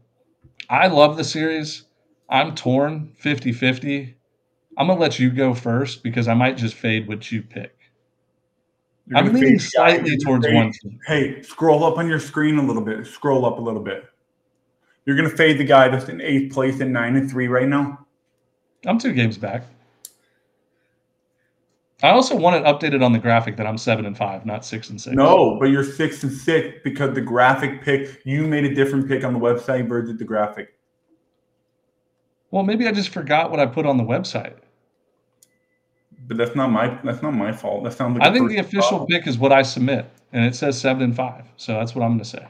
[0.71, 1.85] I love the series.
[2.31, 4.17] I'm torn 50 50.
[4.79, 7.77] I'm going to let you go first because I might just fade what you pick.
[9.15, 10.99] I'm leaning slightly towards one team.
[11.07, 13.07] Hey, scroll up on your screen a little bit.
[13.07, 14.07] Scroll up a little bit.
[15.07, 17.69] You're going to fade the guy that's in eighth place and nine and three right
[17.69, 18.07] now.
[18.87, 19.65] I'm two games back.
[22.03, 24.91] I also want it updated on the graphic that I'm seven and five, not six
[24.91, 25.17] and six.
[25.17, 29.25] No, but you're six and six because the graphic pick you made a different pick
[29.25, 30.75] on the website versus the graphic.
[32.51, 34.57] Well, maybe I just forgot what I put on the website.
[36.27, 37.85] But that's not my that's not my fault.
[37.85, 39.09] That sounds like I think the official problem.
[39.09, 41.45] pick is what I submit, and it says seven and five.
[41.57, 42.47] So that's what I'm going to say.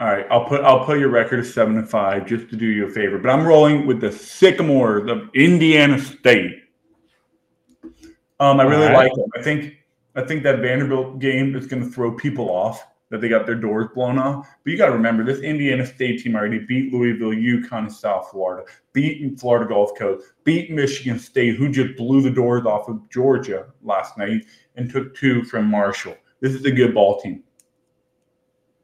[0.00, 2.66] All right, I'll put I'll put your record as seven and five just to do
[2.66, 3.16] you a favor.
[3.16, 6.64] But I'm rolling with the Sycamores of Indiana State.
[8.40, 8.94] Um, I really right.
[8.94, 9.28] like them.
[9.36, 9.74] I think
[10.16, 13.54] I think that Vanderbilt game is going to throw people off that they got their
[13.54, 14.48] doors blown off.
[14.64, 18.30] But you got to remember this Indiana State team already beat Louisville, UConn, and South
[18.32, 23.08] Florida, beat Florida Gulf Coast, beat Michigan State, who just blew the doors off of
[23.10, 24.44] Georgia last night
[24.74, 26.16] and took two from Marshall.
[26.40, 27.44] This is a good ball team.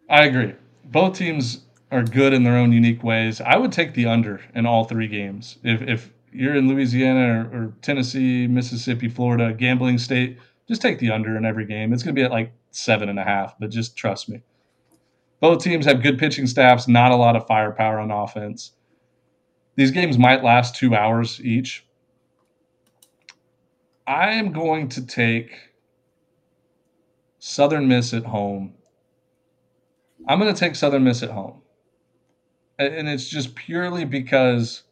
[0.09, 0.55] I agree
[0.91, 3.41] both teams are good in their own unique ways.
[3.41, 5.59] I would take the under in all three games.
[5.63, 10.39] If if you're in Louisiana or, or Tennessee, Mississippi, Florida, gambling state,
[10.69, 11.93] just take the under in every game.
[11.93, 14.43] It's going to be at like seven and a half, but just trust me.
[15.41, 18.73] Both teams have good pitching staffs, not a lot of firepower on offense.
[19.75, 21.87] These games might last two hours each.
[24.07, 25.51] I am going to take
[27.39, 28.75] Southern Miss at home
[30.27, 31.61] I'm going to take Southern Miss at home.
[32.79, 34.85] And it's just purely because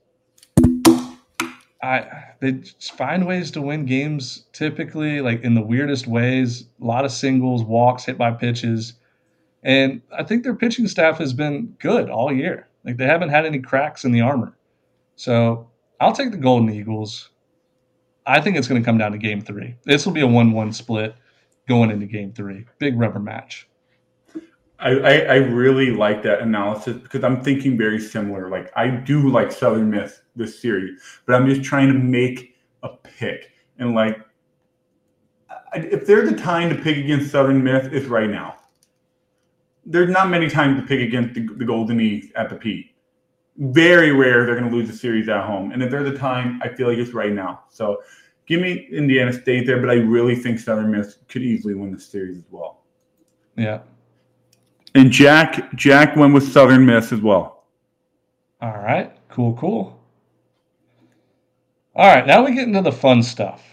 [1.82, 2.06] I
[2.40, 2.60] they
[2.96, 7.62] find ways to win games typically like in the weirdest ways, a lot of singles,
[7.62, 8.94] walks, hit by pitches.
[9.62, 12.68] And I think their pitching staff has been good all year.
[12.84, 14.56] Like they haven't had any cracks in the armor.
[15.16, 15.68] So
[16.00, 17.30] I'll take the Golden Eagles.
[18.26, 19.74] I think it's going to come down to game three.
[19.84, 21.14] This will be a 1 1 split
[21.66, 22.66] going into game three.
[22.78, 23.66] Big rubber match.
[24.80, 28.48] I, I, I really like that analysis because I'm thinking very similar.
[28.48, 32.90] Like I do like Southern Miss this series, but I'm just trying to make a
[32.90, 33.50] pick.
[33.78, 34.20] And like,
[35.74, 38.56] if there's a time to pick against Southern Miss, it's right now.
[39.84, 42.94] There's not many times to pick against the, the Golden Eagles at the P.
[43.56, 45.72] Very rare they're going to lose the series at home.
[45.72, 47.64] And if there's a time, I feel like it's right now.
[47.68, 48.02] So
[48.46, 51.98] give me Indiana State there, but I really think Southern Miss could easily win the
[51.98, 52.82] series as well.
[53.56, 53.80] Yeah,
[54.94, 57.64] and Jack Jack went with Southern Miss as well.
[58.60, 60.00] All right, cool, cool.
[61.94, 63.64] All right, now we get into the fun stuff.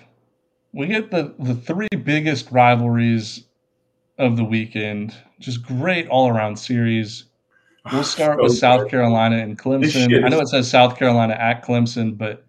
[0.74, 3.46] We get the the three biggest rivalries
[4.18, 5.16] of the weekend.
[5.40, 7.26] Just great all around series.
[7.92, 8.92] We'll start so with South good.
[8.92, 10.24] Carolina and Clemson.
[10.24, 12.46] I know it says South Carolina at Clemson, but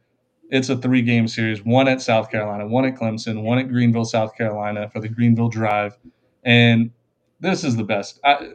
[0.50, 4.04] it's a three game series one at South Carolina, one at Clemson, one at Greenville,
[4.04, 5.96] South Carolina for the Greenville Drive.
[6.44, 6.90] And
[7.40, 8.20] this is the best.
[8.24, 8.54] I,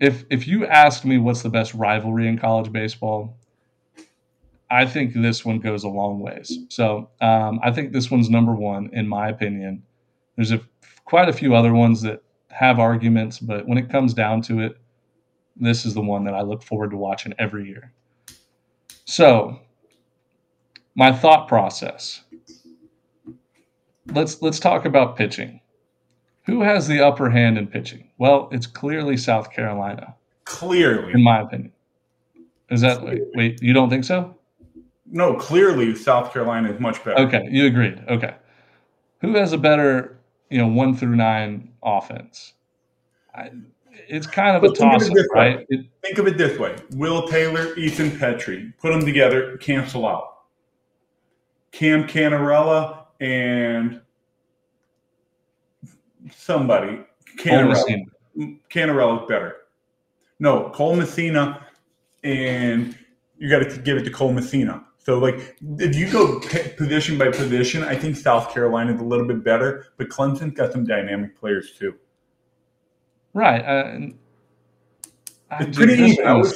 [0.00, 3.36] if if you ask me what's the best rivalry in college baseball,
[4.70, 6.58] I think this one goes a long ways.
[6.68, 9.82] So um, I think this one's number one in my opinion.
[10.36, 10.60] There's a
[11.04, 14.76] quite a few other ones that have arguments, but when it comes down to it,
[15.56, 17.92] this is the one that I look forward to watching every year.
[19.04, 19.60] So
[20.94, 22.22] my thought process.
[24.06, 25.59] Let's let's talk about pitching.
[26.46, 28.08] Who has the upper hand in pitching?
[28.18, 30.14] Well, it's clearly South Carolina.
[30.44, 31.12] Clearly.
[31.12, 31.72] In my opinion.
[32.70, 33.02] Is that
[33.34, 34.36] wait, you don't think so?
[35.06, 37.20] No, clearly South Carolina is much better.
[37.22, 38.02] Okay, you agreed.
[38.08, 38.34] Okay.
[39.20, 40.18] Who has a better,
[40.50, 42.54] you know, 1 through 9 offense?
[43.34, 43.50] I,
[44.08, 45.66] it's kind of a toss up, right?
[45.68, 46.76] It, think of it this way.
[46.92, 50.38] Will Taylor, Ethan Petry, put them together, cancel out.
[51.72, 54.00] Cam Cannarella and
[56.34, 57.00] somebody.
[57.38, 59.56] Cannarella is better.
[60.38, 61.66] No, Cole Messina,
[62.24, 62.96] and
[63.38, 64.84] you got to give it to Cole Messina.
[64.98, 66.40] So, like, if you go
[66.76, 70.72] position by position, I think South Carolina is a little bit better, but Clemson's got
[70.72, 71.94] some dynamic players too.
[73.32, 73.60] Right.
[73.60, 74.08] Uh,
[75.60, 76.26] it's pretty even.
[76.26, 76.52] I would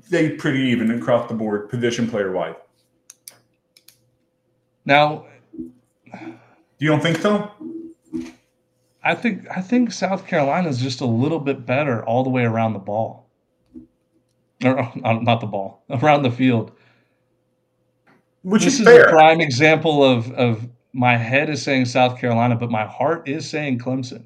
[0.00, 2.54] say pretty even across the board, position player wise.
[4.84, 5.26] Now,
[6.78, 7.50] you don't think so?
[9.06, 12.42] I think I think South Carolina is just a little bit better all the way
[12.42, 13.30] around the ball,
[14.64, 16.72] or uh, not the ball around the field.
[18.42, 22.56] Which this is, is a prime example of of my head is saying South Carolina,
[22.56, 24.24] but my heart is saying Clemson.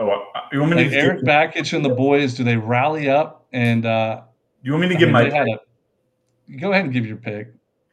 [0.00, 2.34] Oh, you want me like to Erik Bakich and the boys?
[2.34, 3.86] Do they rally up and?
[3.86, 4.22] uh
[4.62, 5.46] You want me to give I mean, my?
[5.46, 7.52] A, go ahead and give your pick.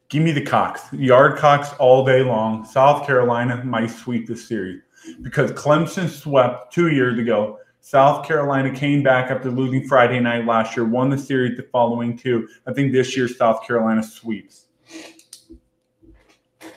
[0.09, 2.65] Give me the Cox, yard Cox all day long.
[2.65, 4.81] South Carolina might sweep this series
[5.21, 7.59] because Clemson swept two years ago.
[7.81, 12.17] South Carolina came back after losing Friday night last year, won the series the following
[12.17, 12.47] two.
[12.65, 14.65] I think this year South Carolina sweeps.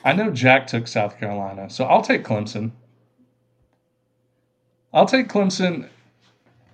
[0.05, 2.71] I know Jack took South Carolina, so I'll take Clemson.
[4.93, 5.87] I'll take Clemson,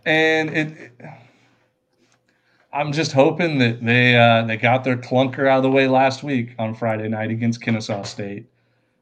[0.06, 0.92] and it.
[2.72, 6.24] I'm just hoping that they uh, they got their clunker out of the way last
[6.24, 8.48] week on Friday night against Kennesaw State.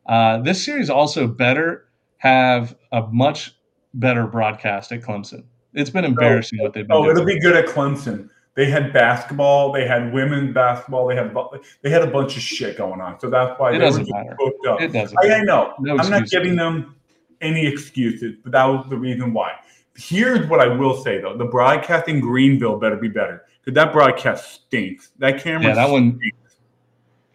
[0.05, 1.84] Uh, this series also better
[2.25, 3.55] have a much
[3.93, 5.43] better broadcast at Clemson.
[5.73, 6.97] It's been embarrassing oh, what they've been.
[6.97, 7.17] Oh, doing.
[7.17, 8.29] it'll be good at Clemson.
[8.55, 11.35] They had basketball, they had women's basketball, they had
[11.83, 13.19] they had a bunch of shit going on.
[13.19, 14.35] So that's why it doesn't matter.
[14.39, 15.17] It doesn't.
[15.23, 15.73] I, I know.
[15.79, 16.95] No I'm not giving them
[17.41, 19.51] any excuses, but that was the reason why.
[19.97, 23.93] Here's what I will say though: the broadcast in Greenville better be better because that
[23.93, 25.11] broadcast stinks.
[25.19, 25.91] That camera, yeah, that stinks.
[25.91, 26.31] one,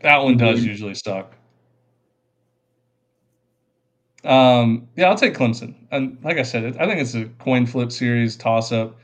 [0.01, 0.69] that one does mm-hmm.
[0.69, 1.35] usually suck.
[4.25, 5.75] Um, yeah, I'll take Clemson.
[5.91, 8.99] And like I said, I think it's a coin flip series, toss up.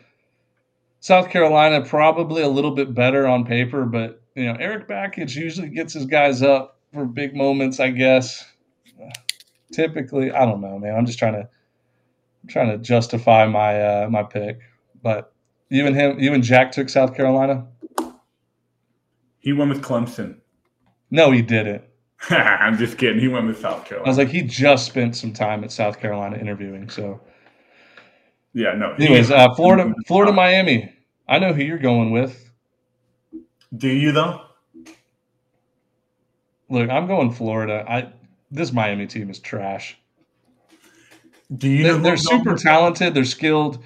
[1.00, 5.68] South Carolina probably a little bit better on paper, but you know Erik Bakich usually
[5.68, 7.80] gets his guys up for big moments.
[7.80, 8.44] I guess.
[9.72, 10.94] Typically, I don't know, man.
[10.94, 14.60] I'm just trying to I'm trying to justify my uh, my pick,
[15.02, 15.32] but
[15.68, 17.66] you and him, you and Jack took South Carolina.
[19.38, 20.38] He went with Clemson.
[21.10, 21.84] No, he didn't.
[22.30, 23.20] I'm just kidding.
[23.20, 24.06] He went with South Carolina.
[24.06, 26.88] I was like, he just spent some time at South Carolina interviewing.
[26.88, 27.20] So,
[28.52, 28.92] yeah, no.
[28.92, 30.92] Anyways, uh, Florida, Florida, Miami.
[31.28, 32.50] I know who you're going with.
[33.76, 34.42] Do you though?
[36.68, 37.84] Look, I'm going Florida.
[37.88, 38.12] I
[38.50, 39.98] this Miami team is trash.
[41.54, 43.82] Do you they, know they're super talented, they're skilled,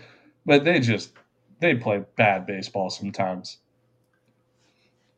[0.47, 1.13] but they just
[1.61, 3.59] they play bad baseball sometimes.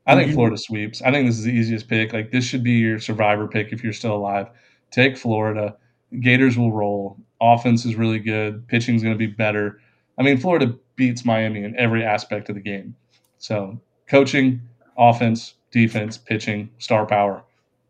[0.07, 0.35] I think mm-hmm.
[0.35, 1.01] Florida sweeps.
[1.03, 2.12] I think this is the easiest pick.
[2.12, 4.49] Like this should be your survivor pick if you're still alive.
[4.91, 5.77] Take Florida.
[6.20, 7.19] Gators will roll.
[7.41, 8.66] Offense is really good.
[8.69, 9.81] Pitching is going to be better.
[10.19, 12.95] I mean, Florida beats Miami in every aspect of the game.
[13.39, 14.61] So, coaching,
[14.97, 17.43] offense, defense, pitching, star power.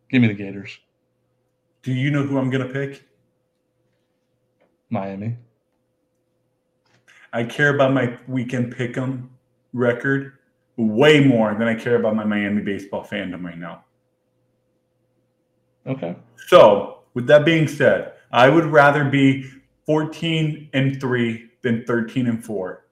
[0.08, 0.78] Give me the Gators.
[1.82, 3.02] Do you know who I'm going to pick?
[4.88, 5.36] Miami.
[7.32, 9.30] I care about my weekend pick 'em
[9.72, 10.34] record
[10.76, 13.84] way more than I care about my Miami baseball fandom right now.
[15.86, 16.16] Okay.
[16.46, 19.50] So, with that being said, I would rather be
[19.86, 22.86] 14 and 3 than 13 and 4.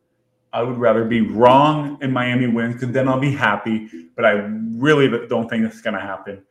[0.53, 4.33] I would rather be wrong and Miami wins because then I'll be happy, but I
[4.77, 6.43] really don't think it's going to happen.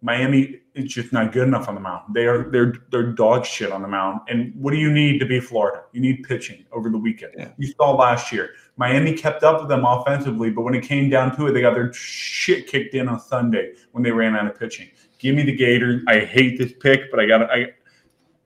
[0.00, 2.14] Miami is just not good enough on the mound.
[2.14, 4.20] They are they're they're dog shit on the mound.
[4.28, 5.82] And what do you need to be Florida?
[5.92, 7.32] You need pitching over the weekend.
[7.36, 7.50] Yeah.
[7.58, 8.50] You saw last year.
[8.76, 11.74] Miami kept up with them offensively, but when it came down to it, they got
[11.74, 14.88] their shit kicked in on Sunday when they ran out of pitching.
[15.18, 16.02] Give me the Gators.
[16.06, 17.72] I hate this pick, but I got I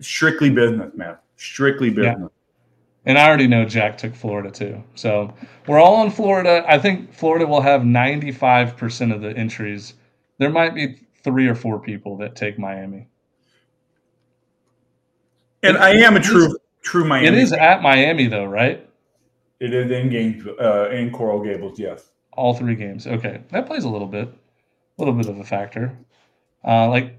[0.01, 1.17] strictly business, man.
[1.37, 2.17] Strictly business.
[2.19, 2.29] Yeah.
[3.05, 4.83] And I already know Jack took Florida too.
[4.95, 5.35] So
[5.67, 6.65] we're all on Florida.
[6.67, 9.95] I think Florida will have 95% of the entries.
[10.39, 13.09] There might be three or four people that take Miami.
[15.63, 17.29] And I am a true true Miami.
[17.29, 18.89] It is at Miami though, right?
[19.61, 22.11] It is in games uh, in Coral Gables, yes.
[22.33, 23.07] All three games.
[23.07, 24.35] Okay, that plays a little bit, a
[24.99, 25.97] little bit of a factor.
[26.67, 27.17] Uh, like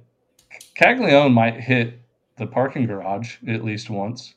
[0.76, 2.00] Caglianone might hit
[2.38, 4.36] the parking garage at least once.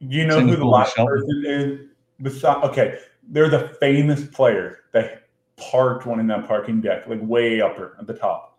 [0.00, 1.80] You know Same who the last person is?
[2.20, 2.98] Besides, okay,
[3.28, 5.27] there's a famous player that
[5.58, 8.58] parked one in that parking deck, like way upper at the top.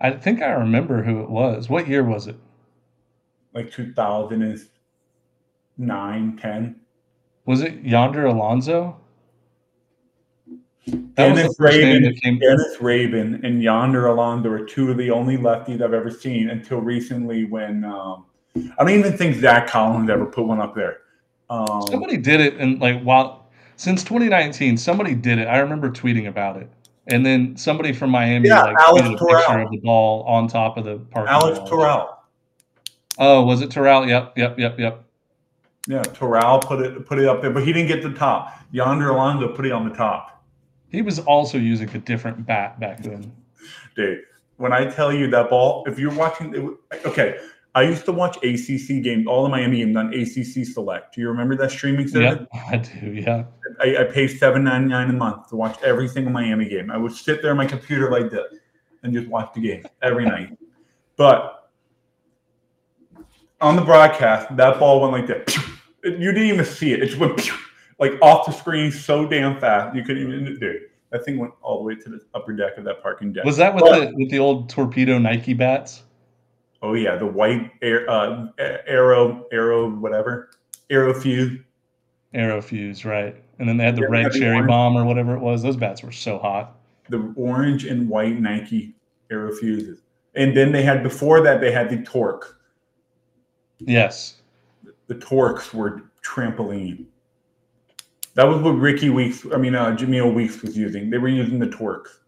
[0.00, 1.68] I think I remember who it was.
[1.68, 2.36] What year was it?
[3.52, 6.76] Like 2009, 10.
[7.44, 8.96] Was it Yonder Alonso?
[11.14, 12.40] Dennis Raben.
[12.40, 16.80] Dennis Raben, and Yonder Alonso are two of the only lefties I've ever seen until
[16.80, 18.24] recently when um,
[18.56, 20.98] I don't even think Zach Collins ever put one up there.
[21.50, 23.39] Um, Somebody did it, and like while
[23.80, 25.46] since 2019, somebody did it.
[25.46, 26.68] I remember tweeting about it.
[27.06, 30.48] And then somebody from Miami yeah, like Alex tweeted a picture of the ball on
[30.48, 31.26] top of the park.
[31.26, 31.58] Alex.
[31.66, 32.18] Toral.
[33.16, 34.06] Oh, was it Toral?
[34.06, 35.02] Yep, yep, yep, yep.
[35.88, 38.54] Yeah, Toral put it put it up there, but he didn't get the top.
[38.70, 40.44] Yonder Alonso put it on the top.
[40.90, 43.32] He was also using a different bat back then.
[43.96, 44.24] Dude,
[44.58, 47.38] when I tell you that ball, if you're watching, it, okay,
[47.74, 51.14] I used to watch ACC games, all the Miami games on ACC Select.
[51.14, 52.46] Do you remember that streaming service?
[52.52, 53.12] Yeah, I do.
[53.12, 53.44] Yeah.
[53.80, 56.90] I, I pay seven ninety nine a month to watch every single Miami game.
[56.90, 58.54] I would sit there on my computer like this
[59.02, 60.56] and just watch the game every night.
[61.16, 61.70] But
[63.60, 65.56] on the broadcast, that ball went like that.
[66.02, 67.02] You didn't even see it.
[67.02, 67.50] It just went
[67.98, 70.90] like off the screen so damn fast you couldn't even do it.
[71.10, 73.44] That thing went all the way to the upper deck of that parking deck.
[73.44, 76.04] Was that with but, the with the old torpedo Nike bats?
[76.82, 80.50] Oh yeah, the white air, uh, arrow, arrow, whatever,
[80.88, 81.60] arrow fuse.
[82.32, 83.42] Arrow fuse, right?
[83.60, 85.62] And then they had the yeah, red cherry bomb or whatever it was.
[85.62, 86.78] Those bats were so hot.
[87.08, 88.94] The orange and white Nike
[89.30, 90.00] arrow fuses,
[90.34, 92.58] and then they had before that they had the torque.
[93.78, 94.36] Yes,
[95.06, 97.04] the torques were trampoline.
[98.34, 101.10] That was what Rickie Weeks, I mean, uh, Jemile Weeks was using.
[101.10, 102.20] They were using the torques.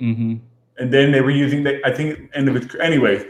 [0.00, 0.36] Mm-hmm.
[0.78, 3.26] And then they were using the, I think, end of its, anyway,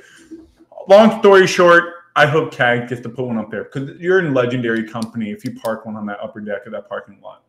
[0.89, 4.32] long story short, I hope CAG gets to put one up there because you're in
[4.35, 7.43] legendary company if you park one on that upper deck of that parking lot.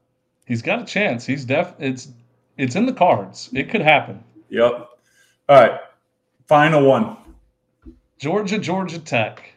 [0.46, 1.26] He's got a chance.
[1.26, 1.74] He's def.
[1.80, 2.10] It's
[2.58, 3.50] it's in the cards.
[3.54, 4.24] It could happen.
[4.50, 4.90] Yep.
[5.50, 5.80] All right.
[6.48, 7.18] Final one.
[8.18, 9.54] Georgia, Georgia Tech.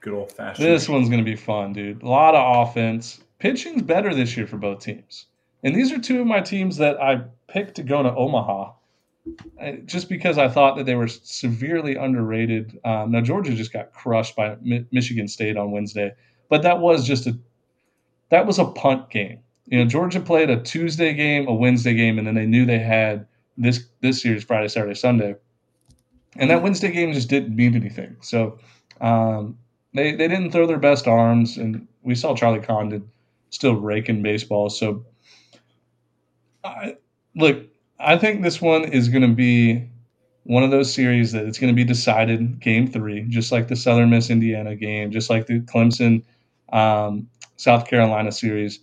[0.00, 0.66] Good old fashioned.
[0.66, 2.02] This one's going to be fun, dude.
[2.02, 3.20] A lot of offense.
[3.38, 5.26] Pitching's better this year for both teams.
[5.62, 8.72] And these are two of my teams that I picked to go to Omaha
[9.84, 12.78] just because I thought that they were severely underrated.
[12.84, 16.14] Um, now Georgia just got crushed by Mi- Michigan State on Wednesday,
[16.48, 17.36] but that was just a
[18.28, 19.40] that was a punt game.
[19.66, 22.78] You know, Georgia played a Tuesday game, a Wednesday game, and then they knew they
[22.78, 23.26] had
[23.56, 25.34] this this series Friday, Saturday, Sunday,
[26.36, 28.16] and that Wednesday game just didn't mean anything.
[28.20, 28.58] So
[29.00, 29.58] um,
[29.92, 33.10] they they didn't throw their best arms, and we saw Charlie Condon
[33.50, 34.70] still raking baseball.
[34.70, 35.04] So
[36.62, 36.96] I,
[37.34, 37.64] look,
[37.98, 39.88] I think this one is going to be
[40.44, 43.76] one of those series that it's going to be decided game three, just like the
[43.76, 46.22] Southern Miss Indiana game, just like the Clemson
[46.72, 48.80] um, South Carolina series.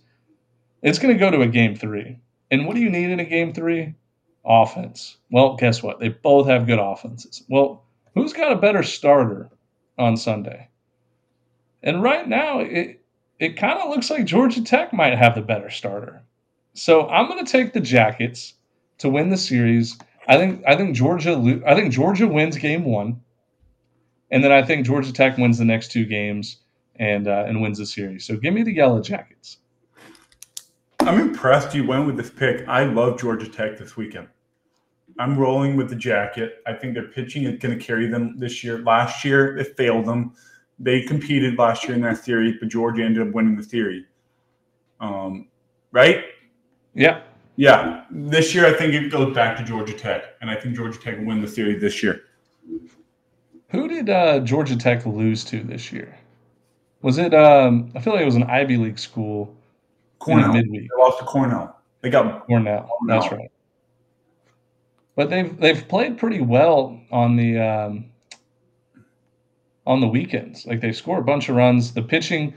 [0.84, 2.18] It's going to go to a game three.
[2.50, 3.94] And what do you need in a game three?
[4.44, 5.16] Offense.
[5.30, 5.98] Well, guess what?
[5.98, 7.42] They both have good offenses.
[7.48, 7.82] Well,
[8.14, 9.48] who's got a better starter
[9.98, 10.68] on Sunday?
[11.82, 13.00] And right now, it
[13.38, 16.22] it kind of looks like Georgia Tech might have the better starter.
[16.74, 18.54] So I'm going to take the Jackets
[18.98, 19.98] to win the series.
[20.28, 23.22] I think I think Georgia I think Georgia wins game one,
[24.30, 26.58] and then I think Georgia Tech wins the next two games
[26.96, 28.26] and uh, and wins the series.
[28.26, 29.58] So give me the Yellow Jackets.
[31.06, 32.66] I'm impressed you went with this pick.
[32.66, 34.26] I love Georgia Tech this weekend.
[35.18, 36.62] I'm rolling with the jacket.
[36.66, 38.78] I think their pitching is going to carry them this year.
[38.78, 40.32] Last year, it failed them.
[40.78, 44.06] They competed last year in that series, but Georgia ended up winning the series.
[44.98, 45.48] Um,
[45.92, 46.24] right?
[46.94, 47.20] Yeah.
[47.56, 50.98] Yeah, this year I think it goes back to Georgia Tech, and I think Georgia
[50.98, 52.22] Tech will win the series this year.
[53.68, 56.16] Who did uh, Georgia Tech lose to this year?
[57.02, 57.34] Was it?
[57.34, 59.54] Um, I feel like it was an Ivy League school.
[60.24, 60.52] Cornell.
[60.52, 60.88] Midweek.
[60.90, 61.78] They lost to Cornell.
[62.00, 62.82] They got Cornell.
[62.82, 63.20] Cornell.
[63.20, 63.50] That's right.
[65.16, 68.06] But they've they've played pretty well on the um,
[69.86, 70.66] on the weekends.
[70.66, 71.92] Like they score a bunch of runs.
[71.92, 72.54] The pitching,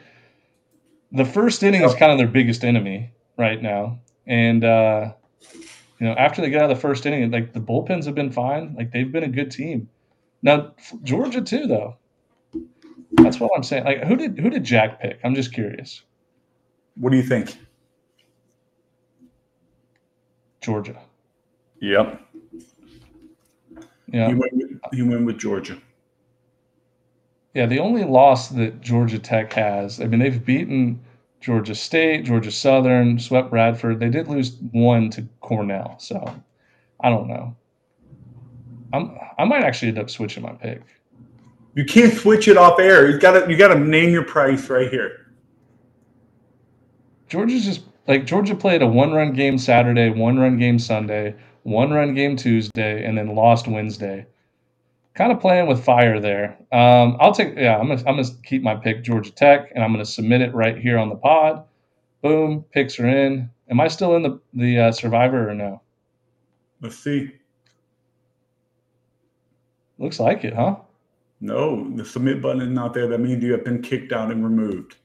[1.11, 3.99] the first inning is kind of their biggest enemy right now.
[4.25, 5.13] And uh,
[5.99, 8.31] you know, after they get out of the first inning, like the bullpens have been
[8.31, 8.75] fine.
[8.75, 9.89] Like they've been a good team.
[10.41, 10.73] Now
[11.03, 11.97] Georgia too, though.
[13.13, 13.83] That's what I'm saying.
[13.83, 15.19] Like who did who did Jack pick?
[15.23, 16.01] I'm just curious.
[16.99, 17.57] What do you think?
[20.61, 20.99] Georgia.
[21.79, 22.21] Yep.
[24.11, 24.29] Yeah.
[24.29, 25.77] You went, with, you went with Georgia.
[27.53, 30.99] Yeah, the only loss that Georgia Tech has, I mean, they've beaten
[31.39, 33.99] Georgia State, Georgia Southern, swept Bradford.
[33.99, 36.35] They did lose one to Cornell, so
[36.99, 37.55] I don't know.
[38.93, 40.81] I'm I might actually end up switching my pick.
[41.75, 43.09] You can't switch it off air.
[43.09, 45.26] You got to you got to name your price right here.
[47.27, 53.05] Georgia's just like Georgia played a one-run game Saturday, one-run game Sunday, one-run game Tuesday,
[53.05, 54.25] and then lost Wednesday
[55.17, 56.57] kind of playing with fire there.
[56.71, 57.77] Um, I'll take yeah.
[57.77, 60.77] I'm gonna I'm gonna keep my pick Georgia Tech, and I'm gonna submit it right
[60.77, 61.63] here on the pod.
[62.21, 63.49] Boom, picks are in.
[63.69, 65.81] Am I still in the the uh, Survivor or no?
[66.81, 67.31] Let's see.
[69.97, 70.75] Looks like it, huh?
[71.41, 73.07] No, the submit button is not there.
[73.07, 74.95] That means you have been kicked out and removed.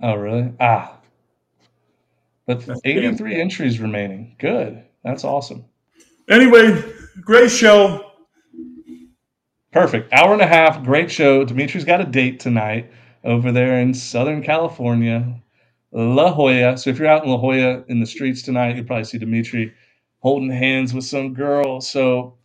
[0.00, 0.52] Oh, really?
[0.60, 0.97] Ah.
[2.48, 3.40] But That's 83 damn.
[3.42, 4.34] entries remaining.
[4.38, 4.82] Good.
[5.04, 5.66] That's awesome.
[6.30, 6.82] Anyway,
[7.20, 8.10] great show.
[9.70, 10.10] Perfect.
[10.14, 10.82] Hour and a half.
[10.82, 11.44] Great show.
[11.44, 12.90] Dimitri's got a date tonight
[13.22, 15.42] over there in Southern California,
[15.92, 16.78] La Jolla.
[16.78, 19.74] So if you're out in La Jolla in the streets tonight, you'll probably see Dimitri
[20.20, 21.82] holding hands with some girl.
[21.82, 22.38] So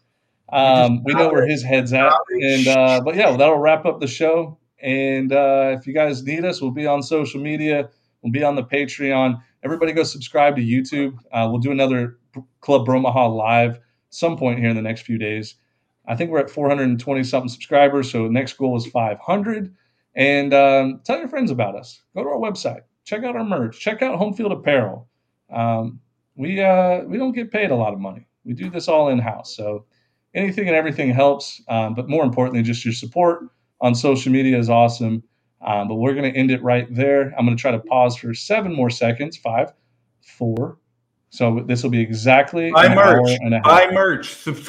[0.51, 2.11] um, we know where his head's at.
[2.29, 4.59] And uh, but yeah, well, that'll wrap up the show.
[4.81, 7.89] And uh, if you guys need us, we'll be on social media.
[8.21, 9.41] We'll be on the Patreon.
[9.63, 11.17] Everybody go subscribe to YouTube.
[11.31, 12.17] Uh, we'll do another
[12.61, 13.79] Club Bromaha live
[14.09, 15.55] some point here in the next few days.
[16.07, 18.11] I think we're at 420 something subscribers.
[18.11, 19.73] So next goal is 500.
[20.15, 22.01] And um, tell your friends about us.
[22.15, 22.81] Go to our website.
[23.05, 23.79] Check out our merch.
[23.79, 25.07] Check out Homefield Apparel.
[25.51, 25.99] Um,
[26.35, 28.27] we uh, we don't get paid a lot of money.
[28.43, 29.55] We do this all in house.
[29.55, 29.85] So
[30.33, 31.61] anything and everything helps.
[31.67, 33.49] Um, but more importantly, just your support
[33.81, 35.23] on social media is awesome.
[35.65, 37.33] Um, but we're going to end it right there.
[37.37, 39.37] I'm going to try to pause for seven more seconds.
[39.37, 39.73] Five,
[40.21, 40.77] four.
[41.29, 43.37] So this will be exactly buy merch.
[43.63, 44.33] Buy merch.
[44.33, 44.61] Subscribe